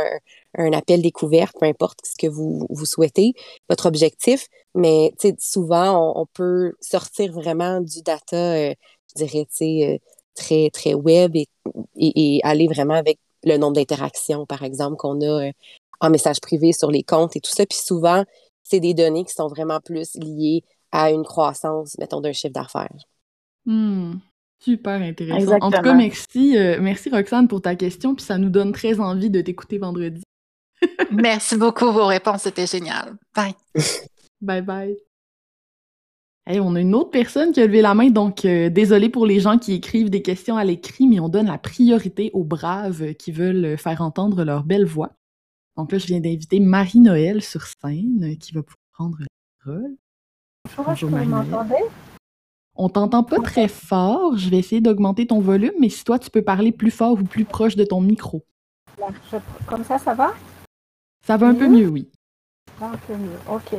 un, 0.57 0.73
appel 0.73 1.03
découverte, 1.03 1.55
peu 1.59 1.67
importe 1.67 2.01
ce 2.05 2.15
que 2.19 2.27
vous, 2.27 2.67
vous 2.71 2.87
souhaitez, 2.87 3.35
votre 3.69 3.87
objectif. 3.87 4.47
Mais 4.75 5.13
souvent, 5.39 6.15
on, 6.17 6.27
peut 6.27 6.73
sortir 6.81 7.33
vraiment 7.33 7.81
du 7.81 8.03
data, 8.03 8.37
euh, 8.37 8.75
je 9.11 9.25
dirais, 9.25 9.47
euh, 9.63 9.99
très, 10.35 10.71
très 10.71 10.95
web 10.95 11.37
et, 11.97 12.41
aller 12.43 12.69
vraiment 12.69 12.95
avec 12.95 13.19
le 13.45 13.57
nombre 13.57 13.75
d'interactions, 13.75 14.47
par 14.47 14.63
exemple, 14.63 14.97
qu'on 14.97 15.21
a 15.27 15.51
en 16.01 16.11
message 16.11 16.41
privé 16.41 16.73
sur 16.73 16.91
les 16.91 17.03
comptes 17.03 17.37
et 17.37 17.41
tout 17.41 17.51
ça. 17.51 17.67
Puis 17.67 17.79
souvent, 17.79 18.25
c'est 18.63 18.81
des 18.81 18.95
données 18.95 19.25
qui 19.25 19.35
sont 19.35 19.49
vraiment 19.49 19.81
plus 19.81 20.15
liées 20.15 20.63
à 20.91 21.11
une 21.11 21.25
croissance, 21.25 21.97
mettons, 21.99 22.21
d'un 22.21 22.33
chiffre 22.33 22.53
d'affaires. 22.53 22.89
Hmm. 23.65 24.15
Super 24.63 25.03
intéressant. 25.03 25.57
En 25.61 25.71
tout 25.71 25.83
cas, 25.83 25.95
merci, 25.95 26.57
euh, 26.57 26.79
merci 26.81 27.11
Roxane 27.11 27.49
pour 27.49 27.63
ta 27.63 27.75
question, 27.75 28.15
puis 28.15 28.25
ça 28.25 28.39
nous 28.39 28.49
donne 28.49 28.71
très 28.73 29.01
envie 29.01 29.29
de 29.29 29.41
t'écouter 29.41 29.79
vendredi. 29.79 30.23
merci 31.11 31.57
beaucoup, 31.57 31.91
vos 31.91 32.07
réponses 32.07 32.47
étaient 32.47 32.67
géniales. 32.67 33.17
Bye. 33.35 33.55
bye 34.41 34.63
bye. 34.63 34.97
Hey, 36.47 36.61
on 36.61 36.75
a 36.77 36.81
une 36.81 36.95
autre 36.95 37.11
personne 37.11 37.53
qui 37.53 37.61
a 37.61 37.67
levé 37.67 37.83
la 37.83 37.95
main, 37.95 38.11
donc 38.11 38.45
euh, 38.45 38.69
désolé 38.69 39.09
pour 39.09 39.27
les 39.27 39.41
gens 39.41 39.59
qui 39.59 39.75
écrivent 39.75 40.11
des 40.11 40.23
questions 40.23 40.57
à 40.57 40.65
l'écrit, 40.65 41.09
mais 41.09 41.19
on 41.19 41.29
donne 41.29 41.47
la 41.47 41.59
priorité 41.59 42.31
aux 42.33 42.45
braves 42.45 43.15
qui 43.15 43.33
veulent 43.33 43.77
faire 43.77 44.01
entendre 44.01 44.45
leur 44.45 44.63
belle 44.63 44.87
voix. 44.87 45.11
Donc 45.77 45.91
là, 45.91 45.99
je 45.99 46.07
viens 46.07 46.21
d'inviter 46.21 46.61
Marie-Noël 46.61 47.43
sur 47.43 47.63
scène 47.63 48.25
euh, 48.25 48.35
qui 48.37 48.53
va 48.53 48.63
pouvoir 48.63 48.79
prendre 48.93 49.19
le 49.19 49.73
rôle. 49.73 49.97
Bonjour, 50.77 51.11
Marie-Noël. 51.11 51.47
On 52.75 52.89
t'entend 52.89 53.23
pas 53.23 53.39
très 53.41 53.69
fort. 53.69 54.37
Je 54.37 54.49
vais 54.51 54.59
essayer 54.59 54.81
d'augmenter 54.81 55.27
ton 55.27 55.41
volume, 55.41 55.73
mais 55.81 55.89
si 55.89 56.05
toi, 56.05 56.19
tu 56.19 56.31
peux 56.31 56.43
parler 56.43 56.73
plus 56.73 56.91
fort 56.91 57.13
ou 57.13 57.25
plus 57.25 57.45
proche 57.45 57.77
de 57.77 57.85
ton 57.85 58.01
micro. 58.01 58.45
Comme 59.67 59.85
ça, 59.85 59.99
ça 59.99 60.15
va? 60.15 60.33
Ça 61.27 61.37
va 61.37 61.49
un 61.49 61.55
peu 61.55 61.69
mieux, 61.69 61.89
oui. 61.89 62.11
Un 62.81 62.97
peu 63.07 63.15
mieux, 63.15 63.39
ok. 63.49 63.75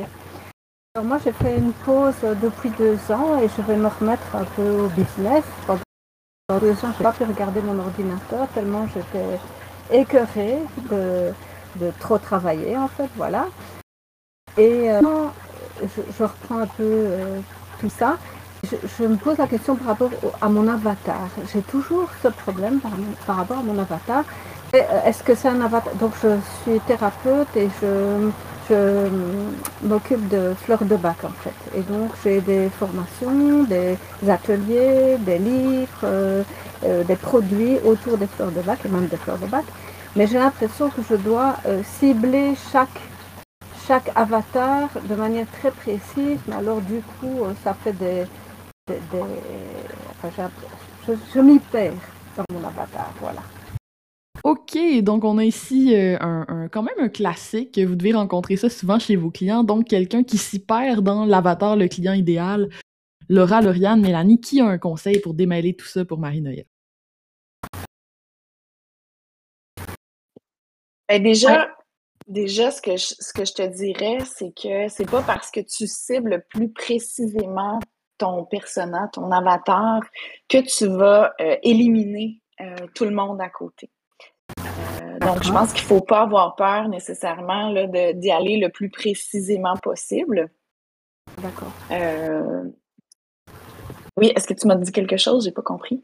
Alors 0.94 1.06
moi, 1.06 1.18
j'ai 1.24 1.32
fait 1.32 1.58
une 1.58 1.72
pause 1.72 2.14
depuis 2.42 2.70
deux 2.70 2.98
ans 3.10 3.38
et 3.40 3.48
je 3.48 3.62
vais 3.62 3.76
me 3.76 3.88
remettre 3.88 4.34
un 4.34 4.44
peu 4.44 4.70
au 4.82 4.88
business. 4.88 5.44
Pendant 5.66 6.60
deux 6.60 6.72
ans, 6.72 6.92
je 6.92 6.98
n'ai 6.98 7.02
pas 7.02 7.12
pu 7.12 7.24
regarder 7.24 7.60
mon 7.62 7.78
ordinateur 7.78 8.48
tellement 8.54 8.86
j'étais 8.88 9.38
écœurée 9.90 10.58
de 10.90 11.32
de 11.76 11.90
trop 12.00 12.18
travailler 12.18 12.76
en 12.76 12.88
fait, 12.88 13.08
voilà. 13.16 13.46
Et 14.56 14.90
euh, 14.90 15.00
je, 15.82 16.22
reprends 16.22 16.58
un 16.58 16.66
peu 16.66 16.82
euh, 16.82 17.40
tout 17.80 17.90
ça. 17.90 18.18
Je, 18.64 19.04
me 19.04 19.16
pose 19.16 19.38
la 19.38 19.46
question 19.46 19.76
par 19.76 19.88
rapport 19.88 20.10
à 20.40 20.48
mon 20.48 20.66
avatar. 20.68 21.28
J'ai 21.52 21.62
toujours 21.62 22.08
ce 22.22 22.28
problème 22.28 22.80
par, 23.26 23.36
rapport 23.36 23.58
à 23.58 23.62
mon 23.62 23.78
avatar. 23.78 24.24
Euh, 24.74 24.78
est-ce 25.04 25.22
que 25.22 25.34
c'est 25.34 25.48
un 25.48 25.60
avatar? 25.60 25.94
Donc 25.96 26.12
je 26.22 26.36
suis 26.62 26.80
thérapeute 26.80 27.48
et 27.56 27.68
je, 27.80 28.30
m'occupe 29.82 30.26
de 30.28 30.54
fleurs 30.64 30.84
de 30.84 30.96
bac 30.96 31.18
en 31.22 31.36
fait. 31.42 31.78
Et 31.78 31.82
donc 31.82 32.12
j'ai 32.22 32.40
des 32.40 32.70
formations, 32.70 33.64
des 33.64 33.98
ateliers, 34.26 35.18
des 35.18 35.38
livres, 35.38 36.44
des 36.82 37.16
produits 37.16 37.76
autour 37.84 38.16
des 38.16 38.26
fleurs 38.26 38.50
de 38.52 38.62
bac 38.62 38.78
et 38.86 38.88
même 38.88 39.06
des 39.06 39.18
fleurs 39.18 39.36
de 39.36 39.46
bac 39.46 39.64
mais 40.16 40.26
j'ai 40.26 40.38
l'impression 40.38 40.90
que 40.90 41.02
je 41.08 41.16
dois 41.16 41.56
euh, 41.66 41.82
cibler 41.98 42.54
chaque, 42.72 43.00
chaque 43.86 44.10
avatar 44.14 44.88
de 45.08 45.14
manière 45.14 45.46
très 45.58 45.70
précise, 45.72 46.38
mais 46.46 46.54
alors 46.54 46.80
du 46.80 47.00
coup, 47.00 47.44
euh, 47.44 47.52
ça 47.64 47.74
fait 47.74 47.92
des... 47.92 48.24
enfin, 50.22 50.50
je, 51.06 51.12
je 51.34 51.40
m'y 51.40 51.58
perds 51.58 51.94
dans 52.36 52.44
mon 52.52 52.66
avatar, 52.66 53.12
voilà. 53.20 53.42
OK, 54.42 54.76
donc 55.02 55.24
on 55.24 55.38
a 55.38 55.44
ici 55.44 55.94
euh, 55.94 56.18
un, 56.20 56.68
quand 56.68 56.82
même 56.82 56.98
un 56.98 57.08
classique. 57.08 57.78
Vous 57.78 57.94
devez 57.96 58.12
rencontrer 58.12 58.56
ça 58.56 58.68
souvent 58.68 58.98
chez 58.98 59.16
vos 59.16 59.30
clients. 59.30 59.64
Donc, 59.64 59.88
quelqu'un 59.88 60.22
qui 60.22 60.36
s'y 60.36 60.58
perd 60.58 61.02
dans 61.02 61.24
l'avatar, 61.24 61.76
le 61.76 61.88
client 61.88 62.12
idéal. 62.12 62.68
Laura, 63.30 63.62
Lauriane, 63.62 64.02
Mélanie, 64.02 64.40
qui 64.40 64.60
a 64.60 64.66
un 64.66 64.76
conseil 64.76 65.18
pour 65.20 65.32
démêler 65.32 65.74
tout 65.74 65.86
ça 65.86 66.04
pour 66.04 66.18
Marie-Noël? 66.18 66.66
Ben 71.08 71.22
déjà, 71.22 71.70
déjà 72.26 72.70
ce, 72.70 72.82
que 72.82 72.98
je, 72.98 73.14
ce 73.18 73.32
que 73.32 73.46
je 73.46 73.52
te 73.54 73.62
dirais, 73.62 74.18
c'est 74.26 74.52
que 74.54 74.88
c'est 74.88 75.10
pas 75.10 75.22
parce 75.22 75.50
que 75.50 75.60
tu 75.60 75.86
cibles 75.86 76.44
plus 76.50 76.70
précisément 76.70 77.78
ton 78.18 78.44
persona, 78.44 79.08
ton 79.12 79.30
avatar, 79.30 80.00
que 80.48 80.58
tu 80.58 80.86
vas 80.86 81.34
euh, 81.40 81.56
éliminer 81.62 82.40
euh, 82.60 82.76
tout 82.94 83.04
le 83.04 83.10
monde 83.10 83.40
à 83.40 83.48
côté. 83.48 83.90
Euh, 84.60 85.18
donc, 85.18 85.42
je 85.42 85.52
pense 85.52 85.72
qu'il 85.72 85.82
ne 85.82 85.88
faut 85.88 86.00
pas 86.00 86.22
avoir 86.22 86.56
peur 86.56 86.88
nécessairement 86.88 87.72
d'y 88.14 88.30
aller 88.30 88.58
le 88.58 88.68
plus 88.68 88.90
précisément 88.90 89.76
possible. 89.76 90.50
D'accord. 91.38 91.72
oui, 94.16 94.32
est-ce 94.36 94.46
que 94.46 94.54
tu 94.54 94.66
m'as 94.66 94.76
dit 94.76 94.92
quelque 94.92 95.16
chose? 95.16 95.44
J'ai 95.44 95.52
pas 95.52 95.62
compris. 95.62 96.00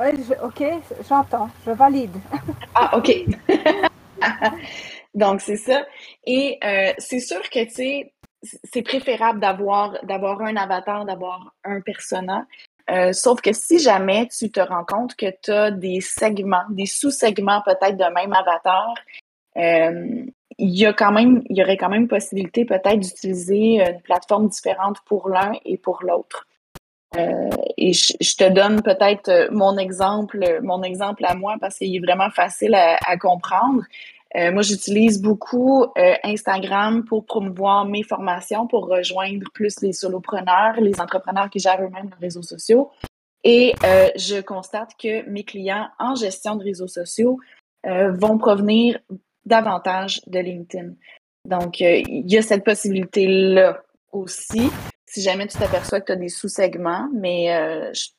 Oui, 0.00 0.10
OK, 0.42 0.64
j'entends, 1.08 1.48
je 1.64 1.70
valide. 1.70 2.16
ah, 2.74 2.96
OK. 2.96 3.12
Donc, 5.14 5.40
c'est 5.40 5.56
ça. 5.56 5.86
Et 6.24 6.58
c'est 6.98 7.20
sûr 7.20 7.42
que, 7.50 7.64
tu 7.64 7.70
sais, 7.70 8.14
c'est 8.42 8.82
préférable 8.82 9.40
d'avoir 9.40 10.04
d'avoir 10.04 10.40
un 10.42 10.56
avatar, 10.56 11.04
d'avoir 11.04 11.54
un 11.64 11.80
persona. 11.80 12.46
Euh, 12.90 13.12
sauf 13.12 13.40
que 13.40 13.52
si 13.52 13.78
jamais 13.78 14.26
tu 14.26 14.50
te 14.50 14.60
rends 14.60 14.84
compte 14.84 15.14
que 15.14 15.26
tu 15.42 15.52
as 15.52 15.70
des 15.70 16.00
segments, 16.00 16.64
des 16.70 16.86
sous-segments 16.86 17.62
peut-être 17.64 17.96
de 17.96 18.12
même 18.12 18.32
avatar, 18.32 18.94
euh, 19.56 20.24
il 20.58 20.78
y 20.78 20.84
a 20.84 20.92
quand 20.92 21.12
même, 21.12 21.42
il 21.48 21.56
y 21.56 21.62
aurait 21.62 21.76
quand 21.76 21.88
même 21.88 22.08
possibilité 22.08 22.64
peut-être 22.64 22.98
d'utiliser 22.98 23.80
une 23.80 24.00
plateforme 24.02 24.48
différente 24.48 24.98
pour 25.06 25.28
l'un 25.28 25.52
et 25.64 25.78
pour 25.78 26.02
l'autre. 26.02 26.46
Euh, 27.16 27.50
et 27.76 27.92
je, 27.92 28.36
te 28.36 28.48
donne 28.48 28.82
peut-être 28.82 29.48
mon 29.52 29.76
exemple, 29.76 30.60
mon 30.62 30.82
exemple 30.82 31.24
à 31.26 31.34
moi 31.34 31.56
parce 31.60 31.76
qu'il 31.78 31.94
est 31.94 32.00
vraiment 32.00 32.30
facile 32.30 32.74
à 32.74 33.16
comprendre. 33.18 33.82
Euh, 34.34 34.50
moi, 34.50 34.62
j'utilise 34.62 35.20
beaucoup 35.20 35.84
euh, 35.84 36.14
Instagram 36.24 37.04
pour 37.04 37.26
promouvoir 37.26 37.84
mes 37.84 38.02
formations, 38.02 38.66
pour 38.66 38.86
rejoindre 38.86 39.44
plus 39.52 39.80
les 39.82 39.92
solopreneurs, 39.92 40.80
les 40.80 41.00
entrepreneurs 41.00 41.50
qui 41.50 41.58
gèrent 41.58 41.82
eux-mêmes 41.82 42.08
leurs 42.08 42.18
réseaux 42.18 42.42
sociaux. 42.42 42.90
Et 43.44 43.74
euh, 43.84 44.08
je 44.16 44.40
constate 44.40 44.92
que 44.98 45.28
mes 45.28 45.44
clients 45.44 45.88
en 45.98 46.14
gestion 46.14 46.56
de 46.56 46.64
réseaux 46.64 46.88
sociaux 46.88 47.38
vont 47.84 48.38
provenir 48.38 49.00
davantage 49.44 50.20
de 50.28 50.38
LinkedIn. 50.38 50.92
Donc, 51.44 51.80
il 51.80 52.30
y 52.30 52.38
a 52.38 52.42
cette 52.42 52.62
possibilité-là 52.64 53.82
aussi, 54.12 54.70
si 55.04 55.20
jamais 55.20 55.48
tu 55.48 55.58
t'aperçois 55.58 56.00
que 56.00 56.06
tu 56.06 56.12
as 56.12 56.16
des 56.16 56.28
sous-segments, 56.28 57.08
mais 57.12 57.92
je 57.92 58.10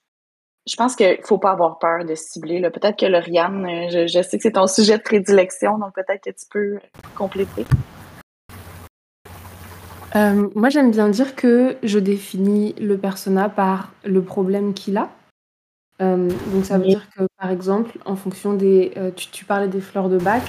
je 0.65 0.75
pense 0.77 0.95
qu'il 0.95 1.09
ne 1.09 1.25
faut 1.25 1.37
pas 1.37 1.51
avoir 1.51 1.77
peur 1.77 2.05
de 2.05 2.15
cibler. 2.15 2.61
Peut-être 2.61 2.97
que 2.97 3.05
Lauriane, 3.05 3.65
euh, 3.65 4.07
je, 4.07 4.21
sais 4.21 4.37
que 4.37 4.43
c'est 4.43 4.53
ton 4.53 4.67
sujet 4.67 4.97
de 4.97 5.03
prédilection, 5.03 5.77
donc 5.77 5.93
peut-être 5.93 6.23
que 6.23 6.29
tu 6.29 6.45
peux 6.49 6.79
compléter. 7.15 7.65
Euh, 10.15 10.49
moi, 10.55 10.69
j'aime 10.69 10.91
bien 10.91 11.09
dire 11.09 11.35
que 11.35 11.77
je 11.83 11.99
définis 11.99 12.75
le 12.79 12.97
persona 12.97 13.49
par 13.49 13.93
le 14.05 14.23
problème 14.23 14.73
qu'il 14.73 14.97
a. 14.97 15.09
Euh, 16.01 16.29
donc, 16.53 16.65
ça 16.65 16.77
veut 16.77 16.85
dire 16.85 17.09
que, 17.09 17.23
par 17.39 17.49
exemple, 17.49 17.97
en 18.05 18.15
fonction 18.15 18.53
des. 18.53 18.93
tu, 19.15 19.45
parlais 19.45 19.67
des 19.67 19.81
fleurs 19.81 20.09
de 20.09 20.17
bac. 20.17 20.43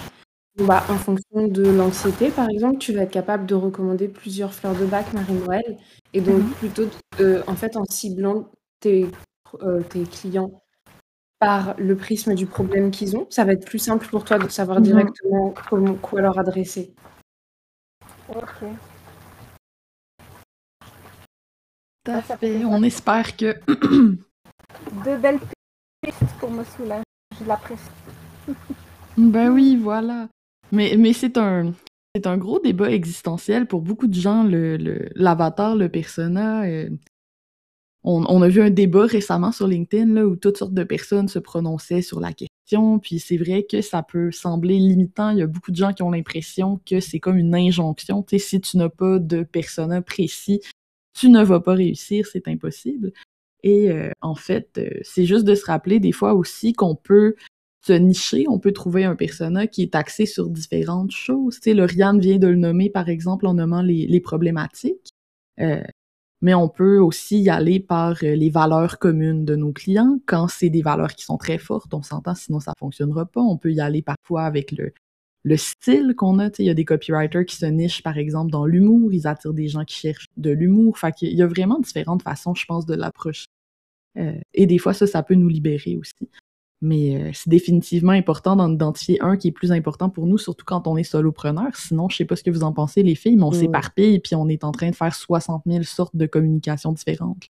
Bah, 0.59 0.85
en 0.89 0.95
fonction 0.95 1.49
de 1.49 1.69
l'anxiété, 1.69 2.31
par 2.31 2.49
exemple, 2.49 2.79
tu 2.79 2.93
vas 2.93 3.03
être 3.03 3.11
capable 3.11 3.45
de 3.45 3.57
recommander 3.57 4.07
plusieurs 4.07 4.55
fleurs 4.55 4.77
de 4.77 4.87
bac 4.87 5.12
Marie-Noël. 5.12 5.79
Et 6.12 6.21
donc, 6.21 6.37
mhm. 6.37 6.51
plutôt, 6.51 6.85
en 7.49 7.57
fait, 7.57 7.77
en 7.77 7.85
ciblant 7.87 8.51
tes 8.79 9.09
euh, 9.63 9.81
tes 9.83 10.05
clients 10.05 10.63
par 11.39 11.75
le 11.79 11.97
prisme 11.97 12.35
du 12.35 12.47
problème 12.47 12.91
qu'ils 12.91 13.17
ont, 13.17 13.27
ça 13.29 13.45
va 13.45 13.53
être 13.53 13.67
plus 13.67 13.79
simple 13.79 14.07
pour 14.09 14.25
toi 14.25 14.39
de 14.39 14.49
savoir 14.49 14.79
mhm. 14.79 14.85
directement 14.85 15.55
comment, 15.69 15.95
quoi 15.95 16.21
leur 16.21 16.39
adresser. 16.39 16.95
Ok. 18.29 18.65
On 22.67 22.83
espère 22.83 23.37
que. 23.37 23.57
Deux 25.05 25.17
belles 25.19 25.41
pistes 26.03 26.19
pour 26.39 26.51
me 26.51 26.65
soulager 26.65 27.03
la 27.47 27.57
pression. 27.57 27.93
ben 29.17 29.51
oui, 29.51 29.77
voilà. 29.77 30.29
Mais, 30.73 30.97
mais 30.99 31.13
c'est 31.13 31.37
un. 31.39 31.73
C'est 32.17 32.29
un 32.29 32.39
gros 32.39 32.61
débat 32.61 32.91
existentiel 32.91 33.67
pour 33.67 33.83
beaucoup 33.83 34.07
de 34.07 34.15
gens, 34.15 34.45
l'avatar, 34.45 35.75
le, 35.75 35.85
le 35.85 35.89
persona. 35.89 36.63
Euh, 36.63 36.89
on, 38.05 38.43
a 38.43 38.49
vu 38.49 38.61
un 38.61 38.71
débat 38.71 39.07
récemment 39.07 39.51
sur 39.51 39.67
LinkedIn 39.67 40.13
là, 40.13 40.27
où 40.27 40.37
toutes 40.37 40.59
sortes 40.59 40.75
de 40.75 40.85
personnes 40.85 41.29
se 41.29 41.39
prononçaient 41.39 42.03
sur 42.03 42.21
la 42.21 42.35
question, 42.35 42.99
puis 42.99 43.19
c'est 43.19 43.39
vrai 43.39 43.65
que 43.69 43.81
ça 43.81 44.03
peut 44.03 44.31
sembler 44.31 44.79
limitant. 44.79 45.31
Il 45.31 45.39
y 45.39 45.43
a 45.43 45.47
beaucoup 45.47 45.71
de 45.71 45.77
gens 45.77 45.95
qui 45.95 46.03
ont 46.03 46.11
l'impression 46.11 46.81
que 46.85 47.01
c'est 47.01 47.19
comme 47.19 47.39
une 47.39 47.55
injonction. 47.55 48.25
Si 48.37 48.61
tu 48.61 48.77
n'as 48.77 48.91
pas 48.91 49.19
de 49.19 49.43
persona 49.43 50.03
précis, 50.03 50.61
tu 51.15 51.31
ne 51.31 51.43
vas 51.43 51.61
pas 51.61 51.75
réussir, 51.75 52.27
c'est 52.27 52.47
impossible. 52.47 53.13
Et 53.63 53.91
euh, 53.91 54.11
en 54.21 54.35
fait, 54.35 54.77
euh, 54.77 54.91
c'est 55.03 55.25
juste 55.25 55.45
de 55.45 55.55
se 55.55 55.65
rappeler 55.65 55.99
des 55.99 56.13
fois 56.13 56.35
aussi 56.35 56.75
qu'on 56.75 56.95
peut 56.95 57.35
se 57.87 57.95
nicher, 57.95 58.45
on 58.49 58.59
peut 58.59 58.73
trouver 58.73 59.05
un 59.05 59.17
persona 59.17 59.67
qui 59.67 59.83
est 59.83 59.95
axé 59.95 60.27
sur 60.27 60.51
différentes 60.51 61.11
choses. 61.11 61.61
Tu 61.61 61.75
sais, 61.75 61.87
vient 61.87 62.15
de 62.15 62.47
le 62.47 62.57
nommer, 62.57 62.91
par 62.91 63.09
exemple, 63.09 63.47
en 63.47 63.55
nommant 63.55 63.83
les, 63.83 64.21
problématiques. 64.21 65.13
Euh, 65.61 65.83
mais 66.45 66.53
on 66.53 66.68
peut 66.68 66.99
aussi 66.99 67.40
y 67.40 67.49
aller 67.49 67.80
par 67.80 68.22
euh, 68.22 68.34
les 68.34 68.51
valeurs 68.51 68.99
communes 68.99 69.47
de 69.47 69.57
nos 69.57 69.72
clients. 69.72 70.18
Quand 70.26 70.47
c'est 70.47 70.68
des 70.68 70.82
valeurs 70.82 71.14
qui 71.14 71.24
sont 71.24 71.38
très 71.38 71.57
fortes, 71.57 71.95
on 71.95 72.03
s'entend, 72.03 72.34
sinon 72.34 72.61
ça 72.61 72.74
fonctionnera 72.78 73.24
pas. 73.24 73.40
On 73.40 73.57
peut 73.57 73.72
y 73.72 73.80
aller 73.80 74.03
parfois 74.03 74.42
avec 74.42 74.70
le, 74.72 74.92
le 75.42 75.57
style 75.57 76.12
qu'on 76.14 76.38
a. 76.38 76.51
Il 76.59 76.66
y 76.66 76.70
a 76.70 76.74
des 76.74 76.84
copywriters 76.84 77.47
qui 77.47 77.57
se 77.57 77.64
nichent, 77.64 78.03
par 78.03 78.18
exemple, 78.18 78.51
dans 78.51 78.66
l'humour. 78.66 79.11
Ils 79.14 79.26
attirent 79.26 79.55
des 79.55 79.68
gens 79.68 79.86
qui 79.86 79.95
cherchent 79.95 80.26
de 80.36 80.51
l'humour. 80.51 80.99
Fait 80.99 81.12
qu'il 81.12 81.32
y 81.34 81.40
a 81.40 81.47
vraiment 81.47 81.78
différentes 81.78 82.22
façons, 82.22 82.55
je 82.55 82.66
pense, 82.66 82.84
de 82.84 82.95
l'approche. 82.95 83.47
Euh, 84.18 84.38
et 84.53 84.66
des 84.66 84.76
fois, 84.76 84.92
ça, 84.92 85.07
ça 85.07 85.22
peut 85.22 85.36
nous 85.36 85.49
libérer 85.49 85.97
aussi. 85.97 86.28
Mais 86.85 87.16
euh, 87.16 87.30
c'est 87.32 87.49
définitivement 87.49 88.12
important 88.12 88.57
d'en 88.57 88.70
identifier 88.70 89.18
un 89.22 89.39
qui 89.39 89.49
est 89.49 89.53
plus 89.53 89.72
important 89.72 90.11
pour 90.11 90.26
nous, 90.26 90.37
surtout 90.37 90.66
quand 90.66 90.87
on 90.87 90.99
est 90.99 91.03
solopreneur. 91.03 91.74
Sinon, 91.74 92.11
je 92.11 92.16
sais 92.18 92.26
pas 92.26 92.37
ce 92.37 92.43
que 92.43 92.51
vous 92.51 92.62
en 92.62 92.74
pensez, 92.74 93.03
les 93.03 93.14
filles, 93.14 93.37
mais 93.37 93.45
on 93.45 93.53
mm. 93.53 93.61
s'éparpille 93.61 94.20
puis 94.20 94.35
on 94.35 94.49
est 94.49 94.64
en 94.64 94.70
train 94.70 94.91
de 94.91 94.95
faire 94.95 95.14
60 95.14 95.62
000 95.66 95.82
sortes 95.85 96.14
de 96.14 96.26
communications 96.26 96.93
différentes. 96.93 97.45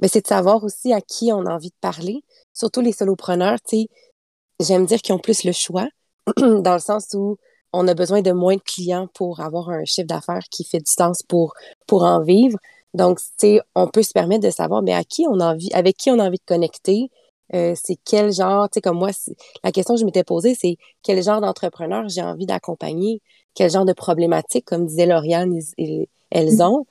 Mais 0.00 0.06
c'est 0.06 0.20
de 0.20 0.28
savoir 0.28 0.62
aussi 0.62 0.92
à 0.92 1.00
qui 1.00 1.32
on 1.32 1.46
a 1.46 1.52
envie 1.52 1.70
de 1.70 1.80
parler. 1.80 2.22
Surtout 2.54 2.80
les 2.80 2.92
solopreneurs, 2.92 3.58
tu 3.68 3.80
sais, 3.80 3.88
j'aime 4.60 4.86
dire 4.86 5.02
qu'ils 5.02 5.16
ont 5.16 5.18
plus 5.18 5.42
le 5.42 5.50
choix, 5.50 5.88
dans 6.36 6.74
le 6.74 6.78
sens 6.78 7.08
où 7.14 7.38
on 7.72 7.88
a 7.88 7.94
besoin 7.94 8.22
de 8.22 8.30
moins 8.30 8.54
de 8.54 8.62
clients 8.62 9.08
pour 9.14 9.40
avoir 9.40 9.68
un 9.70 9.84
chiffre 9.84 10.06
d'affaires 10.06 10.44
qui 10.48 10.62
fait 10.62 10.78
du 10.78 10.90
sens 10.90 11.24
pour, 11.24 11.54
pour 11.88 12.04
en 12.04 12.22
vivre. 12.22 12.56
Donc, 12.94 13.18
tu 13.18 13.24
sais, 13.38 13.60
on 13.74 13.88
peut 13.88 14.04
se 14.04 14.12
permettre 14.12 14.44
de 14.44 14.50
savoir, 14.50 14.82
mais 14.82 14.94
à 14.94 15.02
qui 15.02 15.26
on 15.28 15.40
a 15.40 15.54
envie, 15.54 15.72
avec 15.72 15.96
qui 15.96 16.10
on 16.10 16.20
a 16.20 16.26
envie 16.26 16.38
de 16.38 16.44
connecter, 16.46 17.10
euh, 17.54 17.74
c'est 17.74 17.98
quel 18.04 18.32
genre, 18.32 18.68
tu 18.68 18.74
sais, 18.74 18.80
comme 18.80 18.98
moi, 18.98 19.10
la 19.64 19.72
question 19.72 19.94
que 19.94 20.00
je 20.00 20.04
m'étais 20.04 20.24
posée, 20.24 20.54
c'est 20.54 20.76
quel 21.02 21.22
genre 21.22 21.40
d'entrepreneur 21.40 22.08
j'ai 22.08 22.22
envie 22.22 22.46
d'accompagner, 22.46 23.22
quel 23.54 23.70
genre 23.70 23.84
de 23.84 23.92
problématiques, 23.92 24.64
comme 24.64 24.86
disait 24.86 25.06
Lauriane, 25.06 25.58
elles 26.30 26.56
mmh. 26.56 26.60
ont? 26.62 26.86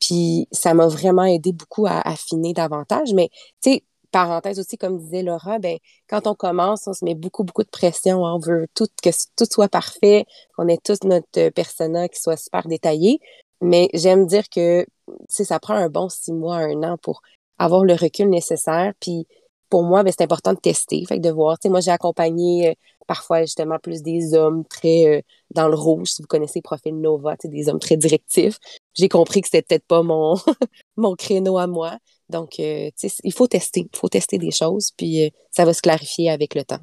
Puis 0.00 0.46
ça 0.52 0.74
m'a 0.74 0.86
vraiment 0.86 1.24
aidé 1.24 1.52
beaucoup 1.52 1.86
à 1.86 2.00
affiner 2.00 2.52
davantage. 2.52 3.12
Mais, 3.14 3.30
tu 3.62 3.72
sais, 3.72 3.84
parenthèse 4.10 4.58
aussi, 4.58 4.76
comme 4.78 4.98
disait 4.98 5.22
Laura, 5.22 5.58
ben, 5.58 5.78
quand 6.08 6.26
on 6.26 6.34
commence, 6.34 6.86
on 6.86 6.92
se 6.92 7.04
met 7.04 7.14
beaucoup, 7.14 7.44
beaucoup 7.44 7.64
de 7.64 7.70
pression. 7.70 8.22
On 8.22 8.38
veut 8.38 8.66
tout, 8.74 8.86
que 9.02 9.10
tout 9.36 9.46
soit 9.50 9.68
parfait, 9.68 10.24
qu'on 10.56 10.68
ait 10.68 10.78
tous 10.78 11.02
notre 11.04 11.50
persona 11.50 12.08
qui 12.08 12.20
soit 12.20 12.36
super 12.36 12.66
détaillé. 12.68 13.20
Mais 13.60 13.88
j'aime 13.94 14.26
dire 14.26 14.48
que, 14.48 14.86
tu 15.34 15.44
ça 15.44 15.58
prend 15.58 15.74
un 15.74 15.88
bon 15.88 16.08
six 16.08 16.32
mois, 16.32 16.56
un 16.56 16.82
an 16.82 16.96
pour 16.98 17.22
avoir 17.58 17.84
le 17.84 17.94
recul 17.94 18.28
nécessaire. 18.28 18.92
Puis 19.00 19.26
pour 19.68 19.84
moi, 19.84 20.02
ben, 20.02 20.12
c'est 20.16 20.24
important 20.24 20.52
de 20.52 20.58
tester, 20.58 21.04
fait 21.06 21.18
de 21.18 21.30
voir. 21.30 21.56
moi, 21.66 21.80
j'ai 21.80 21.90
accompagné 21.90 22.70
euh, 22.70 22.74
parfois 23.06 23.42
justement 23.42 23.78
plus 23.78 24.02
des 24.02 24.34
hommes 24.34 24.64
très 24.64 25.06
euh, 25.06 25.20
dans 25.54 25.68
le 25.68 25.74
rouge, 25.74 26.08
si 26.08 26.22
vous 26.22 26.28
connaissez 26.28 26.60
le 26.60 26.62
profil 26.62 27.00
Nova, 27.00 27.36
des 27.42 27.68
hommes 27.68 27.78
très 27.78 27.96
directifs. 27.96 28.58
J'ai 28.94 29.08
compris 29.08 29.40
que 29.40 29.48
c'était 29.48 29.62
peut-être 29.62 29.86
pas 29.86 30.02
mon, 30.02 30.36
mon 30.96 31.14
créneau 31.14 31.58
à 31.58 31.66
moi. 31.66 31.98
Donc, 32.28 32.60
euh, 32.60 32.90
il 33.24 33.32
faut 33.32 33.46
tester. 33.46 33.88
Il 33.92 33.98
faut 33.98 34.08
tester 34.08 34.38
des 34.38 34.50
choses, 34.50 34.92
puis 34.96 35.32
ça 35.50 35.64
va 35.64 35.72
se 35.72 35.80
clarifier 35.80 36.30
avec 36.30 36.54
le 36.54 36.64
temps. 36.64 36.80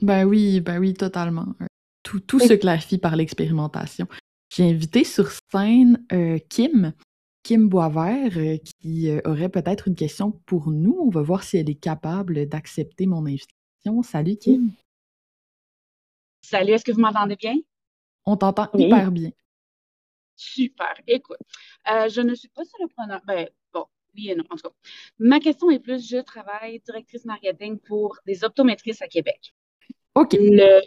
Ben 0.00 0.24
oui, 0.24 0.60
ben 0.60 0.78
oui, 0.78 0.94
totalement. 0.94 1.46
Tout, 2.02 2.20
tout 2.20 2.38
se 2.38 2.54
clarifie 2.54 2.98
par 2.98 3.16
l'expérimentation. 3.16 4.06
J'ai 4.54 4.64
invité 4.64 5.04
sur 5.04 5.28
scène 5.50 6.02
Kim, 6.48 6.92
Kim 7.46 7.68
Boisvert 7.68 8.36
euh, 8.38 8.56
qui 8.56 9.08
euh, 9.08 9.20
aurait 9.24 9.48
peut-être 9.48 9.86
une 9.86 9.94
question 9.94 10.32
pour 10.32 10.72
nous. 10.72 10.98
On 11.00 11.10
va 11.10 11.22
voir 11.22 11.44
si 11.44 11.56
elle 11.56 11.70
est 11.70 11.80
capable 11.80 12.46
d'accepter 12.46 13.06
mon 13.06 13.24
invitation. 13.24 14.02
Salut 14.02 14.36
Kim. 14.36 14.72
Salut, 16.42 16.72
est-ce 16.72 16.84
que 16.84 16.90
vous 16.90 17.00
m'entendez 17.00 17.36
bien? 17.36 17.54
On 18.24 18.36
t'entend 18.36 18.68
hyper 18.74 19.12
bien. 19.12 19.30
Super. 20.34 20.92
Écoute, 21.06 21.38
euh, 21.88 22.08
je 22.08 22.20
ne 22.20 22.34
suis 22.34 22.48
pas 22.48 22.64
solopreneur. 22.64 23.20
Ben, 23.24 23.48
bon, 23.72 23.84
oui 24.16 24.30
et 24.30 24.34
non, 24.34 24.42
en 24.50 24.56
tout 24.56 24.68
cas. 24.68 24.74
Ma 25.20 25.38
question 25.38 25.70
est 25.70 25.78
plus, 25.78 26.04
je 26.04 26.16
travaille 26.16 26.80
directrice 26.80 27.24
marketing 27.26 27.78
pour 27.78 28.18
des 28.26 28.42
optométristes 28.42 29.02
à 29.02 29.06
Québec. 29.06 29.54
OK. 30.16 30.32
Le 30.32 30.80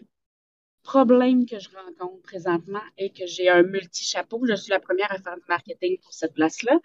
problème 0.90 1.46
que 1.46 1.60
je 1.60 1.70
rencontre 1.70 2.20
présentement 2.24 2.82
est 2.98 3.16
que 3.16 3.28
j'ai 3.28 3.48
un 3.48 3.62
multi-chapeau. 3.62 4.44
Je 4.48 4.56
suis 4.56 4.72
la 4.72 4.80
première 4.80 5.12
à 5.12 5.20
faire 5.20 5.36
du 5.36 5.44
marketing 5.48 6.00
pour 6.00 6.14
cette 6.14 6.34
place-là. 6.34 6.80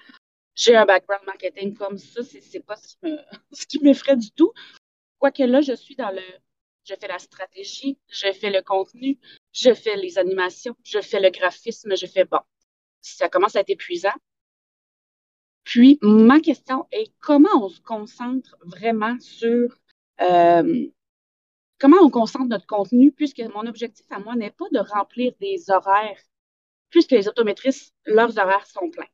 J'ai 0.55 0.77
un 0.77 0.85
background 0.85 1.25
marketing 1.25 1.75
comme 1.75 1.97
ça, 1.97 2.21
c'est 2.23 2.61
pas 2.61 2.77
ce 3.53 3.67
qui, 3.67 3.83
m'effraie 3.83 4.17
du 4.17 4.31
tout. 4.33 4.53
Quoique 5.19 5.43
là, 5.43 5.63
je 5.63 5.73
suis 5.73 5.97
dans 5.97 6.11
le. 6.11 6.21
Je 6.85 6.95
fais 7.01 7.09
la 7.09 7.19
stratégie, 7.19 7.99
je 8.09 8.31
fais 8.33 8.51
le 8.51 8.61
contenu, 8.61 9.19
je 9.53 9.73
fais 9.73 9.97
les 9.97 10.19
animations, 10.19 10.77
je 10.85 11.01
fais 11.01 11.19
le 11.19 11.31
graphisme, 11.31 11.97
je 11.97 12.05
fais 12.05 12.27
bon. 12.27 12.41
Ça 13.01 13.31
commence 13.31 13.57
à 13.57 13.61
être 13.61 13.71
épuisant. 13.71 14.19
Puis, 15.65 15.99
ma 16.03 16.41
question 16.41 16.87
est 16.93 17.11
comment 17.21 17.65
on 17.65 17.71
se 17.71 17.81
concentre 17.81 18.55
vraiment 18.65 19.19
sur 19.19 19.75
euh, 20.21 20.89
comment 21.79 21.99
on 22.01 22.11
concentre 22.11 22.47
notre 22.47 22.67
contenu, 22.67 23.13
puisque 23.13 23.41
mon 23.55 23.67
objectif 23.67 24.07
à 24.11 24.19
moi 24.19 24.35
n'est 24.37 24.51
pas 24.51 24.67
de 24.73 24.79
remplir 24.79 25.33
des 25.41 25.71
horaires, 25.71 26.21
puisque 26.91 27.13
les 27.13 27.29
autométristes, 27.29 27.95
leurs 28.07 28.39
horaires 28.39 28.67
sont 28.67 28.91
pleins. 28.91 29.09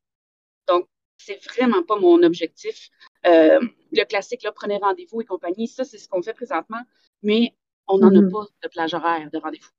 Donc, 0.69 0.87
c'est 1.19 1.43
vraiment 1.45 1.83
pas 1.83 1.97
mon 1.97 2.23
objectif. 2.23 2.91
Euh, 3.27 3.61
le 3.93 4.05
classique, 4.05 4.43
là, 4.43 4.53
prenez 4.53 4.79
rendez-vous 4.79 5.21
et 5.21 5.25
compagnie, 5.25 5.69
ça, 5.69 5.85
c'est 5.85 5.99
ce 5.99 6.09
qu'on 6.09 6.23
fait 6.23 6.35
présentement, 6.35 6.81
mais 7.23 7.55
on 7.89 7.99
n'en 7.99 8.09
a 8.09 8.21
mm-hmm. 8.21 8.31
pas 8.31 8.47
de 8.63 8.69
plage 8.69 8.95
horaire 8.95 9.31
de 9.31 9.39
rendez-vous. 9.39 9.71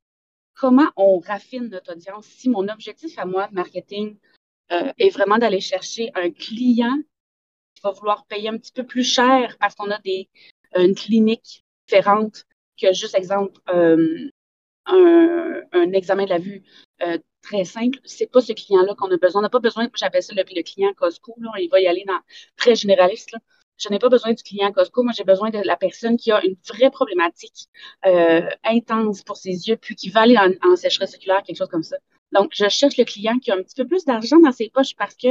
Comment 0.54 0.92
on 0.96 1.20
raffine 1.20 1.70
notre 1.70 1.94
audience? 1.94 2.26
Si 2.26 2.50
mon 2.50 2.68
objectif 2.68 3.18
à 3.18 3.26
moi 3.26 3.48
de 3.48 3.56
marketing 3.56 4.18
euh, 4.72 4.92
est 4.98 5.10
vraiment 5.10 5.38
d'aller 5.38 5.62
chercher 5.62 6.12
un 6.14 6.30
client 6.30 6.98
qui 7.74 7.82
va 7.84 7.92
vouloir 7.92 8.26
payer 8.26 8.50
un 8.50 8.58
petit 8.58 8.72
peu 8.72 8.86
plus 8.86 9.04
cher 9.04 9.58
parce 9.60 9.76
qu'on 9.76 9.90
a 9.90 10.00
des, 10.00 10.30
une 10.76 10.94
clinique 10.94 11.66
différente 11.88 12.46
juste 12.94 13.16
exemple 13.16 13.60
euh, 13.70 15.62
un, 15.74 15.92
examen 15.94 16.26
de 16.26 16.30
la 16.30 16.38
vue 16.40 16.64
euh, 17.02 17.18
très 17.42 17.66
simple, 17.66 18.00
c'est 18.04 18.32
pas 18.32 18.42
ce 18.42 18.54
client-là 18.54 18.96
qu'on 18.96 19.12
a 19.12 19.18
besoin. 19.18 19.40
On 19.40 19.44
n'a 19.44 19.50
pas 19.50 19.60
besoin, 19.60 19.90
j'appelle 19.96 20.24
ça 20.24 20.34
le, 20.36 20.44
client 20.64 20.94
Costco, 20.96 21.36
là, 21.40 21.52
il 21.60 21.70
va 21.70 21.80
y 21.80 21.88
aller 21.88 22.04
dans 22.08 22.20
très 22.58 22.76
généraliste. 22.76 23.36
Je 23.78 23.90
n'ai 23.90 24.00
pas 24.00 24.10
besoin 24.10 24.34
du 24.34 24.44
client 24.44 24.72
Costco, 24.72 25.04
moi 25.04 25.14
j'ai 25.16 25.24
besoin 25.24 25.50
de 25.50 25.60
la 25.60 25.76
personne 25.76 26.18
qui 26.18 26.32
a 26.32 26.44
une 26.46 26.56
vraie 26.68 26.92
problématique 26.92 27.68
euh, 28.06 28.48
intense 28.64 29.24
pour 29.24 29.38
ses 29.38 29.68
yeux, 29.68 29.78
puis 29.78 29.96
qui 29.96 30.10
va 30.10 30.22
aller 30.22 30.38
en, 30.38 30.52
en 30.68 30.76
sécheresse 30.76 31.16
oculaire, 31.16 31.42
quelque 31.44 31.58
chose 31.58 31.70
comme 31.70 31.84
ça. 31.84 31.98
Donc, 32.32 32.52
je 32.54 32.70
cherche 32.70 32.98
le 32.98 33.04
client 33.06 33.40
qui 33.40 33.52
a 33.52 33.56
un 33.56 33.64
petit 33.64 33.76
peu 33.76 33.86
plus 33.86 34.06
d'argent 34.06 34.40
dans 34.40 34.52
ses 34.52 34.70
poches 34.70 34.96
parce 34.96 35.16
que 35.16 35.30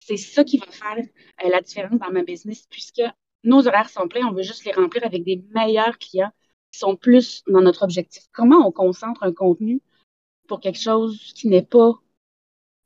c'est 0.00 0.16
ça 0.16 0.44
qui 0.44 0.58
va 0.58 0.66
faire 0.66 0.96
la 1.44 1.60
différence 1.60 1.98
dans 1.98 2.10
ma 2.10 2.22
business, 2.22 2.66
puisque 2.70 3.02
nos 3.44 3.66
horaires 3.68 3.90
sont 3.90 4.08
pleins, 4.08 4.26
on 4.26 4.32
veut 4.32 4.42
juste 4.42 4.64
les 4.64 4.72
remplir 4.72 5.04
avec 5.04 5.24
des 5.24 5.42
meilleurs 5.54 5.98
clients 5.98 6.32
sont 6.76 6.96
plus 6.96 7.42
dans 7.48 7.62
notre 7.62 7.82
objectif. 7.82 8.24
Comment 8.32 8.66
on 8.66 8.72
concentre 8.72 9.22
un 9.22 9.32
contenu 9.32 9.80
pour 10.48 10.60
quelque 10.60 10.80
chose 10.80 11.32
qui 11.34 11.48
n'est 11.48 11.62
pas 11.62 11.94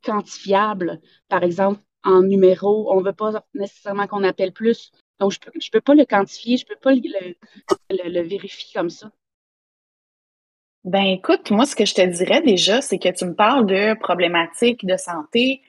quantifiable, 0.03 0.99
par 1.29 1.43
exemple 1.43 1.81
en 2.03 2.23
numéro, 2.23 2.91
on 2.91 2.99
ne 2.99 3.05
veut 3.05 3.13
pas 3.13 3.43
nécessairement 3.53 4.07
qu'on 4.07 4.23
appelle 4.23 4.53
plus. 4.53 4.91
Donc, 5.19 5.31
je 5.31 5.37
ne 5.37 5.71
peux, 5.71 5.81
pas 5.81 5.93
le 5.93 6.05
quantifier, 6.05 6.57
je 6.57 6.65
ne 6.65 6.69
peux 6.69 6.79
pas 6.81 6.93
le, 6.93 8.21
vérifier 8.21 8.71
comme 8.73 8.89
ça. 8.89 9.11
Ben 10.83 11.03
écoute, 11.03 11.51
moi, 11.51 11.65
ce 11.65 11.75
que 11.75 11.85
je 11.85 11.93
te 11.93 12.01
dirais 12.01 12.41
déjà, 12.41 12.81
c'est 12.81 12.97
que 12.97 13.09
tu 13.09 13.25
me 13.25 13.35
parles 13.35 13.67
de 13.67 13.93
problématiques 13.99 14.83
de 14.83 14.97
santé, 14.97 15.61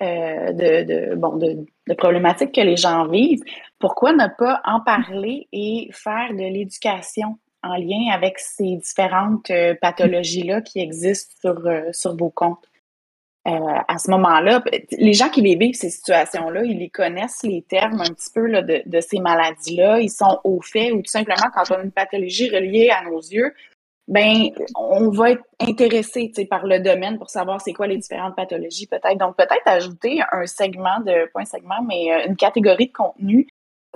euh, 0.00 0.52
de, 0.52 1.14
de, 1.14 1.66
de, 1.86 1.94
problématiques 1.94 2.54
que 2.54 2.62
les 2.62 2.78
gens 2.78 3.06
vivent. 3.06 3.42
Pourquoi 3.78 4.14
ne 4.14 4.26
pas 4.38 4.62
en 4.64 4.80
parler 4.80 5.48
et 5.52 5.90
faire 5.92 6.30
de 6.30 6.50
l'éducation? 6.50 7.38
En 7.64 7.76
lien 7.76 8.12
avec 8.12 8.38
ces 8.38 8.76
différentes 8.76 9.50
euh, 9.50 9.74
pathologies-là 9.80 10.60
qui 10.60 10.80
existent 10.80 11.34
sur, 11.40 11.66
euh, 11.66 11.90
sur 11.92 12.16
vos 12.16 12.30
comptes. 12.30 12.68
Euh, 13.46 13.78
à 13.88 13.98
ce 13.98 14.10
moment-là, 14.10 14.62
les 14.92 15.12
gens 15.12 15.28
qui 15.28 15.42
les 15.42 15.56
vivent, 15.56 15.74
ces 15.74 15.90
situations-là, 15.90 16.62
ils 16.64 16.78
les 16.78 16.88
connaissent, 16.88 17.42
les 17.42 17.62
termes 17.62 18.00
un 18.00 18.12
petit 18.14 18.30
peu 18.34 18.46
là, 18.46 18.62
de, 18.62 18.82
de, 18.86 19.00
ces 19.00 19.18
maladies-là, 19.18 20.00
ils 20.00 20.10
sont 20.10 20.40
au 20.44 20.62
fait, 20.62 20.92
ou 20.92 21.02
tout 21.02 21.10
simplement 21.10 21.50
quand 21.54 21.70
on 21.70 21.74
a 21.80 21.82
une 21.82 21.92
pathologie 21.92 22.48
reliée 22.48 22.88
à 22.88 23.04
nos 23.04 23.20
yeux, 23.20 23.52
ben 24.08 24.50
on 24.76 25.10
va 25.10 25.32
être 25.32 25.44
intéressé 25.60 26.30
par 26.48 26.66
le 26.66 26.78
domaine 26.78 27.18
pour 27.18 27.30
savoir 27.30 27.60
c'est 27.60 27.72
quoi 27.72 27.86
les 27.86 27.96
différentes 27.96 28.36
pathologies 28.36 28.86
peut-être. 28.86 29.18
Donc 29.18 29.36
peut-être 29.36 29.66
ajouter 29.66 30.20
un 30.30 30.46
segment 30.46 31.00
de, 31.00 31.30
pas 31.32 31.40
un 31.40 31.46
segment, 31.46 31.82
mais 31.86 32.26
une 32.26 32.36
catégorie 32.36 32.88
de 32.88 32.92
contenu 32.92 33.46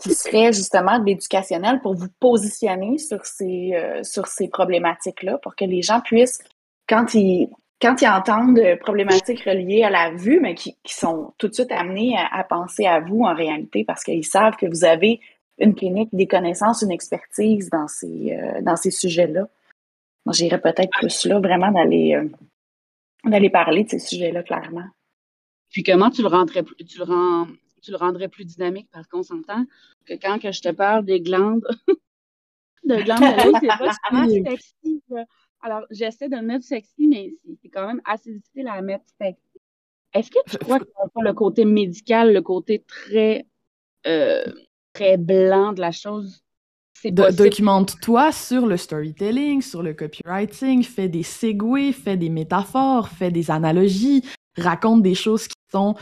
qui 0.00 0.14
serait 0.14 0.52
justement 0.52 0.98
de 0.98 1.04
l'éducationnel 1.04 1.80
pour 1.80 1.94
vous 1.94 2.08
positionner 2.20 2.98
sur 2.98 3.24
ces, 3.24 3.72
euh, 3.74 4.02
sur 4.02 4.26
ces 4.26 4.48
problématiques-là, 4.48 5.38
pour 5.38 5.56
que 5.56 5.64
les 5.64 5.82
gens 5.82 6.00
puissent, 6.00 6.42
quand 6.88 7.14
ils, 7.14 7.48
quand 7.80 8.00
ils 8.00 8.08
entendent 8.08 8.60
problématiques 8.80 9.42
reliées 9.44 9.82
à 9.82 9.90
la 9.90 10.10
vue, 10.10 10.40
mais 10.40 10.54
qui, 10.54 10.76
qui 10.82 10.94
sont 10.94 11.32
tout 11.38 11.48
de 11.48 11.54
suite 11.54 11.72
amenés 11.72 12.16
à, 12.16 12.44
penser 12.44 12.86
à 12.86 13.00
vous 13.00 13.22
en 13.22 13.34
réalité, 13.34 13.84
parce 13.84 14.04
qu'ils 14.04 14.24
savent 14.24 14.56
que 14.56 14.66
vous 14.66 14.84
avez 14.84 15.20
une 15.58 15.74
clinique, 15.74 16.10
des 16.12 16.26
connaissances, 16.26 16.82
une 16.82 16.92
expertise 16.92 17.68
dans 17.70 17.88
ces, 17.88 18.32
euh, 18.32 18.62
dans 18.62 18.76
ces 18.76 18.90
sujets-là. 18.90 19.48
J'irais 20.30 20.60
peut-être 20.60 20.90
plus 20.90 21.24
là, 21.24 21.40
vraiment 21.40 21.72
d'aller 21.72 22.14
euh, 22.14 22.28
d'aller 23.24 23.50
parler 23.50 23.84
de 23.84 23.90
ces 23.90 23.98
sujets-là 23.98 24.42
clairement. 24.42 24.84
Puis 25.70 25.82
comment 25.82 26.10
tu 26.10 26.22
le 26.22 26.28
rendrais 26.28 26.62
tu 26.62 26.98
le 26.98 27.04
rends 27.04 27.46
tu 27.80 27.90
le 27.90 27.96
rendrais 27.96 28.28
plus 28.28 28.44
dynamique 28.44 28.88
parce 28.92 29.06
qu'on 29.06 29.22
s'entend 29.22 29.64
que 30.06 30.14
quand 30.14 30.38
que 30.38 30.52
je 30.52 30.60
te 30.60 30.70
parle 30.70 31.04
des 31.04 31.20
glandes, 31.20 31.66
de 32.84 32.96
glandes 33.02 33.20
de 33.20 33.60
c'est 33.60 34.10
pas 34.10 34.28
sexy. 34.28 35.02
Alors, 35.60 35.84
j'essaie 35.90 36.28
de 36.28 36.36
le 36.36 36.42
mettre 36.42 36.64
sexy, 36.64 37.08
mais 37.08 37.34
c'est 37.62 37.68
quand 37.68 37.86
même 37.86 38.00
assez 38.04 38.32
difficile 38.32 38.68
à 38.68 38.80
mettre 38.80 39.04
sexy. 39.20 39.42
Est-ce 40.14 40.30
que 40.30 40.38
tu 40.48 40.56
crois 40.58 40.78
que 40.78 40.86
le 41.20 41.32
côté 41.32 41.64
médical, 41.64 42.32
le 42.32 42.42
côté 42.42 42.84
très, 42.86 43.46
euh, 44.06 44.44
très 44.92 45.16
blanc 45.16 45.72
de 45.72 45.80
la 45.80 45.92
chose, 45.92 46.42
Documente-toi 47.04 48.32
sur 48.32 48.66
le 48.66 48.76
storytelling, 48.76 49.62
sur 49.62 49.82
le 49.82 49.94
copywriting, 49.94 50.82
fais 50.82 51.08
des 51.08 51.22
segways, 51.22 51.92
fais 51.92 52.16
des 52.16 52.28
métaphores, 52.28 53.08
fais 53.08 53.30
des 53.30 53.50
analogies, 53.50 54.24
raconte 54.56 55.02
des 55.02 55.14
choses 55.14 55.46
qui 55.46 55.54
sont 55.70 55.94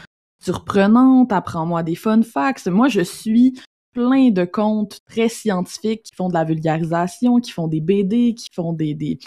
surprenante, 0.43 1.33
apprends-moi 1.33 1.83
des 1.83 1.95
fun 1.95 2.23
facts. 2.23 2.67
Moi, 2.67 2.89
je 2.89 3.01
suis 3.01 3.55
plein 3.93 4.31
de 4.31 4.45
comptes 4.45 5.01
très 5.07 5.31
scientifiques 5.31 6.03
qui 6.03 6.15
font 6.15 6.29
de 6.29 6.35
la 6.35 6.45
vulgarisation, 6.45 7.41
qui 7.41 7.51
font 7.51 7.67
des 7.67 7.81
BD, 7.81 8.35
qui 8.35 8.49
font 8.53 8.75
des, 8.75 9.19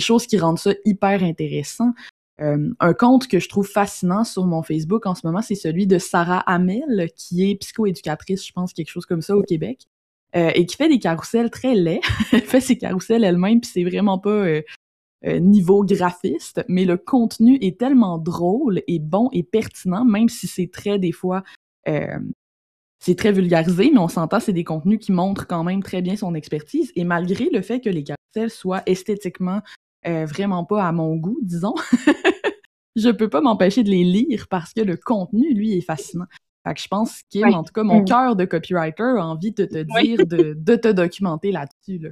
choses 0.00 0.26
qui 0.26 0.38
rendent 0.38 0.58
ça 0.58 0.72
hyper 0.84 1.22
intéressant. 1.22 1.92
Euh, 2.40 2.70
un 2.80 2.94
compte 2.94 3.26
que 3.26 3.38
je 3.38 3.48
trouve 3.48 3.66
fascinant 3.66 4.24
sur 4.24 4.44
mon 4.46 4.62
Facebook 4.62 5.06
en 5.06 5.14
ce 5.14 5.26
moment, 5.26 5.40
c'est 5.40 5.54
celui 5.54 5.86
de 5.86 5.98
Sarah 5.98 6.40
Hamel, 6.40 7.08
qui 7.16 7.50
est 7.50 7.54
psychoéducatrice, 7.54 8.46
je 8.46 8.52
pense, 8.52 8.72
quelque 8.72 8.90
chose 8.90 9.06
comme 9.06 9.22
ça 9.22 9.34
au 9.34 9.42
Québec, 9.42 9.86
euh, 10.36 10.50
et 10.54 10.66
qui 10.66 10.76
fait 10.76 10.88
des 10.88 10.98
carousels 10.98 11.50
très 11.50 11.74
laids. 11.74 12.00
elle 12.32 12.42
fait 12.42 12.60
ses 12.60 12.76
carousels 12.76 13.24
elle-même, 13.24 13.60
puis 13.60 13.70
c'est 13.72 13.84
vraiment 13.84 14.18
pas 14.18 14.30
euh, 14.30 14.62
euh, 15.26 15.38
niveau 15.38 15.84
graphiste, 15.84 16.64
mais 16.68 16.84
le 16.84 16.96
contenu 16.96 17.58
est 17.60 17.78
tellement 17.78 18.18
drôle 18.18 18.82
et 18.86 18.98
bon 18.98 19.28
et 19.32 19.42
pertinent, 19.42 20.04
même 20.04 20.28
si 20.28 20.46
c'est 20.46 20.70
très 20.70 20.98
des 20.98 21.12
fois 21.12 21.42
euh, 21.88 22.18
c'est 23.02 23.16
très 23.16 23.32
vulgarisé, 23.32 23.90
mais 23.92 23.98
on 23.98 24.06
s'entend, 24.06 24.38
c'est 24.38 24.52
des 24.52 24.62
contenus 24.62 25.00
qui 25.00 25.10
montrent 25.10 25.48
quand 25.48 25.64
même 25.64 25.82
très 25.82 26.02
bien 26.02 26.14
son 26.14 26.36
expertise. 26.36 26.92
Et 26.94 27.02
malgré 27.02 27.50
le 27.50 27.60
fait 27.60 27.80
que 27.80 27.90
les 27.90 28.04
carousels 28.04 28.50
soient 28.50 28.82
esthétiquement 28.86 29.60
euh, 30.06 30.24
vraiment 30.24 30.64
pas 30.64 30.86
à 30.86 30.92
mon 30.92 31.16
goût, 31.16 31.38
disons, 31.42 31.74
je 32.96 33.08
peux 33.10 33.28
pas 33.28 33.40
m'empêcher 33.40 33.82
de 33.82 33.90
les 33.90 34.04
lire 34.04 34.46
parce 34.48 34.72
que 34.72 34.82
le 34.82 34.96
contenu, 34.96 35.52
lui, 35.52 35.76
est 35.76 35.80
fascinant. 35.80 36.26
Fait 36.64 36.74
que 36.74 36.80
je 36.80 36.86
pense 36.86 37.22
que, 37.32 37.52
en 37.52 37.64
tout 37.64 37.72
cas, 37.72 37.82
mon 37.82 38.02
mm. 38.02 38.04
cœur 38.04 38.36
de 38.36 38.44
copywriter 38.44 39.02
a 39.18 39.26
envie 39.26 39.50
de 39.50 39.64
te 39.64 39.82
dire 40.00 40.24
de, 40.24 40.54
de, 40.56 40.76
te 40.76 40.86
documenter 40.86 41.50
là-dessus. 41.50 41.98
Là. 41.98 42.10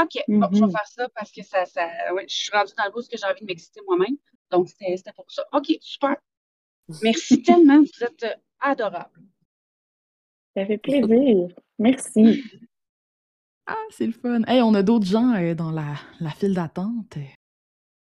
OK, 0.00 0.22
bon, 0.28 0.48
je 0.52 0.60
vais 0.60 0.66
mm-hmm. 0.66 0.70
faire 0.70 0.86
ça 0.86 1.08
parce 1.14 1.32
que 1.32 1.42
ça, 1.42 1.64
ça 1.64 1.88
je 2.26 2.34
suis 2.34 2.50
rendue 2.52 2.72
dans 2.76 2.84
le 2.84 2.92
bout 2.92 3.08
que 3.08 3.16
j'ai 3.16 3.26
envie 3.26 3.40
de 3.40 3.46
m'exciter 3.46 3.80
moi-même. 3.86 4.16
Donc, 4.50 4.68
c'était 4.68 5.12
pour 5.14 5.30
ça. 5.30 5.44
OK, 5.52 5.72
super. 5.80 6.16
Merci 7.02 7.42
tellement. 7.42 7.80
Vous 7.80 8.04
êtes 8.04 8.22
euh, 8.24 8.34
adorable. 8.60 9.20
Ça 10.56 10.66
fait 10.66 10.78
plaisir. 10.78 11.48
Merci. 11.78 12.44
Ah, 13.66 13.74
c'est 13.90 14.06
le 14.06 14.12
fun. 14.12 14.42
Hey, 14.46 14.62
on 14.62 14.74
a 14.74 14.82
d'autres 14.82 15.06
gens 15.06 15.34
euh, 15.34 15.54
dans 15.54 15.70
la, 15.70 15.94
la 16.20 16.30
file 16.30 16.54
d'attente. 16.54 17.18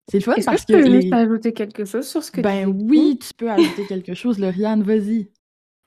C'est 0.08 0.18
le 0.18 0.22
fun 0.22 0.34
parce 0.44 0.64
que. 0.64 0.72
Tu 0.72 0.82
peux 0.82 0.88
les... 0.88 1.12
ajouter 1.12 1.52
quelque 1.52 1.84
chose 1.84 2.08
sur 2.08 2.22
ce 2.22 2.30
que 2.30 2.40
ben, 2.40 2.66
tu 2.66 2.72
Ben 2.72 2.88
oui, 2.90 3.18
tu 3.18 3.32
peux 3.34 3.50
ajouter 3.50 3.86
quelque 3.86 4.14
chose, 4.14 4.38
Lauriane, 4.38 4.82
vas-y. 4.82 5.30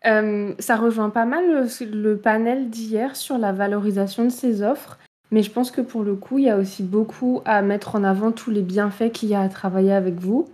Euh, 0.06 0.56
ça 0.60 0.78
rejoint 0.78 1.10
pas 1.10 1.26
mal 1.26 1.46
le, 1.48 1.86
le 1.86 2.22
panel 2.22 2.70
d'hier 2.70 3.16
sur 3.16 3.38
la 3.38 3.52
valorisation 3.52 4.26
de 4.26 4.30
ces 4.30 4.62
offres. 4.62 4.98
Mais 5.32 5.44
je 5.44 5.52
pense 5.52 5.72
que 5.72 5.82
pour 5.82 6.04
le 6.04 6.16
coup, 6.16 6.38
il 6.38 6.46
y 6.46 6.50
a 6.50 6.58
aussi 6.58 6.84
beaucoup 6.84 7.42
à 7.46 7.62
mettre 7.62 7.96
en 7.96 8.04
avant 8.04 8.32
tous 8.32 8.52
les 8.52 8.62
bienfaits 8.62 9.12
qu'il 9.12 9.30
y 9.30 9.36
a 9.36 9.42
à 9.42 9.50
travailler 9.50 9.94
avec 9.94 10.16
vous. 10.16 10.48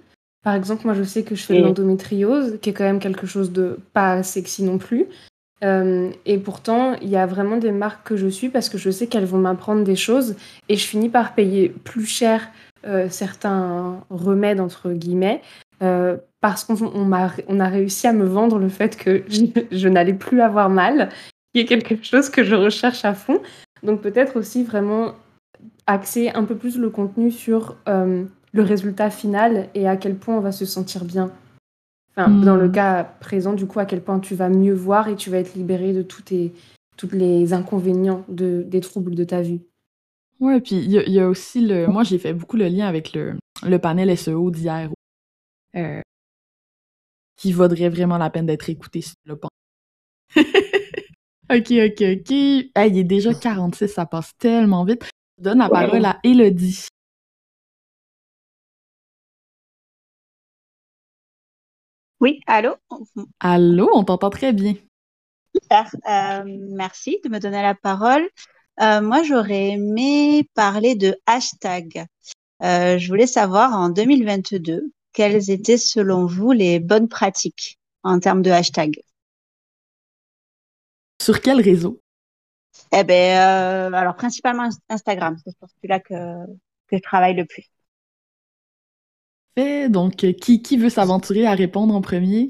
Par 0.43 0.55
exemple, 0.55 0.81
moi, 0.85 0.93
je 0.93 1.03
sais 1.03 1.23
que 1.23 1.35
je 1.35 1.43
fais 1.43 1.57
de 1.57 1.63
l'endométriose, 1.63 2.59
qui 2.61 2.71
est 2.71 2.73
quand 2.73 2.83
même 2.83 2.99
quelque 2.99 3.27
chose 3.27 3.51
de 3.51 3.77
pas 3.93 4.23
sexy 4.23 4.63
non 4.63 4.77
plus. 4.77 5.07
Euh, 5.63 6.09
et 6.25 6.37
pourtant, 6.37 6.95
il 7.01 7.07
y 7.07 7.15
a 7.15 7.25
vraiment 7.25 7.57
des 7.57 7.71
marques 7.71 8.05
que 8.05 8.17
je 8.17 8.27
suis 8.27 8.49
parce 8.49 8.67
que 8.67 8.77
je 8.77 8.89
sais 8.89 9.07
qu'elles 9.07 9.25
vont 9.25 9.37
m'apprendre 9.37 9.83
des 9.83 9.95
choses 9.95 10.35
et 10.67 10.75
je 10.75 10.85
finis 10.85 11.07
par 11.07 11.35
payer 11.35 11.69
plus 11.69 12.05
cher 12.05 12.49
euh, 12.85 13.07
certains 13.09 14.03
remèdes, 14.09 14.59
entre 14.59 14.91
guillemets, 14.91 15.41
euh, 15.81 16.17
parce 16.41 16.65
qu'on 16.65 16.75
on 16.93 17.13
a, 17.13 17.31
on 17.47 17.61
a 17.61 17.69
réussi 17.69 18.07
à 18.07 18.13
me 18.13 18.25
vendre 18.25 18.59
le 18.59 18.67
fait 18.67 18.97
que 18.97 19.23
je, 19.29 19.45
je 19.71 19.87
n'allais 19.87 20.13
plus 20.13 20.41
avoir 20.41 20.69
mal, 20.69 21.09
qui 21.53 21.61
est 21.61 21.65
quelque 21.65 22.03
chose 22.03 22.29
que 22.29 22.43
je 22.43 22.55
recherche 22.55 23.05
à 23.05 23.13
fond. 23.13 23.39
Donc 23.83 24.01
peut-être 24.01 24.37
aussi 24.37 24.63
vraiment 24.63 25.13
axer 25.87 26.29
un 26.29 26.43
peu 26.43 26.55
plus 26.55 26.77
le 26.77 26.89
contenu 26.89 27.31
sur 27.31 27.75
le 28.53 28.61
résultat 28.61 29.09
final 29.09 29.69
et 29.73 29.87
à 29.87 29.97
quel 29.97 30.15
point 30.15 30.37
on 30.37 30.41
va 30.41 30.51
se 30.51 30.65
sentir 30.65 31.05
bien. 31.05 31.31
Enfin, 32.15 32.29
dans 32.29 32.55
le 32.55 32.67
hmm. 32.67 32.73
cas 32.73 33.03
présent, 33.03 33.53
du 33.53 33.65
coup, 33.65 33.79
à 33.79 33.85
quel 33.85 34.01
point 34.01 34.19
tu 34.19 34.35
vas 34.35 34.49
mieux 34.49 34.73
voir 34.73 35.07
et 35.07 35.15
tu 35.15 35.31
vas 35.31 35.39
être 35.39 35.55
libéré 35.55 35.93
de 35.93 36.03
tous 36.03 36.21
tes, 36.21 36.53
tous 36.95 37.09
les 37.11 37.53
inconvénients 37.53 38.23
de, 38.27 38.63
des 38.67 38.81
troubles 38.81 39.15
de 39.15 39.23
ta 39.23 39.41
vie. 39.41 39.61
Ouais, 40.39 40.61
puis 40.61 40.75
il 40.75 40.91
y, 40.91 41.19
a 41.19 41.27
aussi 41.27 41.65
le. 41.65 41.87
Moi, 41.87 42.03
j'ai 42.03 42.19
fait 42.19 42.33
beaucoup 42.33 42.57
le 42.57 42.67
lien 42.67 42.87
avec 42.87 43.13
le, 43.13 43.35
le 43.63 43.79
panel 43.79 44.15
SEO 44.15 44.51
d'hier, 44.51 44.91
euh, 45.75 46.01
qui 47.37 47.51
vaudrait 47.51 47.89
vraiment 47.89 48.17
la 48.17 48.29
peine 48.29 48.45
d'être 48.45 48.69
écouté 48.69 49.01
si 49.01 49.13
tu 49.25 49.33
ok, 51.49 51.71
ok, 51.71 52.01
ok. 52.01 52.31
il 52.31 52.71
est 52.75 53.03
déjà 53.03 53.33
46, 53.33 53.87
ça 53.87 54.05
passe 54.05 54.31
tellement 54.37 54.85
vite. 54.85 55.03
Je 55.37 55.43
donne 55.43 55.59
la 55.59 55.69
parole 55.69 56.05
à 56.05 56.19
Elodie. 56.23 56.87
Oui, 62.19 62.39
allô? 62.47 62.75
Allô, 63.41 63.89
on 63.93 64.05
t'entend 64.05 64.29
très 64.29 64.53
bien. 64.53 64.75
Super, 65.53 65.93
euh, 66.09 66.43
merci 66.45 67.19
de 67.23 67.29
me 67.29 67.39
donner 67.39 67.61
la 67.61 67.75
parole. 67.75 68.27
Euh, 68.81 69.01
moi, 69.01 69.23
j'aurais 69.23 69.71
aimé 69.71 70.47
parler 70.53 70.95
de 70.95 71.17
hashtag. 71.25 72.05
Euh, 72.63 72.97
je 72.97 73.07
voulais 73.09 73.27
savoir 73.27 73.73
en 73.73 73.89
2022, 73.89 74.91
quelles 75.11 75.51
étaient 75.51 75.77
selon 75.77 76.25
vous 76.25 76.53
les 76.53 76.79
bonnes 76.79 77.09
pratiques 77.09 77.77
en 78.03 78.19
termes 78.19 78.41
de 78.41 78.51
hashtag? 78.51 79.01
Sur 81.23 81.39
quel 81.39 81.61
réseau? 81.61 82.01
Eh 82.91 83.05
bien, 83.05 83.93
alors 83.93 84.15
principalement 84.15 84.67
Instagram, 84.89 85.37
c'est 85.41 85.55
sur 85.57 85.69
celui-là 85.69 86.01
que, 86.01 86.13
que 86.87 86.97
je 86.97 87.01
travaille 87.01 87.35
le 87.35 87.45
plus. 87.45 87.69
Donc, 89.89 90.15
qui, 90.15 90.61
qui 90.61 90.77
veut 90.77 90.89
s'aventurer 90.89 91.45
à 91.45 91.53
répondre 91.53 91.95
en 91.95 92.01
premier? 92.01 92.49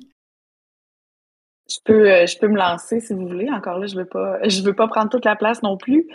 Je 1.70 1.78
peux, 1.86 2.12
euh, 2.12 2.26
je 2.26 2.40
peux 2.40 2.48
me 2.48 2.58
lancer 2.58 3.00
si 3.00 3.14
vous 3.14 3.28
voulez. 3.28 3.50
Encore 3.52 3.78
là, 3.78 3.86
je 3.86 3.96
veux 3.96 4.06
pas, 4.06 4.40
je 4.48 4.64
veux 4.64 4.74
pas 4.74 4.88
prendre 4.88 5.12
toute 5.12 5.26
la 5.26 5.36
place 5.36 5.62
non 5.62 5.78
plus. 5.78 6.08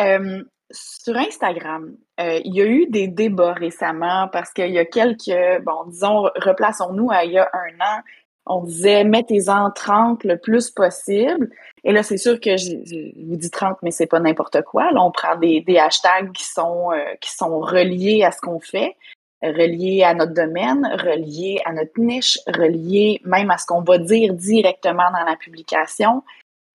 Euh, 0.00 0.42
sur 0.70 1.14
Instagram, 1.14 1.94
euh, 2.20 2.40
il 2.42 2.54
y 2.54 2.62
a 2.62 2.66
eu 2.66 2.86
des 2.86 3.08
débats 3.08 3.52
récemment 3.52 4.28
parce 4.32 4.50
qu'il 4.52 4.70
y 4.70 4.78
a 4.78 4.86
quelques, 4.86 5.62
bon, 5.62 5.84
disons, 5.88 6.22
replaçons-nous 6.36 7.10
à 7.10 7.24
il 7.24 7.32
y 7.32 7.38
a 7.38 7.50
un 7.52 7.80
an, 7.80 8.02
on 8.48 8.64
disait 8.64 9.04
mettez-en 9.04 9.70
30 9.70 10.24
le 10.24 10.38
plus 10.38 10.70
possible. 10.70 11.50
Et 11.84 11.92
là, 11.92 12.02
c'est 12.02 12.16
sûr 12.16 12.40
que 12.40 12.56
je, 12.56 12.74
vous 13.26 13.36
dis 13.36 13.50
30, 13.50 13.78
mais 13.82 13.90
c'est 13.90 14.06
pas 14.06 14.20
n'importe 14.20 14.62
quoi. 14.62 14.90
Là, 14.92 15.02
on 15.02 15.10
prend 15.10 15.36
des, 15.36 15.60
des 15.60 15.78
hashtags 15.78 16.32
qui 16.32 16.44
sont, 16.44 16.90
qui 17.20 17.30
sont 17.30 17.60
reliés 17.60 18.24
à 18.24 18.32
ce 18.32 18.40
qu'on 18.40 18.60
fait 18.60 18.96
relié 19.42 20.02
à 20.02 20.14
notre 20.14 20.34
domaine, 20.34 20.84
relié 20.84 21.60
à 21.64 21.72
notre 21.72 21.98
niche, 21.98 22.38
relié 22.46 23.20
même 23.24 23.50
à 23.50 23.58
ce 23.58 23.66
qu'on 23.66 23.82
va 23.82 23.98
dire 23.98 24.34
directement 24.34 25.10
dans 25.12 25.24
la 25.24 25.36
publication. 25.36 26.22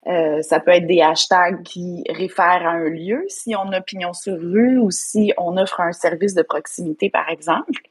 Euh, 0.07 0.41
ça 0.41 0.59
peut 0.59 0.71
être 0.71 0.87
des 0.87 1.01
hashtags 1.01 1.63
qui 1.63 2.03
réfèrent 2.09 2.67
à 2.67 2.71
un 2.71 2.89
lieu, 2.89 3.23
si 3.29 3.55
on 3.55 3.71
a 3.71 3.79
pignon 3.79 4.13
sur 4.13 4.37
rue 4.37 4.77
ou 4.77 4.91
si 4.91 5.33
on 5.37 5.55
offre 5.57 5.79
un 5.79 5.93
service 5.93 6.33
de 6.33 6.41
proximité, 6.41 7.09
par 7.09 7.29
exemple. 7.29 7.81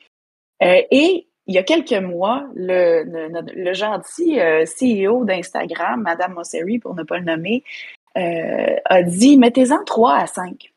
Euh, 0.62 0.82
et 0.90 1.26
il 1.46 1.54
y 1.54 1.58
a 1.58 1.62
quelques 1.62 1.92
mois, 1.92 2.46
le, 2.54 3.04
le, 3.04 3.74
gentil 3.74 4.40
euh, 4.40 4.64
CEO 4.64 5.24
d'Instagram, 5.24 6.00
Madame 6.02 6.34
Mosseri, 6.34 6.78
pour 6.78 6.94
ne 6.94 7.02
pas 7.02 7.18
le 7.18 7.24
nommer, 7.24 7.64
a 8.14 9.02
dit 9.02 9.38
mettez-en 9.38 9.82
3 9.84 10.14
à 10.14 10.26
5. 10.26 10.72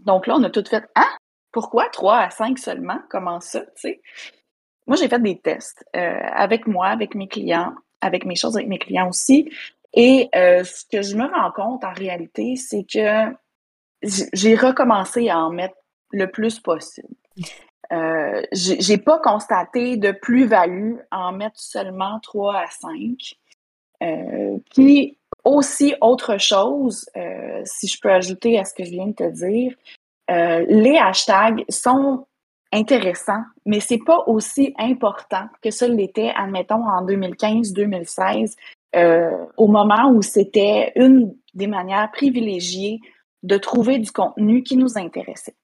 Donc 0.00 0.26
là, 0.26 0.36
on 0.36 0.42
a 0.42 0.50
tout 0.50 0.64
fait 0.68 0.84
Ah, 0.94 1.16
pourquoi 1.52 1.88
3 1.88 2.18
à 2.18 2.30
5 2.30 2.58
seulement? 2.58 3.00
Comment 3.08 3.40
ça, 3.40 3.60
tu 3.60 3.66
sais? 3.76 4.02
Moi, 4.86 4.96
j'ai 4.96 5.08
fait 5.08 5.22
des 5.22 5.38
tests 5.38 5.84
euh, 5.96 6.18
avec 6.32 6.66
moi, 6.66 6.88
avec 6.88 7.14
mes 7.14 7.28
clients, 7.28 7.74
avec 8.00 8.26
mes 8.26 8.36
choses 8.36 8.56
avec 8.56 8.68
mes 8.68 8.78
clients 8.78 9.08
aussi. 9.08 9.50
Et 9.94 10.28
euh, 10.34 10.64
ce 10.64 10.84
que 10.90 11.00
je 11.02 11.16
me 11.16 11.24
rends 11.24 11.52
compte 11.52 11.84
en 11.84 11.92
réalité, 11.92 12.56
c'est 12.56 12.84
que 12.84 13.34
j'ai 14.02 14.54
recommencé 14.54 15.30
à 15.30 15.38
en 15.38 15.50
mettre 15.50 15.76
le 16.10 16.30
plus 16.30 16.60
possible. 16.60 17.08
Euh, 17.92 18.42
j'ai 18.52 18.98
pas 18.98 19.18
constaté 19.18 19.96
de 19.96 20.12
plus-value 20.12 20.96
en 21.10 21.32
mettre 21.32 21.58
seulement 21.58 22.18
3 22.20 22.56
à 22.56 22.66
5. 22.66 23.34
Euh, 24.02 24.58
puis 24.74 25.18
aussi, 25.44 25.94
autre 26.00 26.38
chose, 26.38 27.06
si 27.64 27.86
je 27.86 28.00
peux 28.00 28.10
ajouter 28.10 28.58
à 28.58 28.64
ce 28.64 28.74
que 28.74 28.84
je 28.84 28.90
viens 28.90 29.08
de 29.08 29.12
te 29.12 29.30
dire, 29.30 29.74
euh, 30.30 30.64
les 30.68 30.96
hashtags 30.96 31.64
sont 31.68 32.26
intéressants, 32.72 33.42
mais 33.66 33.80
c'est 33.80 34.02
pas 34.04 34.24
aussi 34.26 34.74
important 34.78 35.46
que 35.62 35.70
ça 35.70 35.86
l'était, 35.86 36.32
admettons, 36.34 36.86
en 36.86 37.04
2015-2016, 37.06 38.56
euh, 38.96 39.30
au 39.56 39.68
moment 39.68 40.10
où 40.10 40.22
c'était 40.22 40.92
une 40.96 41.34
des 41.52 41.66
manières 41.66 42.10
privilégiées 42.10 43.00
de 43.42 43.56
trouver 43.58 43.98
du 43.98 44.10
contenu 44.10 44.62
qui 44.62 44.76
nous 44.76 44.98
intéressait. 44.98 45.54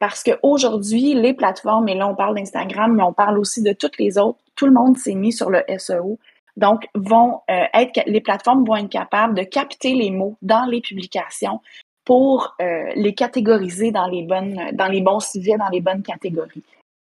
Parce 0.00 0.24
qu'aujourd'hui, 0.24 1.14
les 1.14 1.34
plateformes, 1.34 1.88
et 1.88 1.94
là 1.94 2.08
on 2.08 2.16
parle 2.16 2.34
d'Instagram, 2.34 2.96
mais 2.96 3.04
on 3.04 3.12
parle 3.12 3.38
aussi 3.38 3.62
de 3.62 3.72
toutes 3.72 3.98
les 3.98 4.18
autres, 4.18 4.40
tout 4.56 4.66
le 4.66 4.72
monde 4.72 4.98
s'est 4.98 5.14
mis 5.14 5.32
sur 5.32 5.50
le 5.50 5.62
SEO. 5.78 6.18
Donc, 6.56 6.88
vont 6.94 7.40
euh, 7.48 7.64
être, 7.72 8.00
les 8.06 8.20
plateformes 8.20 8.64
vont 8.64 8.76
être 8.76 8.88
capables 8.88 9.34
de 9.34 9.44
capter 9.44 9.94
les 9.94 10.10
mots 10.10 10.36
dans 10.42 10.64
les 10.64 10.80
publications, 10.80 11.60
pour 12.04 12.56
euh, 12.60 12.90
les 12.96 13.14
catégoriser 13.14 13.92
dans 13.92 14.08
les 14.08 14.24
bonnes, 14.24 14.70
dans 14.72 14.88
les 14.88 15.00
bons 15.00 15.20
sujets, 15.20 15.56
dans 15.56 15.68
les 15.68 15.80
bonnes 15.80 16.02
catégories. 16.02 16.64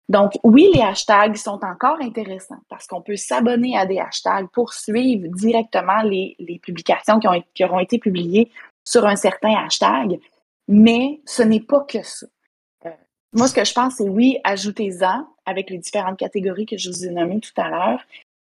Donc, 0.09 0.33
oui, 0.43 0.69
les 0.73 0.81
hashtags 0.81 1.35
sont 1.35 1.59
encore 1.63 1.97
intéressants 2.01 2.61
parce 2.69 2.87
qu'on 2.87 3.01
peut 3.01 3.15
s'abonner 3.15 3.77
à 3.77 3.85
des 3.85 3.99
hashtags 3.99 4.47
pour 4.51 4.73
suivre 4.73 5.27
directement 5.27 6.01
les, 6.01 6.35
les 6.39 6.59
publications 6.59 7.19
qui, 7.19 7.27
ont, 7.27 7.43
qui 7.53 7.65
auront 7.65 7.79
été 7.79 7.99
publiées 7.99 8.51
sur 8.83 9.05
un 9.05 9.15
certain 9.15 9.53
hashtag, 9.65 10.19
mais 10.67 11.21
ce 11.25 11.43
n'est 11.43 11.59
pas 11.59 11.81
que 11.81 12.01
ça. 12.03 12.27
Moi, 13.35 13.49
ce 13.49 13.53
que 13.53 13.65
je 13.65 13.73
pense, 13.73 13.95
c'est 13.95 14.07
oui, 14.07 14.37
ajoutez-en 14.45 15.27
avec 15.45 15.69
les 15.69 15.77
différentes 15.77 16.17
catégories 16.17 16.65
que 16.65 16.77
je 16.77 16.89
vous 16.89 17.05
ai 17.05 17.09
nommées 17.09 17.41
tout 17.41 17.61
à 17.61 17.69
l'heure, 17.69 17.99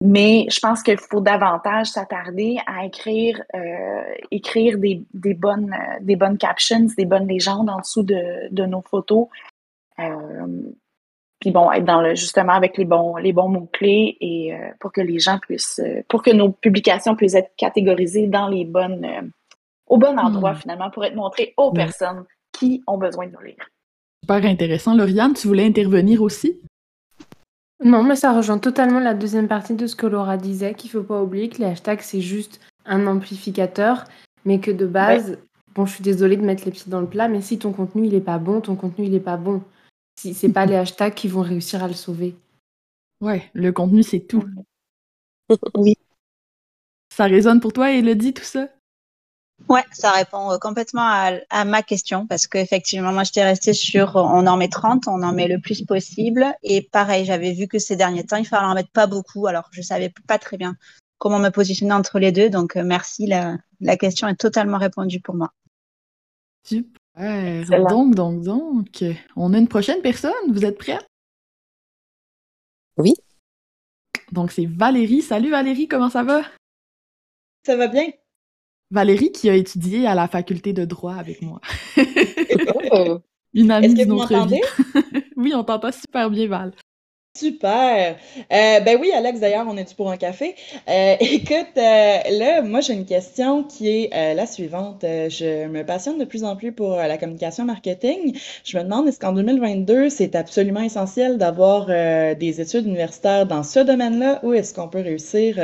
mais 0.01 0.47
je 0.49 0.61
pense 0.61 0.85
qu'il 0.85 0.97
faut 0.99 1.21
davantage 1.21 1.89
s'attarder 1.89 2.59
à 2.67 2.87
écrire, 2.87 3.43
euh, 3.55 4.15
écrire 4.31 4.79
des, 4.79 5.03
des, 5.13 5.35
bonnes, 5.35 5.75
des 6.03 6.15
bonnes 6.15 6.39
captions, 6.39 6.87
des 6.97 7.05
bonnes 7.05 7.27
légendes 7.27 7.69
en 7.69 7.81
dessous 7.81 8.05
de, 8.05 8.49
de 8.53 8.65
nos 8.65 8.81
photos. 8.83 9.27
Euh, 9.99 10.47
puis 11.41 11.51
bon, 11.51 11.73
être 11.73 11.85
dans 11.85 12.01
le, 12.01 12.15
justement 12.15 12.53
avec 12.53 12.79
les 12.79 12.85
bons, 12.85 13.17
les 13.17 13.33
bons 13.33 13.49
mots-clés 13.49 14.17
et 14.21 14.55
euh, 14.55 14.71
pour 14.79 14.93
que 14.93 15.01
les 15.01 15.19
gens 15.19 15.41
puissent, 15.41 15.81
pour 16.09 16.23
que 16.23 16.31
nos 16.31 16.53
publications 16.53 17.17
puissent 17.17 17.35
être 17.35 17.51
catégorisées 17.57 18.29
dans 18.29 18.47
les 18.47 18.65
bonnes, 18.65 19.33
au 19.89 19.99
bon 19.99 20.17
endroit 20.17 20.53
hmm. 20.53 20.59
finalement, 20.59 20.91
pour 20.91 21.05
être 21.05 21.17
montrées 21.17 21.55
aux 21.57 21.73
personnes 21.73 22.25
qui 22.53 22.85
ont 22.87 22.99
besoin 22.99 23.27
de 23.27 23.33
nous 23.33 23.43
lire. 23.43 23.69
Super 24.23 24.45
intéressant. 24.45 24.95
Lauriane, 24.95 25.35
tu 25.35 25.47
voulais 25.47 25.67
intervenir 25.67 26.23
aussi? 26.23 26.61
Non, 27.85 28.03
mais 28.03 28.17
ça 28.17 28.33
rejoint 28.33 28.59
totalement 28.59 29.01
la 29.01 29.15
deuxième 29.15 29.49
partie 29.49 29.75
de 29.75 29.87
ce 29.87 29.97
que 29.97 30.07
Laura 30.07 30.37
disait, 30.37 30.75
qu'il 30.75 30.91
faut 30.91 31.03
pas 31.03 31.23
oublier 31.23 31.49
que 31.49 31.59
les 31.59 31.67
hashtags, 31.67 32.01
c'est 32.01 32.23
juste 32.23 32.61
un 32.87 33.07
amplificateur, 33.07 34.05
mais 34.45 34.61
que 34.61 34.71
de 34.71 34.87
base, 34.87 35.39
bon, 35.75 35.85
je 35.85 35.95
suis 35.95 36.03
désolée 36.03 36.37
de 36.37 36.45
mettre 36.45 36.65
les 36.65 36.71
pieds 36.71 36.91
dans 36.91 37.01
le 37.01 37.07
plat, 37.07 37.29
mais 37.29 37.43
si 37.43 37.59
ton 37.59 37.73
contenu, 37.73 38.07
il 38.07 38.15
est 38.15 38.21
pas 38.21 38.39
bon, 38.39 38.61
ton 38.61 38.77
contenu, 38.77 39.07
il 39.07 39.15
est 39.15 39.21
pas 39.21 39.37
bon. 39.37 39.63
Si 40.19 40.33
c'est 40.33 40.49
pas 40.49 40.65
les 40.67 40.77
hashtags 40.77 41.15
qui 41.15 41.29
vont 41.29 41.43
réussir 41.43 41.85
à 41.85 41.89
le 41.89 41.95
sauver. 41.95 42.35
Ouais, 43.21 43.51
le 43.53 43.73
contenu, 43.73 44.03
c'est 44.03 44.21
tout. 44.21 44.45
oui. 45.75 45.95
Ça 47.15 47.25
résonne 47.25 47.61
pour 47.61 47.73
toi, 47.73 47.93
Elodie, 47.93 48.35
tout 48.35 48.43
ça? 48.43 48.69
Ouais, 49.69 49.83
ça 49.91 50.13
répond 50.13 50.53
euh, 50.53 50.59
complètement 50.59 51.03
à, 51.51 51.65
ma 51.65 51.83
question 51.83 52.27
parce 52.27 52.47
qu'effectivement, 52.47 53.13
moi, 53.13 53.25
j'étais 53.25 53.43
restée 53.43 53.73
sur 53.73 54.15
on 54.17 54.47
en 54.47 54.57
met 54.57 54.69
30, 54.69 55.09
on 55.09 55.23
en 55.23 55.33
met 55.33 55.49
le 55.49 55.59
plus 55.59 55.83
possible. 55.83 56.47
Et 56.63 56.83
pareil, 56.83 57.25
j'avais 57.25 57.53
vu 57.53 57.67
que 57.67 57.79
ces 57.79 57.97
derniers 57.97 58.25
temps, 58.25 58.37
il 58.37 58.47
fallait 58.47 58.67
en 58.67 58.75
mettre 58.75 58.91
pas 58.91 59.07
beaucoup. 59.07 59.47
Alors, 59.47 59.69
je 59.73 59.83
savais 59.83 60.13
pas 60.29 60.39
très 60.39 60.57
bien 60.57 60.77
comment 61.19 61.39
me 61.39 61.49
positionner 61.49 61.95
entre 61.95 62.19
les 62.19 62.33
deux. 62.33 62.51
Donc, 62.51 62.77
euh, 62.77 62.85
merci. 62.85 63.27
La, 63.27 63.57
la 63.81 63.97
question 63.97 64.29
est 64.29 64.37
totalement 64.37 64.79
répondue 64.79 65.21
pour 65.21 65.35
moi. 65.35 65.53
Super. 66.63 66.85
Donc, 67.89 68.15
donc, 68.15 68.43
donc, 68.43 69.05
on 69.37 69.55
a 69.55 69.59
une 69.59 69.69
prochaine 69.69 70.03
personne. 70.03 70.33
Vous 70.51 70.65
êtes 70.65 70.79
prêts? 70.79 70.99
Oui. 72.99 73.15
Donc, 74.33 74.53
c'est 74.53 74.67
Valérie. 74.67 75.23
Salut 75.23 75.51
Valérie, 75.51 75.89
comment 75.89 76.11
ça 76.11 76.23
va? 76.23 76.43
Ça 77.65 77.75
va 77.75 77.89
bien? 77.89 78.11
Valérie 78.91 79.33
qui 79.33 79.51
a 79.51 79.55
étudié 79.55 80.07
à 80.07 80.15
la 80.15 80.29
faculté 80.29 80.73
de 80.73 80.85
droit 80.85 81.15
avec 81.15 81.43
moi. 81.43 81.61
Oh! 82.93 83.19
Une 83.55 83.71
amie 83.71 83.87
Est-ce 83.87 83.97
que 83.97 84.03
d'une 84.03 84.13
vous 84.13 84.19
autre 84.19 84.29
vie. 84.29 84.35
m'entendez? 84.35 84.61
oui, 85.37 85.53
on 85.55 85.65
t'entend 85.65 85.93
super 85.93 86.31
bien, 86.31 86.47
Val. 86.49 86.73
Super. 87.37 88.17
Euh, 88.51 88.81
ben 88.81 88.99
oui, 88.99 89.13
Alex, 89.13 89.41
d'ailleurs, 89.41 89.67
on 89.69 89.77
est 89.77 89.85
dû 89.85 89.95
pour 89.95 90.11
un 90.11 90.17
café? 90.17 90.55
Euh, 90.89 91.17
écoute, 91.21 91.77
euh, 91.77 92.19
là, 92.31 92.63
moi, 92.63 92.81
j'ai 92.81 92.95
une 92.95 93.05
question 93.05 93.63
qui 93.63 93.89
est 93.89 94.35
la 94.35 94.47
suivante. 94.47 95.03
Je 95.03 95.67
me 95.67 95.85
passionne 95.85 96.19
de 96.19 96.25
plus 96.25 96.45
en 96.45 96.57
plus 96.57 96.73
pour 96.73 96.97
la 96.97 97.19
communication 97.19 97.65
marketing. 97.65 98.39
Je 98.65 98.79
me 98.79 98.85
demande, 98.85 99.09
est-ce 99.09 99.21
qu'en 99.21 99.33
2022, 99.33 100.09
c'est 100.09 100.35
absolument 100.35 100.81
essentiel 100.81 101.37
d'avoir 101.37 101.87
des 101.87 102.61
études 102.61 102.87
universitaires 102.87 103.47
dans 103.47 103.63
ce 103.63 103.81
domaine-là 103.81 104.41
ou 104.43 104.55
est-ce 104.55 104.73
qu'on 104.73 104.89
peut 104.89 105.03
réussir 105.03 105.59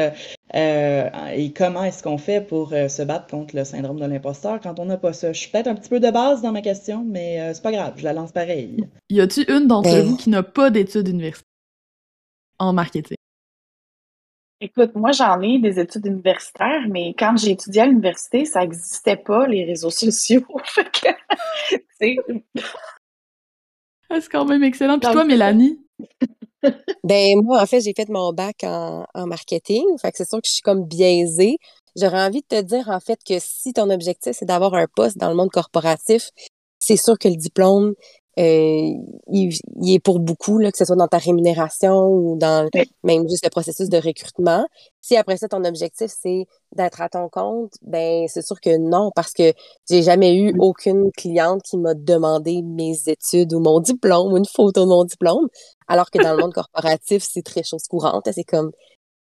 euh, 0.54 1.08
et 1.34 1.52
comment 1.52 1.82
est-ce 1.84 2.02
qu'on 2.02 2.18
fait 2.18 2.40
pour 2.46 2.72
euh, 2.72 2.88
se 2.88 3.02
battre 3.02 3.26
contre 3.28 3.56
le 3.56 3.64
syndrome 3.64 3.98
de 4.00 4.06
l'imposteur 4.06 4.60
quand 4.60 4.78
on 4.78 4.84
n'a 4.84 4.96
pas 4.98 5.12
ça? 5.12 5.32
Je 5.32 5.40
suis 5.40 5.50
peut-être 5.50 5.66
un 5.68 5.74
petit 5.74 5.88
peu 5.88 6.00
de 6.00 6.10
base 6.10 6.42
dans 6.42 6.52
ma 6.52 6.60
question, 6.62 7.04
mais 7.04 7.40
euh, 7.40 7.54
c'est 7.54 7.62
pas 7.62 7.72
grave, 7.72 7.94
je 7.96 8.04
la 8.04 8.12
lance 8.12 8.32
pareil. 8.32 8.86
Y 9.10 9.20
a-tu 9.20 9.50
une 9.50 9.66
d'entre 9.66 9.90
Ben- 9.90 10.04
vous 10.06 10.16
qui 10.16 10.30
n'a 10.30 10.42
pas 10.42 10.70
d'études 10.70 11.08
universitaires 11.08 11.46
en 12.58 12.72
marketing? 12.72 13.16
Écoute, 14.60 14.94
moi, 14.94 15.10
j'en 15.10 15.40
ai 15.40 15.58
des 15.58 15.80
études 15.80 16.06
universitaires, 16.06 16.82
mais 16.88 17.14
quand 17.18 17.36
j'ai 17.36 17.50
étudié 17.50 17.82
à 17.82 17.86
l'université, 17.86 18.44
ça 18.44 18.60
n'existait 18.60 19.16
pas, 19.16 19.48
les 19.48 19.64
réseaux 19.64 19.90
sociaux. 19.90 20.46
Fait 20.64 20.84
que, 20.84 21.08
tu 21.70 21.80
sais, 22.00 22.16
Ah, 24.08 24.20
c'est 24.20 24.28
quand 24.30 24.44
même 24.44 24.62
excellent. 24.62 25.00
Puis 25.00 25.10
toi. 25.10 25.24
Mélanie? 25.24 25.80
Ben 27.04 27.40
moi, 27.42 27.60
en 27.62 27.66
fait, 27.66 27.80
j'ai 27.80 27.94
fait 27.94 28.08
mon 28.08 28.32
bac 28.32 28.58
en, 28.64 29.04
en 29.14 29.26
marketing. 29.26 29.84
Fait 30.00 30.10
que 30.12 30.18
c'est 30.18 30.28
sûr 30.28 30.40
que 30.40 30.46
je 30.46 30.52
suis 30.54 30.62
comme 30.62 30.84
biaisée. 30.84 31.56
J'aurais 31.96 32.22
envie 32.22 32.42
de 32.42 32.46
te 32.46 32.60
dire, 32.62 32.88
en 32.88 33.00
fait, 33.00 33.18
que 33.26 33.34
si 33.40 33.72
ton 33.72 33.90
objectif, 33.90 34.32
c'est 34.38 34.46
d'avoir 34.46 34.74
un 34.74 34.86
poste 34.94 35.18
dans 35.18 35.28
le 35.28 35.34
monde 35.34 35.50
corporatif, 35.50 36.30
c'est 36.78 36.96
sûr 36.96 37.18
que 37.18 37.28
le 37.28 37.36
diplôme, 37.36 37.94
euh, 38.38 38.42
il, 39.30 39.50
il 39.82 39.94
est 39.94 39.98
pour 40.00 40.18
beaucoup, 40.20 40.58
là, 40.58 40.72
que 40.72 40.78
ce 40.78 40.86
soit 40.86 40.96
dans 40.96 41.08
ta 41.08 41.18
rémunération 41.18 42.06
ou 42.08 42.38
dans 42.38 42.68
Oui. 42.74 42.84
même 43.04 43.28
juste 43.28 43.44
le 43.44 43.50
processus 43.50 43.88
de 43.90 43.98
recrutement. 43.98 44.64
Si 45.02 45.16
après 45.16 45.36
ça, 45.36 45.48
ton 45.48 45.64
objectif, 45.64 46.10
c'est 46.22 46.46
d'être 46.74 47.02
à 47.02 47.08
ton 47.10 47.28
compte, 47.28 47.72
ben 47.82 48.26
c'est 48.28 48.40
sûr 48.42 48.58
que 48.60 48.78
non, 48.78 49.10
parce 49.14 49.32
que 49.34 49.52
j'ai 49.90 50.02
jamais 50.02 50.34
eu 50.34 50.54
aucune 50.58 51.10
cliente 51.12 51.60
qui 51.62 51.76
m'a 51.76 51.92
demandé 51.94 52.62
mes 52.62 52.94
études 53.06 53.52
ou 53.52 53.60
mon 53.60 53.80
diplôme 53.80 54.32
ou 54.32 54.36
une 54.38 54.46
photo 54.46 54.84
de 54.84 54.88
mon 54.88 55.04
diplôme. 55.04 55.48
Alors 55.92 56.10
que 56.10 56.22
dans 56.22 56.32
le 56.34 56.40
monde 56.40 56.54
corporatif, 56.54 57.22
c'est 57.22 57.42
très 57.42 57.62
chose 57.62 57.82
courante. 57.86 58.26
C'est 58.32 58.44
comme, 58.44 58.70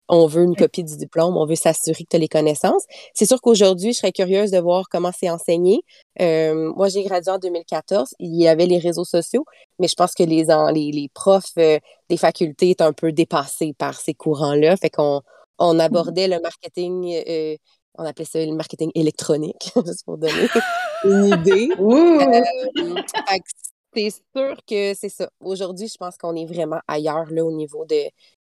on 0.10 0.26
veut 0.26 0.42
une 0.42 0.56
copie 0.56 0.84
du 0.84 0.98
diplôme, 0.98 1.38
on 1.38 1.46
veut 1.46 1.54
s'assurer 1.54 2.04
que 2.04 2.10
tu 2.10 2.16
as 2.16 2.20
les 2.20 2.28
connaissances. 2.28 2.84
C'est 3.14 3.28
sûr 3.28 3.40
qu'aujourd'hui, 3.42 3.94
je 3.94 4.00
serais 4.00 4.12
curieuse 4.12 4.50
de 4.50 4.58
voir 4.58 4.90
comment 4.90 5.12
c'est 5.16 5.30
enseigné. 5.30 5.82
Euh, 6.20 6.74
moi, 6.76 6.90
j'ai 6.90 7.04
gradué 7.04 7.30
en 7.32 7.38
2014. 7.38 8.16
Il 8.18 8.42
y 8.42 8.48
avait 8.48 8.66
les 8.66 8.80
réseaux 8.80 9.06
sociaux, 9.06 9.46
mais 9.78 9.88
je 9.88 9.94
pense 9.94 10.16
que 10.16 10.24
les, 10.24 10.46
les, 10.74 10.92
les 10.92 11.10
profs 11.14 11.52
euh, 11.60 11.78
des 12.10 12.18
facultés 12.18 12.72
est 12.72 12.82
un 12.82 12.92
peu 12.92 13.12
dépassés 13.12 13.76
par 13.78 14.00
ces 14.00 14.16
courants-là. 14.16 14.78
Fait 14.78 14.90
qu'on 14.90 15.22
on 15.60 15.78
abordait 15.78 16.28
le 16.28 16.40
marketing, 16.42 17.22
euh, 17.28 17.56
on 18.00 18.04
appelait 18.04 18.26
ça 18.26 18.44
le 18.44 18.56
marketing 18.56 18.90
électronique, 18.96 19.72
juste 19.86 20.06
pour 20.06 20.18
donner 20.18 20.34
une 21.04 21.26
idée. 21.26 21.70
fait 21.78 23.40
que 23.42 23.77
c'est 23.96 24.10
sûr 24.36 24.58
que 24.68 24.94
c'est 24.94 25.10
ça. 25.10 25.30
Aujourd'hui, 25.40 25.88
je 25.88 25.98
pense 25.98 26.18
qu'on 26.18 26.36
est 26.36 26.46
vraiment 26.46 26.80
ailleurs 26.88 27.26
là, 27.32 27.44
au 27.46 27.52
niveau 27.52 27.86
de 27.86 27.96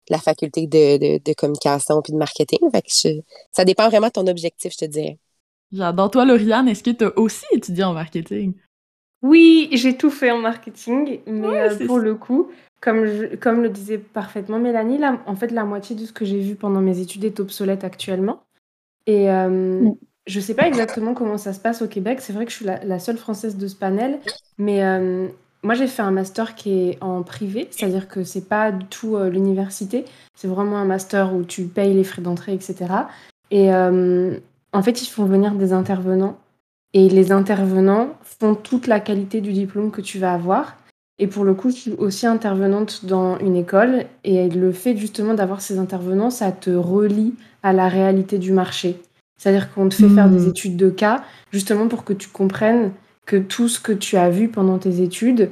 la 0.10 0.20
faculté 0.20 0.68
de, 0.68 0.98
de, 0.98 1.24
de 1.24 1.34
communication 1.34 2.02
puis 2.02 2.14
de 2.14 2.18
marketing. 2.18 2.60
Fait 2.72 2.82
que 2.82 2.89
je- 2.91 3.22
ça 3.52 3.66
dépend 3.66 3.88
vraiment 3.89 4.08
de 4.08 4.12
ton 4.14 4.28
objectif, 4.28 4.74
je 4.74 4.78
te 4.80 4.86
dirais. 4.86 5.20
J'adore. 5.74 6.10
Toi, 6.12 6.24
Lauriane, 6.24 6.70
est-ce 6.70 6.84
que 6.84 6.91
tu 6.91 7.04
as 7.04 7.18
aussi 7.20 7.44
étudié 7.52 7.84
en 7.84 7.94
marketing? 7.94 8.54
Oui, 9.22 9.70
j'ai 9.72 9.98
tout 9.98 10.10
fait 10.10 10.32
en 10.32 10.38
marketing, 10.39 11.22
mais 11.28 11.48
Ouais, 11.48 11.70
euh, 11.70 11.80
pour 11.80 11.98
ça. 11.98 12.00
le 12.00 12.16
coup, 12.16 12.52
comme, 12.82 13.06
je- 13.06 13.36
comme 13.38 13.62
le 13.64 13.70
disait 13.70 13.98
parfaitement 13.98 14.60
Mélanie, 14.60 14.98
là, 14.98 15.22
en 15.28 15.36
fait, 15.36 15.48
la 15.52 15.64
moitié 15.64 15.96
de 15.96 16.06
ce 16.06 16.12
que 16.12 16.26
j'ai 16.26 16.39
vu 16.41 16.56
pendant 16.56 16.82
mes 16.82 17.00
études 17.00 17.24
est 17.24 17.39
obsolète 17.39 17.84
actuellement. 17.86 18.44
Et 19.08 19.32
euh, 19.32 19.50
Mm. 19.80 19.94
Je 20.26 20.40
sais 20.40 20.54
pas 20.54 20.68
exactement 20.68 21.14
comment 21.14 21.38
ça 21.38 21.54
se 21.54 21.60
passe 21.60 21.82
au 21.82 21.88
Québec. 21.88 22.20
C'est 22.22 22.34
vrai 22.34 22.46
que 22.46 22.52
je 22.52 22.58
suis 22.58 22.66
la, 22.66 22.84
la 22.84 23.00
seule 23.00 23.18
française 23.18 23.58
de 23.58 23.68
ce 23.68 23.76
panel, 23.76 24.20
mais 24.58 24.84
euh, 24.84 25.28
moi, 25.64 25.76
j'ai 25.76 25.88
fait 25.88 26.02
un 26.02 26.12
master 26.12 26.56
qui 26.56 26.72
est 26.72 26.98
en 27.02 27.24
privé, 27.24 27.68
c'est-à-dire 27.72 28.10
que 28.10 28.24
c'est 28.24 28.48
pas 28.48 28.72
du 28.72 28.86
tout 28.86 29.16
euh, 29.16 29.30
l'université, 29.30 30.04
c'est 30.36 30.48
vraiment 30.48 30.78
un 30.78 30.86
master 30.86 31.34
où 31.34 31.44
tu 31.44 31.64
payes 31.64 31.94
les 31.94 32.04
frais 32.04 32.22
d'entrée, 32.22 32.54
etc. 32.54 32.76
Et 33.50 33.74
euh, 33.74 34.38
en 34.74 34.84
fait, 34.84 35.02
ils 35.02 35.08
font 35.08 35.26
venir 35.26 35.56
des 35.56 35.72
intervenants 35.72 36.38
et 36.94 37.08
les 37.08 37.32
intervenants 37.32 38.10
font 38.24 38.56
toute 38.56 38.88
la 38.88 39.00
qualité 39.00 39.40
du 39.40 39.54
diplôme 39.54 39.90
que 39.92 40.02
tu 40.02 40.20
vas 40.20 40.34
avoir. 40.34 40.76
Et 41.18 41.28
pour 41.28 41.46
le 41.46 41.54
coup, 41.54 41.70
je 41.70 41.76
suis 41.76 41.92
aussi 41.92 42.28
intervenante 42.28 43.06
dans 43.06 43.38
une 43.40 43.56
école. 43.56 44.06
Et 44.24 44.50
le 44.50 44.72
fait 44.72 44.98
justement 44.98 45.34
d'avoir 45.34 45.62
ces 45.62 45.78
intervenants, 45.78 46.30
ça 46.30 46.52
te 46.52 46.72
relie 46.72 47.36
à 47.62 47.72
la 47.72 47.88
réalité 47.88 48.38
du 48.38 48.52
marché. 48.52 49.00
C'est-à-dire 49.38 49.74
qu'on 49.74 49.90
te 49.90 49.96
fait 49.96 50.10
faire 50.10 50.28
Hmm. 50.28 50.36
des 50.38 50.48
études 50.48 50.78
de 50.78 50.90
cas, 50.90 51.24
justement 51.52 51.88
pour 51.88 52.04
que 52.04 52.14
tu 52.14 52.30
comprennes 52.30 52.92
que 53.26 53.38
tout 53.38 53.68
ce 53.68 53.80
que 53.80 53.92
tu 53.92 54.18
as 54.18 54.30
vu 54.30 54.48
pendant 54.50 54.78
tes 54.78 55.02
études 55.02 55.50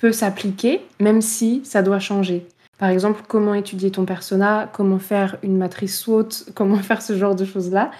peut 0.00 0.12
s'appliquer, 0.12 0.80
même 1.00 1.20
si 1.20 1.60
ça 1.64 1.82
doit 1.82 1.98
changer. 1.98 2.46
Par 2.78 2.90
exemple, 2.90 3.22
comment 3.26 3.54
étudier 3.54 3.90
ton 3.90 4.04
persona, 4.04 4.70
comment 4.72 4.98
faire 5.00 5.36
une 5.42 5.56
matrice 5.56 5.98
SWOT, 5.98 6.28
comment 6.54 6.76
faire 6.78 7.02
ce 7.02 7.16
genre 7.16 7.34
de 7.34 7.44
choses-là. 7.44 7.90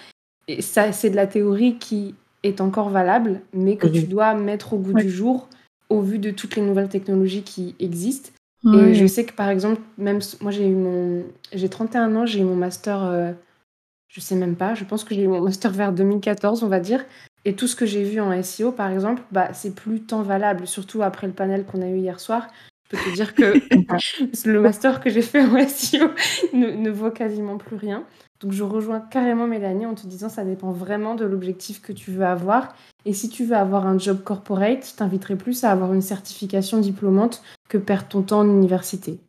Et 0.47 0.63
ça, 0.63 0.93
c'est 0.93 1.11
de 1.11 1.17
la 1.17 1.27
théorie 1.27 1.77
qui 1.79 2.15
est 2.45 2.61
encore 2.61 2.89
valable, 2.89 3.41
mais 3.53 3.77
que 3.77 3.89
tu 3.89 4.03
dois 4.05 4.35
mettre 4.35 4.75
au 4.75 4.79
goût 4.79 4.93
Ouais. 4.93 5.03
du 5.03 5.11
jour 5.11 5.49
au 5.89 6.01
vu 6.01 6.19
de 6.19 6.31
toutes 6.31 6.55
les 6.55 6.63
nouvelles 6.63 6.89
technologies 6.89 7.43
qui 7.43 7.75
existent. 7.81 8.31
Ouais. 8.63 8.91
Et 8.91 8.95
je 8.95 9.07
sais 9.07 9.25
que 9.25 9.33
par 9.33 9.49
exemple, 9.49 9.81
même 9.99 10.21
moi 10.41 10.51
j'ai 10.53 10.67
eu 10.69 10.75
mon. 10.75 11.25
J'ai 11.53 11.69
31 11.69 12.15
ans, 12.17 12.27
j'ai 12.27 12.41
eu 12.41 12.45
mon 12.45 12.55
master. 12.57 13.03
Je 14.09 14.21
sais 14.21 14.35
même 14.35 14.57
pas, 14.57 14.75
je 14.75 14.85
pense 14.85 15.05
que 15.05 15.15
j'ai 15.15 15.23
eu 15.23 15.29
mon 15.29 15.41
master 15.41 15.71
vers 15.71 15.93
2014, 15.93 16.63
on 16.63 16.69
va 16.69 16.81
dire. 16.81 17.05
Et 17.45 17.55
tout 17.55 17.67
ce 17.67 17.77
que 17.77 17.87
j'ai 17.87 18.03
vu 18.05 18.21
en 18.21 18.43
SEO, 18.43 18.73
par 18.73 18.91
exemple, 18.91 19.23
bah, 19.31 19.53
c'est 19.55 19.75
plus 19.75 20.01
tant 20.03 20.23
valable, 20.23 20.67
surtout 20.67 21.03
après 21.03 21.27
le 21.27 21.33
panel 21.33 21.65
qu'on 21.65 21.83
a 21.83 21.87
eu 21.87 21.99
hier 21.99 22.19
soir. 22.19 22.49
Je 22.91 22.97
peux 22.97 23.11
te 23.11 23.15
dire 23.15 23.35
que 23.35 23.55
le 24.49 24.61
master 24.61 25.01
que 25.01 25.11
j'ai 25.11 25.23
fait 25.23 25.43
en 25.43 25.69
SEO 25.69 26.09
ne, 26.55 26.71
ne 26.71 26.91
vaut 26.91 27.11
quasiment 27.11 27.59
plus 27.59 27.77
rien. 27.77 28.05
Donc 28.41 28.53
je 28.53 28.63
rejoins 28.63 29.01
carrément 29.01 29.47
Mélanie 29.47 29.87
en 29.87 29.95
te 29.95 30.07
disant 30.07 30.29
ça 30.29 30.45
dépend 30.45 30.71
vraiment 30.71 31.15
de 31.15 31.25
l'objectif 31.25 31.83
que 31.83 31.93
tu 31.93 32.13
veux 32.13 32.25
avoir. 32.25 32.75
Et 33.05 33.13
si 33.13 33.29
tu 33.29 33.45
veux 33.45 33.57
avoir 33.57 33.87
un 33.87 33.99
job 33.99 34.23
corporate, 34.23 34.87
je 34.89 34.97
t'inviterai 34.97 35.37
plus 35.37 35.65
à 35.65 35.73
avoir 35.73 35.93
une 35.93 36.03
certification 36.03 36.79
diplômante 36.79 37.43
que 37.69 37.79
perdre 37.79 38.09
ton 38.09 38.23
temps 38.23 38.41
en 38.41 38.49
université. 38.49 39.21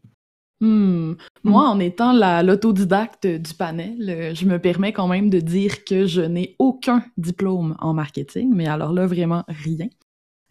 Hmm. 0.62 1.14
Moi, 1.43 1.70
en 1.70 1.80
étant 1.80 2.12
la- 2.12 2.43
l'autodidacte 2.43 3.26
du 3.26 3.53
panel, 3.53 4.10
euh, 4.10 4.36
je 4.36 4.45
me 4.45 4.60
permets 4.60 4.91
quand 4.91 5.07
même 5.07 5.30
de 5.30 5.39
dire 5.39 5.86
que 5.86 6.05
je 6.05 6.22
n'ai 6.22 6.55
aucun 6.60 7.03
diplôme 7.18 7.78
en 7.80 7.93
marketing, 7.93 8.51
mais 8.53 8.68
alors 8.68 8.91
là, 8.91 9.07
vraiment 9.07 9.45
rien. 9.47 9.88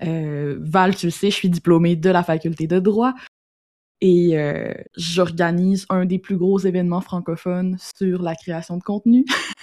Euh, 0.02 0.56
Val, 0.61 0.96
tu 0.96 1.06
le 1.06 1.11
sais, 1.12 1.30
je 1.30 1.34
suis 1.36 1.50
diplômée 1.50 1.94
de 1.96 2.09
la 2.09 2.22
faculté 2.22 2.66
de 2.66 2.78
droit 2.78 3.14
et 4.00 4.38
euh, 4.38 4.72
j'organise 4.96 5.84
un 5.90 6.04
des 6.06 6.18
plus 6.18 6.36
gros 6.36 6.59
événements 6.59 7.00
francophones 7.00 7.76
sur 7.98 8.22
la 8.22 8.34
création 8.34 8.76
de 8.76 8.82
contenu. 8.82 9.24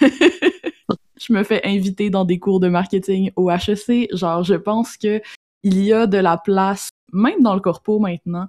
je 1.20 1.32
me 1.32 1.42
fais 1.42 1.60
inviter 1.66 2.10
dans 2.10 2.24
des 2.24 2.38
cours 2.38 2.60
de 2.60 2.68
marketing 2.68 3.30
au 3.36 3.50
HEC. 3.50 4.14
Genre, 4.14 4.44
je 4.44 4.54
pense 4.54 4.96
que 4.96 5.20
il 5.62 5.82
y 5.82 5.92
a 5.92 6.06
de 6.06 6.18
la 6.18 6.36
place, 6.36 6.90
même 7.12 7.42
dans 7.42 7.54
le 7.54 7.60
corpo 7.60 7.98
maintenant, 7.98 8.48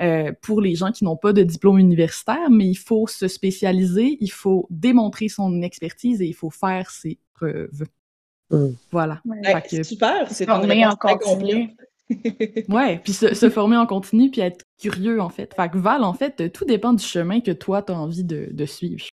euh, 0.00 0.32
pour 0.42 0.60
les 0.60 0.74
gens 0.74 0.92
qui 0.92 1.04
n'ont 1.04 1.16
pas 1.16 1.32
de 1.32 1.42
diplôme 1.42 1.78
universitaire, 1.78 2.50
mais 2.50 2.66
il 2.66 2.76
faut 2.76 3.06
se 3.06 3.28
spécialiser, 3.28 4.16
il 4.20 4.30
faut 4.30 4.66
démontrer 4.70 5.28
son 5.28 5.62
expertise 5.62 6.20
et 6.22 6.26
il 6.26 6.34
faut 6.34 6.50
faire 6.50 6.90
ses 6.90 7.18
preuves. 7.34 7.84
Mm. 8.50 8.68
Voilà. 8.90 9.20
Ouais. 9.24 9.42
Fait 9.44 9.78
que- 9.78 9.82
super, 9.82 10.30
c'est 10.30 10.46
Former 10.46 10.86
en 10.86 10.96
continu. 10.96 11.76
Ouais, 12.70 13.00
puis 13.04 13.12
se, 13.12 13.34
se 13.34 13.50
former 13.50 13.76
en 13.76 13.86
continu 13.86 14.30
puis 14.30 14.40
être 14.40 14.64
curieux 14.80 15.20
en 15.20 15.28
fait. 15.28 15.52
Fait 15.54 15.68
que 15.68 15.76
Val, 15.76 16.04
en 16.04 16.14
fait, 16.14 16.50
tout 16.52 16.64
dépend 16.64 16.94
du 16.94 17.04
chemin 17.04 17.40
que 17.40 17.50
toi 17.50 17.82
t'as 17.82 17.92
envie 17.92 18.24
de, 18.24 18.48
de 18.50 18.64
suivre. 18.64 19.04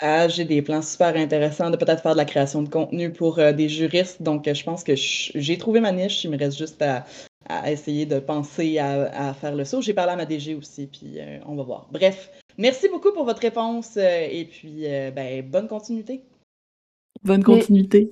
Ah, 0.00 0.26
j'ai 0.26 0.44
des 0.44 0.62
plans 0.62 0.82
super 0.82 1.14
intéressants 1.14 1.70
de 1.70 1.76
peut-être 1.76 2.02
faire 2.02 2.14
de 2.14 2.16
la 2.16 2.24
création 2.24 2.60
de 2.62 2.68
contenu 2.68 3.12
pour 3.12 3.38
euh, 3.38 3.52
des 3.52 3.68
juristes. 3.68 4.20
Donc, 4.20 4.48
euh, 4.48 4.54
je 4.54 4.64
pense 4.64 4.82
que 4.82 4.94
j'ai 4.96 5.58
trouvé 5.58 5.78
ma 5.78 5.92
niche. 5.92 6.24
Il 6.24 6.30
me 6.32 6.36
reste 6.36 6.58
juste 6.58 6.82
à, 6.82 7.04
à 7.48 7.70
essayer 7.70 8.06
de 8.06 8.18
penser 8.18 8.78
à, 8.78 9.28
à 9.28 9.34
faire 9.34 9.54
le 9.54 9.64
saut. 9.64 9.80
J'ai 9.82 9.94
parlé 9.94 10.12
à 10.12 10.16
ma 10.16 10.24
DG 10.26 10.54
aussi, 10.54 10.86
puis 10.86 11.14
euh, 11.18 11.38
on 11.46 11.54
va 11.54 11.62
voir. 11.62 11.88
Bref, 11.90 12.30
merci 12.58 12.88
beaucoup 12.88 13.12
pour 13.12 13.24
votre 13.24 13.40
réponse 13.42 13.96
euh, 13.96 14.26
et 14.30 14.44
puis 14.44 14.86
euh, 14.86 15.10
ben, 15.10 15.42
bonne 15.48 15.68
continuité. 15.68 16.22
Bonne 17.24 17.38
Mais- 17.38 17.44
continuité. 17.44 18.10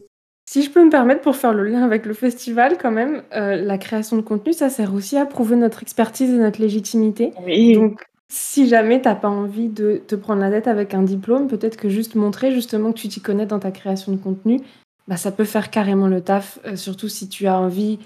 Si 0.49 0.65
je 0.65 0.71
peux 0.71 0.85
me 0.85 0.91
permettre 0.91 1.21
pour 1.21 1.37
faire 1.37 1.55
le 1.55 1.65
lien 1.65 1.85
avec 1.85 2.05
le 2.07 2.13
festival, 2.13 2.77
quand 2.77 2.91
même, 2.91 3.23
euh, 3.33 3.55
la 3.55 3.79
création 3.79 4.17
de 4.17 4.23
contenu, 4.23 4.53
ça 4.53 4.69
sert 4.69 4.93
aussi 4.95 5.17
à 5.17 5.25
prouver 5.25 5.55
notre 5.55 5.83
expertise 5.83 6.29
et 6.29 6.39
notre 6.39 6.61
légitimité. 6.61 7.33
Oui. 7.47 7.75
Donc, 7.75 8.03
si 8.29 8.69
jamais 8.69 9.01
t'as 9.01 9.15
pas 9.15 9.29
envie 9.29 9.69
de 9.69 10.03
te 10.05 10.17
prendre 10.17 10.41
la 10.41 10.51
tête 10.51 10.67
avec 10.67 10.93
un 10.93 11.03
diplôme, 11.03 11.47
peut-être 11.47 11.77
que 11.77 11.89
juste 11.89 12.17
montrer 12.17 12.51
justement 12.51 12.93
que 12.93 12.99
tu 12.99 13.07
t'y 13.07 13.21
connais 13.21 13.47
dans 13.47 13.61
ta 13.61 13.71
création 13.71 14.11
de 14.11 14.17
contenu, 14.17 14.61
bah, 15.07 15.17
ça 15.17 15.31
peut 15.31 15.45
faire 15.45 15.71
carrément 15.71 16.09
le 16.09 16.21
taf, 16.21 16.59
euh, 16.67 16.75
surtout 16.75 17.09
si 17.09 17.29
tu 17.29 17.47
as 17.47 17.57
envie 17.57 18.01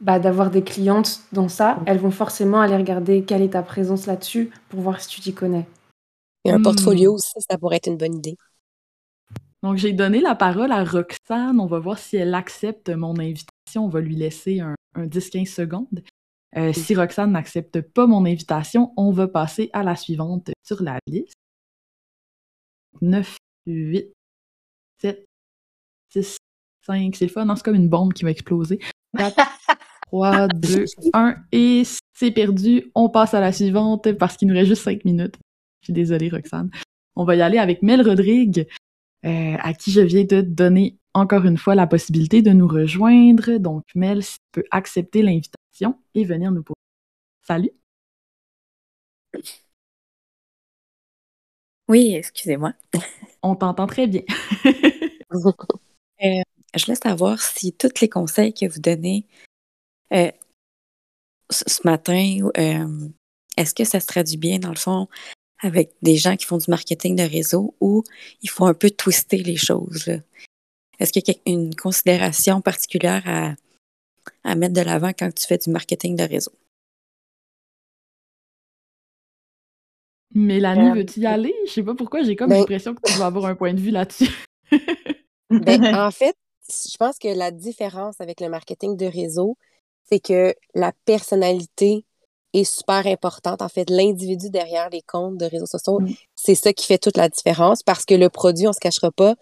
bah, 0.00 0.18
d'avoir 0.18 0.50
des 0.50 0.62
clientes 0.62 1.20
dans 1.32 1.48
ça, 1.48 1.80
elles 1.86 1.98
vont 1.98 2.10
forcément 2.10 2.60
aller 2.60 2.76
regarder 2.76 3.24
quelle 3.24 3.42
est 3.42 3.50
ta 3.50 3.62
présence 3.62 4.06
là-dessus 4.06 4.50
pour 4.68 4.80
voir 4.80 5.00
si 5.00 5.08
tu 5.08 5.20
t'y 5.20 5.34
connais. 5.34 5.66
Et 6.44 6.50
un 6.50 6.62
portfolio 6.62 7.12
hmm. 7.12 7.14
aussi, 7.14 7.40
ça 7.48 7.58
pourrait 7.58 7.76
être 7.76 7.88
une 7.88 7.96
bonne 7.96 8.14
idée. 8.14 8.36
Donc, 9.62 9.78
j'ai 9.78 9.92
donné 9.92 10.20
la 10.20 10.34
parole 10.34 10.70
à 10.70 10.84
Roxane. 10.84 11.58
On 11.58 11.66
va 11.66 11.78
voir 11.78 11.98
si 11.98 12.16
elle 12.16 12.34
accepte 12.34 12.88
mon 12.90 13.18
invitation. 13.18 13.84
On 13.84 13.88
va 13.88 14.00
lui 14.00 14.14
laisser 14.14 14.60
un, 14.60 14.76
10-15 14.96 15.46
secondes. 15.46 16.02
Euh, 16.56 16.72
si 16.72 16.94
Roxane 16.94 17.32
n'accepte 17.32 17.80
pas 17.80 18.06
mon 18.06 18.24
invitation, 18.24 18.92
on 18.96 19.10
va 19.10 19.26
passer 19.26 19.70
à 19.72 19.82
la 19.82 19.96
suivante 19.96 20.50
sur 20.62 20.82
la 20.82 20.98
liste. 21.06 21.34
9, 23.00 23.36
8, 23.66 24.12
7, 25.02 25.24
6, 26.12 26.36
5. 26.86 27.16
C'est 27.16 27.24
le 27.24 27.30
fun, 27.30 27.56
c'est 27.56 27.64
comme 27.64 27.74
une 27.74 27.88
bombe 27.88 28.12
qui 28.12 28.24
va 28.24 28.30
exploser. 28.30 28.78
4, 29.16 29.36
3, 30.06 30.48
2, 30.48 30.84
1. 31.12 31.36
Et 31.52 31.82
c'est 32.14 32.30
perdu. 32.30 32.90
On 32.94 33.08
passe 33.08 33.34
à 33.34 33.40
la 33.40 33.52
suivante 33.52 34.12
parce 34.12 34.36
qu'il 34.36 34.48
nous 34.48 34.54
reste 34.54 34.68
juste 34.68 34.82
5 34.82 35.04
minutes. 35.04 35.36
Je 35.80 35.86
suis 35.86 35.92
désolée, 35.92 36.28
Roxane. 36.28 36.70
On 37.14 37.24
va 37.24 37.36
y 37.36 37.42
aller 37.42 37.58
avec 37.58 37.82
Mel 37.82 38.02
Rodrigue. 38.02 38.66
Euh, 39.24 39.56
à 39.58 39.74
qui 39.74 39.90
je 39.90 40.02
viens 40.02 40.24
de 40.24 40.40
donner 40.40 40.98
encore 41.14 41.46
une 41.46 41.56
fois 41.56 41.74
la 41.74 41.86
possibilité 41.86 42.42
de 42.42 42.50
nous 42.50 42.68
rejoindre. 42.68 43.58
Donc, 43.58 43.82
Mel, 43.94 44.22
si 44.22 44.34
tu 44.34 44.60
peux 44.60 44.64
accepter 44.70 45.22
l'invitation 45.22 45.98
et 46.14 46.24
venir 46.24 46.52
nous 46.52 46.62
poser. 46.62 46.76
Salut! 47.42 47.70
Oui, 51.88 52.14
excusez-moi. 52.14 52.72
On 53.42 53.54
t'entend 53.56 53.86
très 53.86 54.06
bien. 54.06 54.22
Euh, 56.24 56.40
je 56.74 56.86
laisse 56.86 57.00
savoir 57.00 57.42
si 57.42 57.74
tous 57.74 58.00
les 58.00 58.08
conseils 58.08 58.54
que 58.54 58.64
vous 58.64 58.80
donnez 58.80 59.26
euh, 60.12 60.30
ce 61.50 61.80
matin, 61.84 62.50
est-ce 63.56 63.74
que 63.74 63.84
ça 63.84 64.00
se 64.00 64.06
traduit 64.06 64.36
bien, 64.36 64.58
dans 64.58 64.70
le 64.70 64.76
fond, 64.76 65.08
avec 65.60 65.92
des 66.02 66.16
gens 66.16 66.36
qui 66.36 66.44
font 66.44 66.58
du 66.58 66.70
marketing 66.70 67.16
de 67.16 67.22
réseau 67.22 67.74
ou 67.80 68.02
il 68.42 68.50
faut 68.50 68.66
un 68.66 68.74
peu 68.74 68.90
twister 68.90 69.38
les 69.38 69.56
choses. 69.56 70.10
Est-ce 70.98 71.12
qu'il 71.12 71.22
y 71.26 71.30
a 71.30 71.40
une 71.46 71.74
considération 71.74 72.60
particulière 72.60 73.22
à, 73.26 73.54
à 74.44 74.54
mettre 74.54 74.74
de 74.74 74.80
l'avant 74.80 75.12
quand 75.18 75.32
tu 75.34 75.46
fais 75.46 75.58
du 75.58 75.70
marketing 75.70 76.16
de 76.16 76.24
réseau? 76.24 76.52
Mélanie, 80.34 80.90
euh, 80.90 80.94
veux-tu 80.94 81.20
y 81.20 81.26
aller? 81.26 81.54
Je 81.66 81.72
sais 81.72 81.82
pas 81.82 81.94
pourquoi, 81.94 82.22
j'ai 82.22 82.36
comme 82.36 82.50
ben 82.50 82.58
l'impression 82.58 82.94
que 82.94 83.00
tu 83.02 83.18
vas 83.18 83.26
avoir 83.26 83.46
un 83.46 83.54
point 83.54 83.72
de 83.72 83.80
vue 83.80 83.90
là-dessus. 83.90 84.28
ben, 85.48 85.94
en 85.94 86.10
fait, 86.10 86.36
je 86.68 86.96
pense 86.98 87.18
que 87.18 87.28
la 87.28 87.50
différence 87.50 88.20
avec 88.20 88.40
le 88.40 88.50
marketing 88.50 88.96
de 88.96 89.06
réseau, 89.06 89.56
c'est 90.08 90.20
que 90.20 90.54
la 90.74 90.92
personnalité 91.04 92.04
est 92.52 92.64
super 92.64 93.06
importante. 93.06 93.62
En 93.62 93.68
fait, 93.68 93.90
l'individu 93.90 94.50
derrière 94.50 94.88
les 94.90 95.02
comptes 95.02 95.38
de 95.38 95.46
réseaux 95.46 95.66
sociaux, 95.66 96.00
mm. 96.00 96.14
c'est 96.34 96.54
ça 96.54 96.72
qui 96.72 96.86
fait 96.86 96.98
toute 96.98 97.16
la 97.16 97.28
différence 97.28 97.82
parce 97.82 98.04
que 98.04 98.14
le 98.14 98.30
produit, 98.30 98.66
on 98.66 98.72
se 98.72 98.80
cachera 98.80 99.10
pas, 99.10 99.34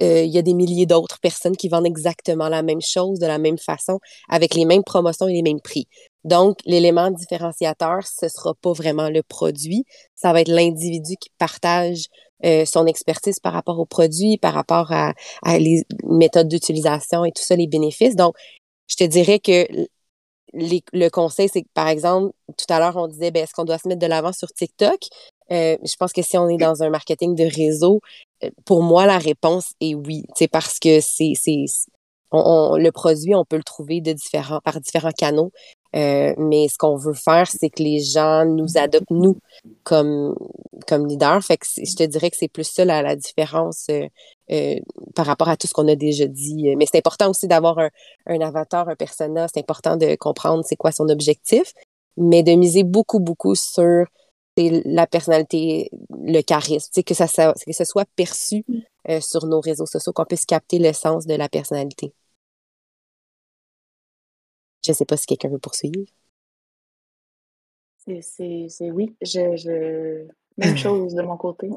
euh, 0.00 0.22
il 0.22 0.30
y 0.30 0.38
a 0.38 0.42
des 0.42 0.54
milliers 0.54 0.86
d'autres 0.86 1.18
personnes 1.18 1.56
qui 1.56 1.68
vendent 1.68 1.86
exactement 1.86 2.48
la 2.48 2.62
même 2.62 2.80
chose 2.80 3.18
de 3.18 3.26
la 3.26 3.38
même 3.38 3.58
façon, 3.58 3.98
avec 4.28 4.54
les 4.54 4.64
mêmes 4.64 4.84
promotions 4.84 5.26
et 5.26 5.32
les 5.32 5.42
mêmes 5.42 5.60
prix. 5.60 5.88
Donc, 6.24 6.58
l'élément 6.66 7.10
différenciateur, 7.10 8.06
ce 8.06 8.28
sera 8.28 8.54
pas 8.54 8.72
vraiment 8.72 9.08
le 9.08 9.22
produit, 9.22 9.84
ça 10.14 10.32
va 10.32 10.40
être 10.40 10.48
l'individu 10.48 11.16
qui 11.20 11.30
partage 11.38 12.06
euh, 12.44 12.64
son 12.64 12.86
expertise 12.86 13.40
par 13.40 13.52
rapport 13.52 13.80
au 13.80 13.86
produit, 13.86 14.38
par 14.38 14.54
rapport 14.54 14.92
à, 14.92 15.14
à 15.42 15.58
les 15.58 15.82
méthodes 16.04 16.48
d'utilisation 16.48 17.24
et 17.24 17.32
tout 17.32 17.42
ça, 17.42 17.56
les 17.56 17.66
bénéfices. 17.66 18.14
Donc, 18.14 18.36
je 18.86 18.96
te 18.96 19.04
dirais 19.04 19.40
que 19.40 19.66
le 20.54 21.08
conseil, 21.08 21.48
c'est 21.52 21.62
que, 21.62 21.68
par 21.74 21.88
exemple, 21.88 22.32
tout 22.46 22.72
à 22.72 22.78
l'heure, 22.78 22.96
on 22.96 23.08
disait, 23.08 23.30
ben, 23.30 23.42
est-ce 23.42 23.52
qu'on 23.52 23.64
doit 23.64 23.78
se 23.78 23.88
mettre 23.88 24.00
de 24.00 24.06
l'avant 24.06 24.32
sur 24.32 24.48
TikTok? 24.48 24.98
Euh, 25.50 25.76
je 25.82 25.96
pense 25.96 26.12
que 26.12 26.22
si 26.22 26.36
on 26.36 26.48
est 26.48 26.58
dans 26.58 26.82
un 26.82 26.90
marketing 26.90 27.34
de 27.34 27.44
réseau, 27.44 28.00
euh, 28.44 28.50
pour 28.64 28.82
moi, 28.82 29.06
la 29.06 29.18
réponse 29.18 29.72
est 29.80 29.94
oui. 29.94 30.24
C'est 30.36 30.48
parce 30.48 30.78
que 30.78 31.00
c'est, 31.00 31.34
le 32.32 32.90
produit, 32.90 33.34
on 33.34 33.44
peut 33.44 33.56
le 33.56 33.62
trouver 33.62 34.00
de 34.00 34.12
différents, 34.12 34.60
par 34.60 34.80
différents 34.80 35.12
canaux. 35.12 35.52
Euh, 35.96 36.34
mais 36.36 36.68
ce 36.68 36.76
qu'on 36.76 36.96
veut 36.96 37.14
faire, 37.14 37.46
c'est 37.48 37.70
que 37.70 37.82
les 37.82 38.00
gens 38.00 38.44
nous 38.44 38.76
adoptent, 38.76 39.10
nous, 39.10 39.38
comme, 39.84 40.34
comme 40.86 41.06
leaders. 41.06 41.42
Fait 41.42 41.56
que 41.56 41.66
je 41.76 41.94
te 41.94 42.02
dirais 42.02 42.30
que 42.30 42.36
c'est 42.36 42.48
plus 42.48 42.64
ça 42.64 42.84
la, 42.84 43.16
différence 43.16 43.86
euh, 43.90 44.06
euh, 44.50 44.76
par 45.14 45.26
rapport 45.26 45.48
à 45.48 45.56
tout 45.56 45.66
ce 45.66 45.72
qu'on 45.72 45.88
a 45.88 45.96
déjà 45.96 46.26
dit. 46.26 46.74
Mais 46.76 46.86
c'est 46.90 46.98
important 46.98 47.30
aussi 47.30 47.48
d'avoir 47.48 47.78
un, 47.78 47.90
un, 48.26 48.40
avatar, 48.40 48.88
un 48.88 48.96
persona. 48.96 49.46
C'est 49.52 49.60
important 49.60 49.96
de 49.96 50.14
comprendre 50.16 50.62
c'est 50.66 50.76
quoi 50.76 50.92
son 50.92 51.08
objectif, 51.08 51.72
mais 52.16 52.42
de 52.42 52.52
miser 52.52 52.84
beaucoup, 52.84 53.20
beaucoup 53.20 53.54
sur 53.54 54.04
la 54.56 55.06
personnalité, 55.06 55.88
le 56.10 56.42
charisme, 56.42 57.02
que, 57.02 57.14
ça, 57.14 57.54
que 57.54 57.72
ce 57.72 57.84
soit 57.84 58.08
perçu 58.16 58.64
mm. 58.66 59.20
sur 59.20 59.46
nos 59.46 59.60
réseaux 59.60 59.86
sociaux, 59.86 60.12
qu'on 60.12 60.24
puisse 60.24 60.44
capter 60.44 60.80
l'essence 60.80 61.26
de 61.26 61.34
la 61.34 61.48
personnalité. 61.48 62.12
Je 64.88 64.92
ne 64.92 64.96
sais 64.96 65.04
pas 65.04 65.18
si 65.18 65.26
quelqu'un 65.26 65.50
veut 65.50 65.58
poursuivre. 65.58 66.00
C'est 68.06 68.90
oui. 68.90 69.14
Je, 69.20 70.26
Même 70.56 70.76
chose 70.78 71.14
de 71.14 71.20
mon 71.20 71.36
côté. 71.36 71.68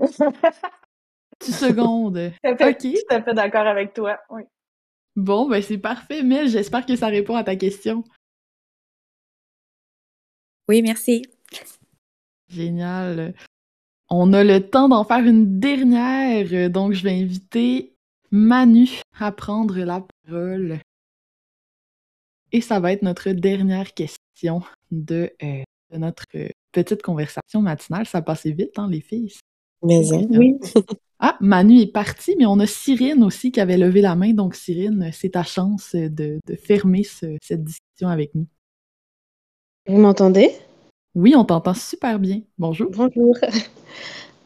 Tu 1.43 1.51
secondes. 1.51 2.31
À 2.43 2.55
fait, 2.55 2.77
tout 2.77 2.95
à 3.09 3.21
fait 3.21 3.33
d'accord 3.33 3.67
avec 3.67 3.93
toi. 3.93 4.17
Oui. 4.29 4.43
Bon, 5.17 5.49
ben 5.49 5.61
c'est 5.61 5.77
parfait, 5.77 6.23
Mel. 6.23 6.47
J'espère 6.47 6.85
que 6.85 6.95
ça 6.95 7.07
répond 7.07 7.35
à 7.35 7.43
ta 7.43 7.57
question. 7.57 8.05
Oui, 10.69 10.81
merci. 10.81 11.23
Génial. 12.47 13.33
On 14.09 14.31
a 14.31 14.45
le 14.45 14.69
temps 14.69 14.87
d'en 14.87 15.03
faire 15.03 15.25
une 15.25 15.59
dernière, 15.59 16.69
donc 16.69 16.93
je 16.93 17.03
vais 17.03 17.19
inviter 17.19 17.93
Manu 18.31 19.01
à 19.19 19.33
prendre 19.33 19.77
la 19.79 20.07
parole. 20.23 20.79
Et 22.53 22.61
ça 22.61 22.79
va 22.79 22.91
être 22.91 23.01
notre 23.01 23.29
dernière 23.31 23.93
question 23.93 24.61
de, 24.91 25.31
euh, 25.41 25.63
notre 25.97 26.25
petite 26.71 27.01
conversation 27.01 27.61
matinale. 27.61 28.05
Ça 28.05 28.21
passait 28.21 28.51
vite, 28.51 28.77
hein, 28.77 28.87
les 28.89 29.01
filles? 29.01 29.33
Mais 29.83 30.13
hein? 30.13 30.27
oui. 30.31 30.59
Ah, 31.23 31.37
Manu 31.39 31.79
est 31.79 31.91
parti, 31.91 32.35
mais 32.39 32.47
on 32.47 32.57
a 32.57 32.65
Cyrine 32.65 33.23
aussi 33.23 33.51
qui 33.51 33.61
avait 33.61 33.77
levé 33.77 34.01
la 34.01 34.15
main. 34.15 34.33
Donc, 34.33 34.55
Cyrine, 34.55 35.11
c'est 35.13 35.29
ta 35.29 35.43
chance 35.43 35.93
de, 35.93 36.39
fermer 36.63 37.03
cette 37.03 37.63
discussion 37.63 38.07
avec 38.07 38.33
nous. 38.33 38.47
Vous 39.85 39.99
m'entendez? 39.99 40.49
Oui, 41.13 41.35
on 41.35 41.45
t'entend 41.45 41.75
super 41.75 42.17
bien. 42.17 42.41
Bonjour. 42.57 42.89
Bonjour. 42.91 43.37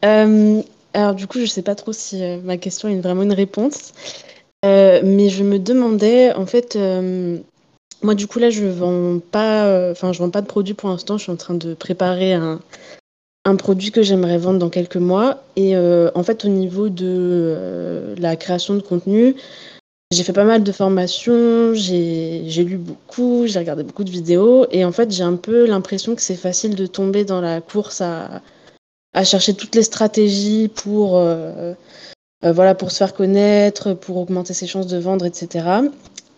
Euh, 0.04 0.62
alors, 0.92 1.14
du 1.14 1.26
coup, 1.26 1.38
je 1.38 1.44
ne 1.44 1.48
sais 1.48 1.62
pas 1.62 1.74
trop 1.74 1.92
si 1.94 2.22
euh, 2.22 2.38
ma 2.42 2.58
question 2.58 2.90
est 2.90 3.00
vraiment 3.00 3.22
une 3.22 3.32
réponse. 3.32 3.94
mais 4.62 5.30
je 5.30 5.42
me 5.42 5.58
demandais, 5.58 6.34
en 6.34 6.44
fait, 6.44 6.76
moi, 8.06 8.14
du 8.14 8.28
coup, 8.28 8.38
là, 8.38 8.50
je 8.50 8.64
vends 8.64 9.18
pas, 9.18 9.66
euh, 9.66 9.90
enfin, 9.90 10.12
je 10.12 10.20
vends 10.20 10.30
pas 10.30 10.40
de 10.40 10.46
produit 10.46 10.74
pour 10.74 10.88
l'instant. 10.88 11.18
Je 11.18 11.24
suis 11.24 11.32
en 11.32 11.36
train 11.36 11.54
de 11.54 11.74
préparer 11.74 12.32
un, 12.34 12.60
produit 13.58 13.90
que 13.90 14.02
j'aimerais 14.02 14.38
vendre 14.38 14.60
dans 14.60 14.70
quelques 14.70 14.96
mois. 14.96 15.42
Et 15.56 15.76
euh, 15.76 16.10
en 16.14 16.22
fait, 16.22 16.44
au 16.44 16.48
niveau 16.48 16.88
de 16.88 17.04
euh, 17.04 18.14
la 18.16 18.36
création 18.36 18.74
de 18.74 18.80
contenu, 18.80 19.34
j'ai 20.12 20.22
fait 20.22 20.32
pas 20.32 20.44
mal 20.44 20.62
de 20.62 20.72
formations, 20.72 21.74
j'ai 21.74 22.64
lu 22.64 22.76
beaucoup, 22.76 23.46
j'ai 23.46 23.58
regardé 23.58 23.82
beaucoup 23.82 24.04
de 24.04 24.10
vidéos. 24.10 24.66
Et 24.70 24.84
en 24.84 24.92
fait, 24.92 25.10
j'ai 25.10 25.24
un 25.24 25.36
peu 25.36 25.66
l'impression 25.66 26.14
que 26.14 26.22
c'est 26.22 26.36
facile 26.36 26.76
de 26.76 26.86
tomber 26.86 27.24
dans 27.24 27.40
la 27.40 27.60
course 27.60 28.00
à, 28.00 28.40
à 29.14 29.24
chercher 29.24 29.54
toutes 29.54 29.74
les 29.74 29.82
stratégies 29.82 30.68
pour, 30.68 31.20
voilà, 32.42 32.74
pour 32.76 32.92
se 32.92 32.98
faire 32.98 33.14
connaître, 33.14 33.94
pour 33.94 34.16
augmenter 34.18 34.54
ses 34.54 34.68
chances 34.68 34.86
de 34.86 34.98
vendre, 34.98 35.24
etc. 35.24 35.88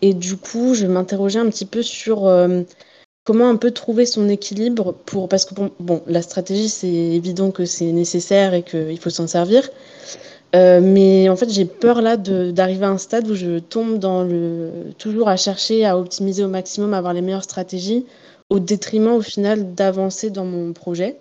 Et 0.01 0.13
du 0.13 0.37
coup, 0.37 0.73
je 0.73 0.85
m'interrogeais 0.85 1.39
un 1.39 1.49
petit 1.49 1.65
peu 1.65 1.81
sur 1.81 2.27
euh, 2.27 2.61
comment 3.25 3.49
un 3.49 3.57
peu 3.57 3.71
trouver 3.71 4.05
son 4.05 4.29
équilibre 4.29 4.93
pour 5.05 5.29
parce 5.29 5.45
que 5.45 5.53
bon, 5.79 6.01
la 6.07 6.21
stratégie 6.21 6.69
c'est 6.69 6.87
évident 6.87 7.51
que 7.51 7.65
c'est 7.65 7.91
nécessaire 7.91 8.53
et 8.53 8.63
qu'il 8.63 8.99
faut 8.99 9.09
s'en 9.09 9.27
servir. 9.27 9.69
Euh, 10.55 10.79
mais 10.81 11.29
en 11.29 11.35
fait, 11.35 11.49
j'ai 11.49 11.65
peur 11.65 12.01
là 12.01 12.17
d'arriver 12.17 12.85
à 12.85 12.89
un 12.89 12.97
stade 12.97 13.27
où 13.29 13.35
je 13.35 13.59
tombe 13.59 13.99
dans 13.99 14.23
le 14.23 14.71
toujours 14.97 15.29
à 15.29 15.37
chercher 15.37 15.85
à 15.85 15.97
optimiser 15.97 16.43
au 16.43 16.47
maximum, 16.47 16.93
à 16.93 16.97
avoir 16.97 17.13
les 17.13 17.21
meilleures 17.21 17.43
stratégies, 17.43 18.05
au 18.49 18.59
détriment 18.59 19.13
au 19.13 19.21
final 19.21 19.75
d'avancer 19.75 20.31
dans 20.31 20.45
mon 20.45 20.73
projet. 20.73 21.17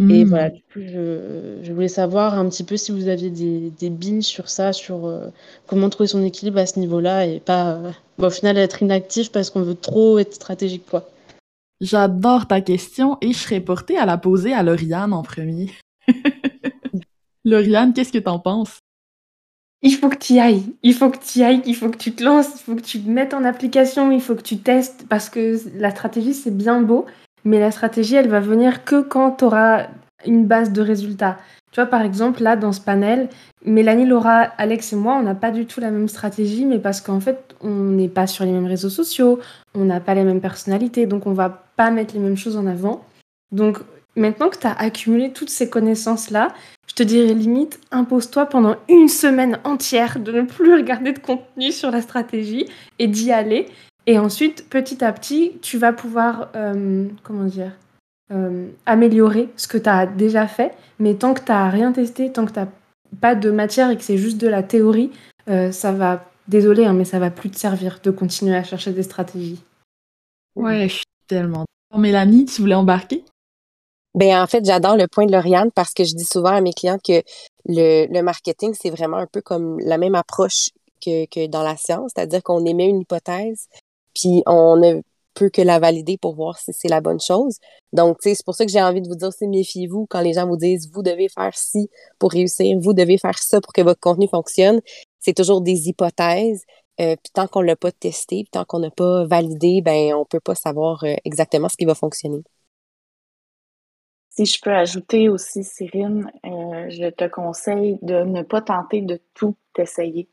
Et 0.00 0.24
mmh. 0.24 0.28
voilà, 0.28 0.50
du 0.50 0.60
coup, 0.72 0.80
je, 0.80 1.72
voulais 1.72 1.88
savoir 1.88 2.38
un 2.38 2.48
petit 2.48 2.62
peu 2.62 2.76
si 2.76 2.92
vous 2.92 3.08
aviez 3.08 3.30
des, 3.30 3.70
des 3.80 3.90
billes 3.90 4.22
sur 4.22 4.48
ça, 4.48 4.72
sur 4.72 5.06
euh, 5.06 5.26
comment 5.66 5.90
trouver 5.90 6.06
son 6.06 6.22
équilibre 6.22 6.58
à 6.58 6.66
ce 6.66 6.78
niveau-là 6.78 7.26
et 7.26 7.40
pas, 7.40 7.72
euh, 7.72 7.90
au 8.18 8.30
final, 8.30 8.58
être 8.58 8.80
inactif 8.80 9.32
parce 9.32 9.50
qu'on 9.50 9.62
veut 9.62 9.74
trop 9.74 10.18
être 10.20 10.34
stratégique, 10.34 10.86
quoi. 10.88 11.08
J'adore 11.80 12.46
ta 12.46 12.60
question 12.60 13.18
et 13.20 13.32
je 13.32 13.38
serais 13.38 13.60
portée 13.60 13.98
à 13.98 14.06
la 14.06 14.18
poser 14.18 14.52
à 14.52 14.62
Lauriane 14.62 15.12
en 15.12 15.24
premier. 15.24 15.72
Lauriane, 17.44 17.92
qu'est-ce 17.92 18.12
que 18.12 18.18
t'en 18.18 18.38
penses? 18.38 18.78
Il 19.82 19.94
faut 19.94 20.08
que 20.08 20.16
tu 20.16 20.34
y 20.34 20.40
ailles, 20.40 20.64
il 20.82 20.94
faut 20.94 21.08
que 21.08 21.18
tu 21.18 21.40
y 21.40 21.42
ailles, 21.42 21.62
il 21.64 21.74
faut 21.74 21.88
que 21.88 21.96
tu 21.98 22.12
te 22.12 22.22
lances, 22.22 22.48
il 22.56 22.64
faut 22.64 22.74
que 22.74 22.82
tu 22.82 23.00
te 23.00 23.08
mettes 23.08 23.32
en 23.32 23.44
application, 23.44 24.10
il 24.10 24.20
faut 24.20 24.34
que 24.34 24.42
tu 24.42 24.58
testes 24.58 25.06
parce 25.08 25.28
que 25.28 25.56
la 25.76 25.90
stratégie 25.90 26.34
c'est 26.34 26.56
bien 26.56 26.82
beau, 26.82 27.06
mais 27.48 27.58
la 27.58 27.70
stratégie 27.70 28.14
elle 28.14 28.28
va 28.28 28.40
venir 28.40 28.84
que 28.84 29.00
quand 29.00 29.32
tu 29.32 29.44
auras 29.44 29.86
une 30.26 30.46
base 30.46 30.72
de 30.72 30.82
résultats. 30.82 31.38
Tu 31.70 31.80
vois, 31.80 31.86
par 31.86 32.02
exemple, 32.02 32.42
là, 32.42 32.56
dans 32.56 32.72
ce 32.72 32.80
panel, 32.80 33.28
Mélanie, 33.64 34.06
Laura, 34.06 34.40
Alex 34.58 34.92
et 34.92 34.96
moi, 34.96 35.16
on 35.18 35.22
n'a 35.22 35.34
pas 35.34 35.50
du 35.50 35.66
tout 35.66 35.80
la 35.80 35.90
même 35.90 36.08
stratégie, 36.08 36.64
mais 36.64 36.78
parce 36.78 37.00
qu'en 37.00 37.20
fait, 37.20 37.54
on 37.60 37.70
n'est 37.70 38.08
pas 38.08 38.26
sur 38.26 38.44
les 38.44 38.52
mêmes 38.52 38.66
réseaux 38.66 38.88
sociaux, 38.88 39.38
on 39.74 39.84
n'a 39.84 40.00
pas 40.00 40.14
les 40.14 40.24
mêmes 40.24 40.40
personnalités, 40.40 41.06
donc 41.06 41.26
on 41.26 41.32
va 41.32 41.64
pas 41.76 41.90
mettre 41.90 42.14
les 42.14 42.20
mêmes 42.20 42.36
choses 42.36 42.56
en 42.56 42.66
avant. 42.66 43.04
Donc, 43.52 43.78
maintenant 44.16 44.48
que 44.48 44.58
tu 44.58 44.66
as 44.66 44.72
accumulé 44.72 45.32
toutes 45.32 45.50
ces 45.50 45.70
connaissances-là, 45.70 46.48
je 46.86 46.94
te 46.94 47.02
dirais 47.02 47.34
limite, 47.34 47.78
impose-toi 47.92 48.46
pendant 48.46 48.76
une 48.88 49.08
semaine 49.08 49.58
entière 49.64 50.18
de 50.18 50.32
ne 50.32 50.42
plus 50.42 50.74
regarder 50.74 51.12
de 51.12 51.18
contenu 51.18 51.70
sur 51.70 51.90
la 51.90 52.02
stratégie 52.02 52.66
et 52.98 53.06
d'y 53.06 53.30
aller. 53.30 53.66
Et 54.08 54.18
ensuite, 54.18 54.70
petit 54.70 55.04
à 55.04 55.12
petit, 55.12 55.52
tu 55.60 55.76
vas 55.76 55.92
pouvoir, 55.92 56.48
euh, 56.56 57.06
comment 57.24 57.44
dire, 57.44 57.72
euh, 58.32 58.66
améliorer 58.86 59.50
ce 59.54 59.68
que 59.68 59.76
tu 59.76 59.90
as 59.90 60.06
déjà 60.06 60.48
fait. 60.48 60.72
Mais 60.98 61.12
tant 61.16 61.34
que 61.34 61.40
tu 61.40 61.52
n'as 61.52 61.68
rien 61.68 61.92
testé, 61.92 62.32
tant 62.32 62.46
que 62.46 62.52
tu 62.52 62.58
n'as 62.58 62.68
pas 63.20 63.34
de 63.34 63.50
matière 63.50 63.90
et 63.90 63.98
que 63.98 64.02
c'est 64.02 64.16
juste 64.16 64.38
de 64.38 64.48
la 64.48 64.62
théorie, 64.62 65.10
euh, 65.50 65.72
ça 65.72 65.92
va, 65.92 66.24
désolé, 66.48 66.86
hein, 66.86 66.94
mais 66.94 67.04
ça 67.04 67.18
va 67.18 67.30
plus 67.30 67.50
te 67.50 67.58
servir 67.58 68.00
de 68.02 68.10
continuer 68.10 68.56
à 68.56 68.64
chercher 68.64 68.92
des 68.92 69.02
stratégies. 69.02 69.62
Ouais, 70.56 70.88
je 70.88 70.94
suis 70.94 71.04
tellement. 71.26 71.66
Mélanie, 71.94 72.46
tu 72.46 72.62
voulais 72.62 72.76
embarquer? 72.76 73.26
Ben, 74.14 74.42
en 74.42 74.46
fait, 74.46 74.64
j'adore 74.64 74.96
le 74.96 75.06
point 75.06 75.26
de 75.26 75.32
Lauriane 75.32 75.70
parce 75.74 75.92
que 75.92 76.04
je 76.04 76.14
dis 76.14 76.24
souvent 76.24 76.56
à 76.56 76.62
mes 76.62 76.72
clients 76.72 76.98
que 76.98 77.22
le, 77.66 78.06
le 78.10 78.22
marketing, 78.22 78.72
c'est 78.72 78.88
vraiment 78.88 79.18
un 79.18 79.26
peu 79.26 79.42
comme 79.42 79.78
la 79.80 79.98
même 79.98 80.14
approche 80.14 80.70
que, 81.04 81.26
que 81.26 81.46
dans 81.46 81.62
la 81.62 81.76
science, 81.76 82.12
c'est-à-dire 82.14 82.42
qu'on 82.42 82.64
émet 82.64 82.88
une 82.88 83.00
hypothèse, 83.00 83.68
puis 84.18 84.42
on 84.46 84.76
ne 84.76 85.00
peut 85.34 85.50
que 85.50 85.62
la 85.62 85.78
valider 85.78 86.18
pour 86.18 86.34
voir 86.34 86.58
si 86.58 86.72
c'est 86.72 86.88
la 86.88 87.00
bonne 87.00 87.20
chose. 87.20 87.58
Donc, 87.92 88.18
c'est 88.20 88.44
pour 88.44 88.54
ça 88.54 88.66
que 88.66 88.72
j'ai 88.72 88.82
envie 88.82 89.00
de 89.00 89.08
vous 89.08 89.14
dire, 89.14 89.32
c'est 89.32 89.46
méfiez-vous 89.46 90.06
quand 90.10 90.20
les 90.20 90.32
gens 90.32 90.46
vous 90.46 90.56
disent, 90.56 90.90
vous 90.92 91.02
devez 91.02 91.28
faire 91.28 91.56
ci 91.56 91.88
pour 92.18 92.32
réussir, 92.32 92.78
vous 92.80 92.92
devez 92.92 93.18
faire 93.18 93.38
ça 93.38 93.60
pour 93.60 93.72
que 93.72 93.82
votre 93.82 94.00
contenu 94.00 94.28
fonctionne. 94.28 94.80
C'est 95.20 95.34
toujours 95.34 95.60
des 95.60 95.88
hypothèses. 95.88 96.64
Euh, 97.00 97.14
puis 97.14 97.30
tant 97.32 97.46
qu'on 97.46 97.60
l'a 97.60 97.76
pas 97.76 97.92
testé, 97.92 98.44
tant 98.50 98.64
qu'on 98.64 98.80
n'a 98.80 98.90
pas 98.90 99.24
validé, 99.24 99.80
ben 99.82 100.14
on 100.14 100.24
peut 100.24 100.40
pas 100.40 100.56
savoir 100.56 101.04
euh, 101.04 101.14
exactement 101.24 101.68
ce 101.68 101.76
qui 101.76 101.84
va 101.84 101.94
fonctionner. 101.94 102.42
Si 104.30 104.46
je 104.46 104.60
peux 104.60 104.74
ajouter 104.74 105.28
aussi, 105.28 105.62
Cyrine, 105.62 106.30
euh, 106.44 106.90
je 106.90 107.10
te 107.10 107.28
conseille 107.28 107.98
de 108.02 108.24
ne 108.24 108.42
pas 108.42 108.62
tenter 108.62 109.00
de 109.02 109.20
tout 109.34 109.56
essayer 109.76 110.28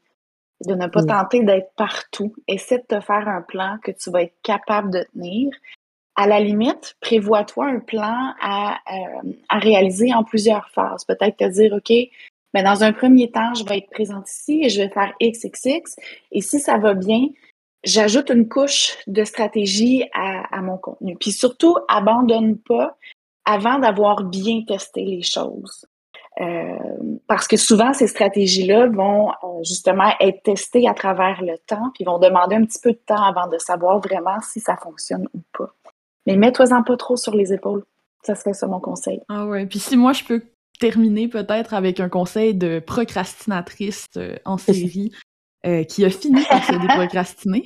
de 0.63 0.73
ne 0.73 0.87
pas 0.87 1.03
tenter 1.03 1.43
d'être 1.43 1.71
partout. 1.75 2.33
Essaie 2.47 2.79
de 2.79 2.97
te 2.97 2.99
faire 3.01 3.27
un 3.27 3.41
plan 3.41 3.77
que 3.83 3.91
tu 3.91 4.09
vas 4.09 4.23
être 4.23 4.35
capable 4.43 4.91
de 4.91 5.05
tenir. 5.13 5.51
À 6.15 6.27
la 6.27 6.39
limite, 6.39 6.95
prévois-toi 7.01 7.65
un 7.65 7.79
plan 7.79 8.33
à, 8.41 8.77
euh, 8.89 9.31
à, 9.49 9.59
réaliser 9.59 10.13
en 10.13 10.23
plusieurs 10.23 10.69
phases. 10.69 11.03
Peut-être 11.03 11.37
te 11.37 11.49
dire, 11.49 11.73
OK, 11.73 11.91
mais 12.53 12.63
dans 12.63 12.83
un 12.83 12.93
premier 12.93 13.29
temps, 13.29 13.53
je 13.53 13.65
vais 13.65 13.79
être 13.79 13.89
présente 13.89 14.29
ici 14.29 14.61
et 14.63 14.69
je 14.69 14.81
vais 14.81 14.89
faire 14.89 15.13
XXX. 15.21 15.97
Et 16.31 16.39
si 16.39 16.59
ça 16.59 16.77
va 16.77 16.93
bien, 16.93 17.27
j'ajoute 17.83 18.29
une 18.29 18.47
couche 18.47 18.95
de 19.07 19.25
stratégie 19.25 20.05
à, 20.13 20.57
à 20.57 20.61
mon 20.61 20.77
contenu. 20.77 21.17
Puis 21.17 21.33
surtout, 21.33 21.75
abandonne 21.89 22.57
pas 22.57 22.97
avant 23.43 23.77
d'avoir 23.79 24.23
bien 24.23 24.63
testé 24.65 25.03
les 25.03 25.21
choses. 25.21 25.85
Euh, 26.41 27.17
parce 27.27 27.47
que 27.47 27.55
souvent, 27.55 27.93
ces 27.93 28.07
stratégies-là 28.07 28.87
vont 28.87 29.29
euh, 29.29 29.63
justement 29.63 30.11
être 30.19 30.43
testées 30.43 30.87
à 30.87 30.93
travers 30.93 31.41
le 31.41 31.57
temps, 31.65 31.91
puis 31.93 32.03
vont 32.03 32.19
demander 32.19 32.55
un 32.55 32.65
petit 32.65 32.79
peu 32.81 32.91
de 32.91 32.99
temps 33.05 33.23
avant 33.23 33.47
de 33.47 33.57
savoir 33.57 33.99
vraiment 33.99 34.39
si 34.41 34.59
ça 34.59 34.75
fonctionne 34.75 35.27
ou 35.33 35.41
pas. 35.57 35.73
Mais 36.25 36.35
mets-toi-en 36.35 36.83
pas 36.83 36.97
trop 36.97 37.15
sur 37.15 37.35
les 37.35 37.53
épaules. 37.53 37.83
Ça 38.23 38.35
serait 38.35 38.53
ça 38.53 38.67
mon 38.67 38.79
conseil. 38.79 39.21
Ah 39.29 39.45
ouais. 39.45 39.65
Puis 39.65 39.79
si 39.79 39.95
moi, 39.95 40.11
je 40.11 40.23
peux 40.23 40.43
terminer 40.79 41.29
peut-être 41.29 41.73
avec 41.73 41.99
un 41.99 42.09
conseil 42.09 42.53
de 42.53 42.79
procrastinatrice 42.79 44.07
euh, 44.17 44.35
en 44.45 44.57
série 44.57 45.11
qui 45.89 46.05
a 46.05 46.11
fini 46.11 46.43
par 46.47 46.63
se 46.63 46.73
déprocrastiner. 46.79 47.65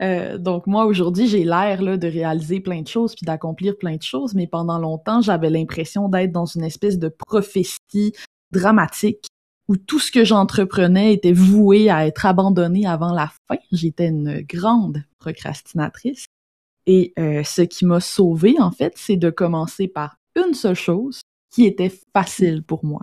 Euh, 0.00 0.38
donc 0.38 0.68
moi 0.68 0.86
aujourd'hui 0.86 1.26
j'ai 1.26 1.42
l'air 1.42 1.80
de 1.80 2.06
réaliser 2.06 2.60
plein 2.60 2.82
de 2.82 2.86
choses 2.86 3.16
puis 3.16 3.26
d'accomplir 3.26 3.76
plein 3.76 3.96
de 3.96 4.02
choses, 4.02 4.34
mais 4.34 4.46
pendant 4.46 4.78
longtemps 4.78 5.20
j'avais 5.20 5.50
l'impression 5.50 6.08
d'être 6.08 6.30
dans 6.30 6.46
une 6.46 6.62
espèce 6.62 6.98
de 6.98 7.08
prophétie 7.08 8.12
dramatique 8.52 9.26
où 9.66 9.76
tout 9.76 9.98
ce 9.98 10.12
que 10.12 10.24
j'entreprenais 10.24 11.12
était 11.12 11.32
voué 11.32 11.90
à 11.90 12.06
être 12.06 12.24
abandonné 12.26 12.86
avant 12.86 13.12
la 13.12 13.30
fin. 13.48 13.58
J'étais 13.72 14.08
une 14.08 14.40
grande 14.42 15.02
procrastinatrice 15.18 16.26
et 16.86 17.12
euh, 17.18 17.42
ce 17.42 17.62
qui 17.62 17.84
m'a 17.84 18.00
sauvée 18.00 18.54
en 18.60 18.70
fait, 18.70 18.94
c'est 18.96 19.16
de 19.16 19.30
commencer 19.30 19.88
par 19.88 20.16
une 20.36 20.54
seule 20.54 20.74
chose 20.76 21.20
qui 21.50 21.64
était 21.64 21.92
facile 22.14 22.62
pour 22.62 22.84
moi. 22.84 23.02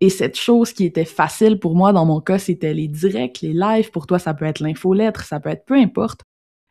Et 0.00 0.08
cette 0.08 0.36
chose 0.36 0.72
qui 0.72 0.84
était 0.84 1.04
facile 1.04 1.58
pour 1.58 1.74
moi, 1.76 1.92
dans 1.92 2.06
mon 2.06 2.20
cas, 2.20 2.38
c'était 2.38 2.72
les 2.72 2.88
directs, 2.88 3.40
les 3.42 3.52
lives. 3.52 3.90
Pour 3.90 4.06
toi, 4.06 4.18
ça 4.18 4.32
peut 4.32 4.46
être 4.46 4.60
l'infolettre, 4.60 5.24
ça 5.24 5.40
peut 5.40 5.50
être 5.50 5.66
peu 5.66 5.74
importe. 5.74 6.22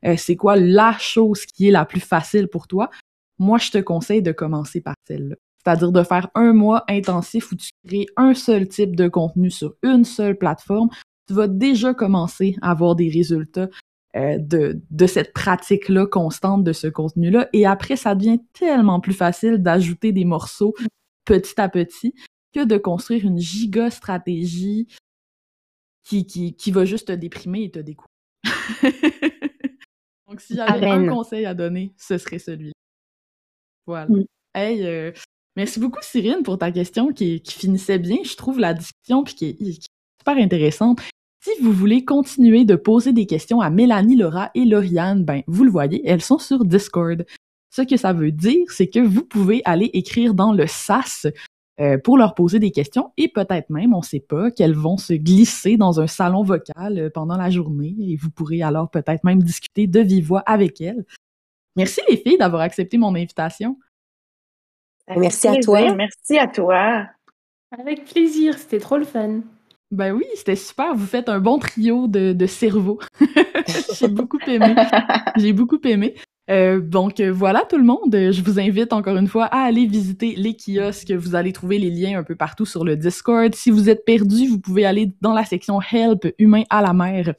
Euh, 0.05 0.15
c'est 0.17 0.35
quoi 0.35 0.55
la 0.55 0.95
chose 0.99 1.45
qui 1.45 1.67
est 1.67 1.71
la 1.71 1.85
plus 1.85 1.99
facile 1.99 2.47
pour 2.47 2.67
toi? 2.67 2.89
Moi, 3.37 3.59
je 3.59 3.69
te 3.69 3.77
conseille 3.77 4.23
de 4.23 4.31
commencer 4.31 4.81
par 4.81 4.95
celle-là. 5.07 5.35
C'est-à-dire 5.63 5.91
de 5.91 6.03
faire 6.03 6.29
un 6.35 6.53
mois 6.53 6.85
intensif 6.89 7.51
où 7.51 7.55
tu 7.55 7.69
crées 7.85 8.07
un 8.17 8.33
seul 8.33 8.67
type 8.67 8.95
de 8.95 9.07
contenu 9.07 9.51
sur 9.51 9.75
une 9.83 10.05
seule 10.05 10.37
plateforme. 10.37 10.89
Tu 11.27 11.33
vas 11.33 11.47
déjà 11.47 11.93
commencer 11.93 12.55
à 12.61 12.71
avoir 12.71 12.95
des 12.95 13.09
résultats 13.09 13.69
euh, 14.15 14.37
de, 14.39 14.81
de 14.89 15.05
cette 15.05 15.33
pratique-là 15.33 16.07
constante 16.07 16.63
de 16.63 16.73
ce 16.73 16.87
contenu-là. 16.87 17.47
Et 17.53 17.67
après, 17.67 17.95
ça 17.95 18.15
devient 18.15 18.39
tellement 18.53 18.99
plus 18.99 19.13
facile 19.13 19.57
d'ajouter 19.57 20.11
des 20.11 20.25
morceaux 20.25 20.73
petit 21.25 21.59
à 21.61 21.69
petit 21.69 22.15
que 22.53 22.65
de 22.65 22.77
construire 22.77 23.25
une 23.25 23.39
giga 23.39 23.89
stratégie 23.89 24.87
qui, 26.03 26.25
qui, 26.25 26.55
qui 26.55 26.71
va 26.71 26.85
juste 26.85 27.07
te 27.07 27.11
déprimer 27.11 27.63
et 27.63 27.71
te 27.71 27.79
découvrir. 27.79 28.09
Donc, 30.27 30.41
si 30.41 30.55
j'avais 30.55 30.87
un 30.87 31.07
conseil 31.07 31.45
à 31.45 31.53
donner, 31.53 31.93
ce 31.97 32.17
serait 32.17 32.39
celui-là. 32.39 32.73
Voilà. 33.85 34.07
Mm. 34.07 34.25
Hey, 34.55 34.85
euh, 34.85 35.11
merci 35.55 35.79
beaucoup, 35.79 35.99
Cyrine, 36.01 36.43
pour 36.43 36.57
ta 36.57 36.71
question 36.71 37.11
qui, 37.11 37.41
qui, 37.41 37.53
finissait 37.53 37.99
bien. 37.99 38.17
Je 38.23 38.35
trouve 38.35 38.59
la 38.59 38.73
discussion 38.73 39.23
puis 39.23 39.35
qui 39.35 39.45
est, 39.45 39.55
qui 39.55 39.69
est 39.69 39.87
super 40.19 40.43
intéressante. 40.43 41.01
Si 41.41 41.51
vous 41.61 41.71
voulez 41.71 42.03
continuer 42.03 42.65
de 42.65 42.75
poser 42.75 43.13
des 43.13 43.25
questions 43.25 43.61
à 43.61 43.69
Mélanie, 43.69 44.17
Laura 44.17 44.51
et 44.55 44.65
Lauriane, 44.65 45.23
ben, 45.23 45.41
vous 45.47 45.63
le 45.63 45.71
voyez, 45.71 46.01
elles 46.05 46.21
sont 46.21 46.37
sur 46.37 46.65
Discord. 46.65 47.25
Ce 47.71 47.83
que 47.83 47.97
ça 47.97 48.13
veut 48.13 48.31
dire, 48.31 48.65
c'est 48.69 48.89
que 48.89 48.99
vous 48.99 49.23
pouvez 49.23 49.61
aller 49.63 49.89
écrire 49.93 50.33
dans 50.33 50.51
le 50.51 50.67
SAS 50.67 51.27
euh, 51.79 51.97
pour 51.97 52.17
leur 52.17 52.35
poser 52.35 52.59
des 52.59 52.71
questions 52.71 53.11
et 53.17 53.29
peut-être 53.29 53.69
même, 53.69 53.93
on 53.93 53.99
ne 53.99 54.03
sait 54.03 54.19
pas, 54.19 54.51
qu'elles 54.51 54.75
vont 54.75 54.97
se 54.97 55.13
glisser 55.13 55.77
dans 55.77 56.01
un 56.01 56.07
salon 56.07 56.43
vocal 56.43 56.99
euh, 56.99 57.09
pendant 57.09 57.37
la 57.37 57.49
journée 57.49 57.95
et 57.99 58.17
vous 58.17 58.29
pourrez 58.29 58.61
alors 58.61 58.89
peut-être 58.89 59.23
même 59.23 59.41
discuter 59.41 59.87
de 59.87 60.01
vive 60.01 60.27
voix 60.27 60.43
avec 60.45 60.81
elles. 60.81 61.05
Merci 61.75 62.01
les 62.09 62.17
filles 62.17 62.37
d'avoir 62.37 62.61
accepté 62.61 62.97
mon 62.97 63.15
invitation. 63.15 63.77
Merci 65.15 65.47
à 65.47 65.55
toi. 65.59 65.93
Merci 65.95 66.37
à 66.37 66.47
toi. 66.47 67.07
Avec 67.71 68.05
plaisir, 68.05 68.57
c'était 68.57 68.79
trop 68.79 68.97
le 68.97 69.05
fun. 69.05 69.41
Ben 69.91 70.11
oui, 70.11 70.25
c'était 70.35 70.55
super. 70.55 70.93
Vous 70.93 71.05
faites 71.05 71.29
un 71.29 71.39
bon 71.39 71.57
trio 71.59 72.07
de, 72.07 72.33
de 72.33 72.45
cerveaux. 72.45 72.99
J'ai 73.97 74.07
beaucoup 74.07 74.39
aimé. 74.47 74.75
J'ai 75.37 75.53
beaucoup 75.53 75.79
aimé. 75.83 76.15
Euh, 76.49 76.79
donc 76.79 77.19
euh, 77.19 77.31
voilà 77.31 77.63
tout 77.69 77.77
le 77.77 77.83
monde. 77.83 78.11
Je 78.11 78.41
vous 78.41 78.59
invite 78.59 78.91
encore 78.91 79.17
une 79.17 79.27
fois 79.27 79.45
à 79.45 79.59
aller 79.59 79.85
visiter 79.85 80.35
les 80.35 80.55
kiosques. 80.55 81.11
Vous 81.11 81.35
allez 81.35 81.53
trouver 81.53 81.77
les 81.77 81.91
liens 81.91 82.19
un 82.19 82.23
peu 82.23 82.35
partout 82.35 82.65
sur 82.65 82.83
le 82.83 82.95
Discord. 82.95 83.53
Si 83.53 83.69
vous 83.69 83.89
êtes 83.89 84.03
perdu, 84.03 84.47
vous 84.47 84.59
pouvez 84.59 84.85
aller 84.85 85.13
dans 85.21 85.33
la 85.33 85.45
section 85.45 85.79
Help 85.81 86.33
humain 86.39 86.63
à 86.69 86.81
la 86.81 86.93
mer. 86.93 87.35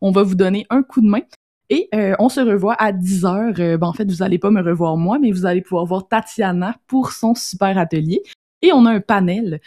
On 0.00 0.12
va 0.12 0.22
vous 0.22 0.36
donner 0.36 0.66
un 0.70 0.82
coup 0.82 1.00
de 1.00 1.08
main. 1.08 1.22
Et 1.70 1.88
euh, 1.94 2.14
on 2.18 2.28
se 2.28 2.40
revoit 2.40 2.74
à 2.74 2.92
10 2.92 3.24
heures. 3.24 3.54
ben, 3.54 3.82
en 3.82 3.92
fait, 3.92 4.08
vous 4.08 4.22
allez 4.22 4.38
pas 4.38 4.50
me 4.50 4.62
revoir 4.62 4.96
moi, 4.96 5.18
mais 5.18 5.32
vous 5.32 5.46
allez 5.46 5.62
pouvoir 5.62 5.86
voir 5.86 6.06
Tatiana 6.06 6.76
pour 6.86 7.12
son 7.12 7.34
super 7.34 7.78
atelier. 7.78 8.22
Et 8.60 8.72
on 8.72 8.84
a 8.86 8.90
un 8.90 9.00
panel 9.00 9.60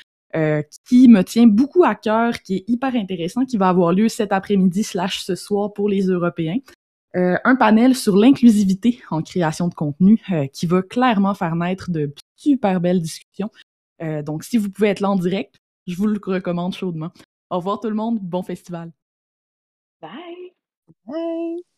qui 0.85 1.07
me 1.07 1.21
tient 1.21 1.47
beaucoup 1.47 1.85
à 1.85 1.95
cœur, 1.95 2.41
qui 2.41 2.57
est 2.57 2.65
hyper 2.67 2.93
intéressant, 2.95 3.45
qui 3.45 3.55
va 3.55 3.69
avoir 3.69 3.93
lieu 3.93 4.09
cet 4.09 4.33
après-midi 4.33 4.83
slash 4.83 5.23
ce 5.23 5.33
soir 5.33 5.71
pour 5.71 5.87
les 5.87 6.07
Européens. 6.07 6.57
Euh, 7.15 7.37
un 7.45 7.55
panel 7.55 7.95
sur 7.95 8.17
l'inclusivité 8.17 9.01
en 9.09 9.21
création 9.21 9.69
de 9.69 9.73
contenu 9.73 10.21
euh, 10.31 10.47
qui 10.47 10.65
va 10.65 10.81
clairement 10.81 11.33
faire 11.33 11.55
naître 11.55 11.89
de 11.89 12.13
super 12.35 12.81
belles 12.81 13.01
discussions. 13.01 13.49
Euh, 14.01 14.21
donc, 14.21 14.43
si 14.43 14.57
vous 14.57 14.69
pouvez 14.69 14.89
être 14.89 14.99
là 14.99 15.09
en 15.09 15.15
direct, 15.15 15.55
je 15.87 15.95
vous 15.95 16.07
le 16.07 16.19
recommande 16.21 16.75
chaudement. 16.75 17.11
Au 17.49 17.57
revoir 17.57 17.79
tout 17.79 17.87
le 17.87 17.95
monde, 17.95 18.19
bon 18.19 18.43
festival. 18.43 18.91
Bye. 20.01 20.53
Bye. 21.05 21.74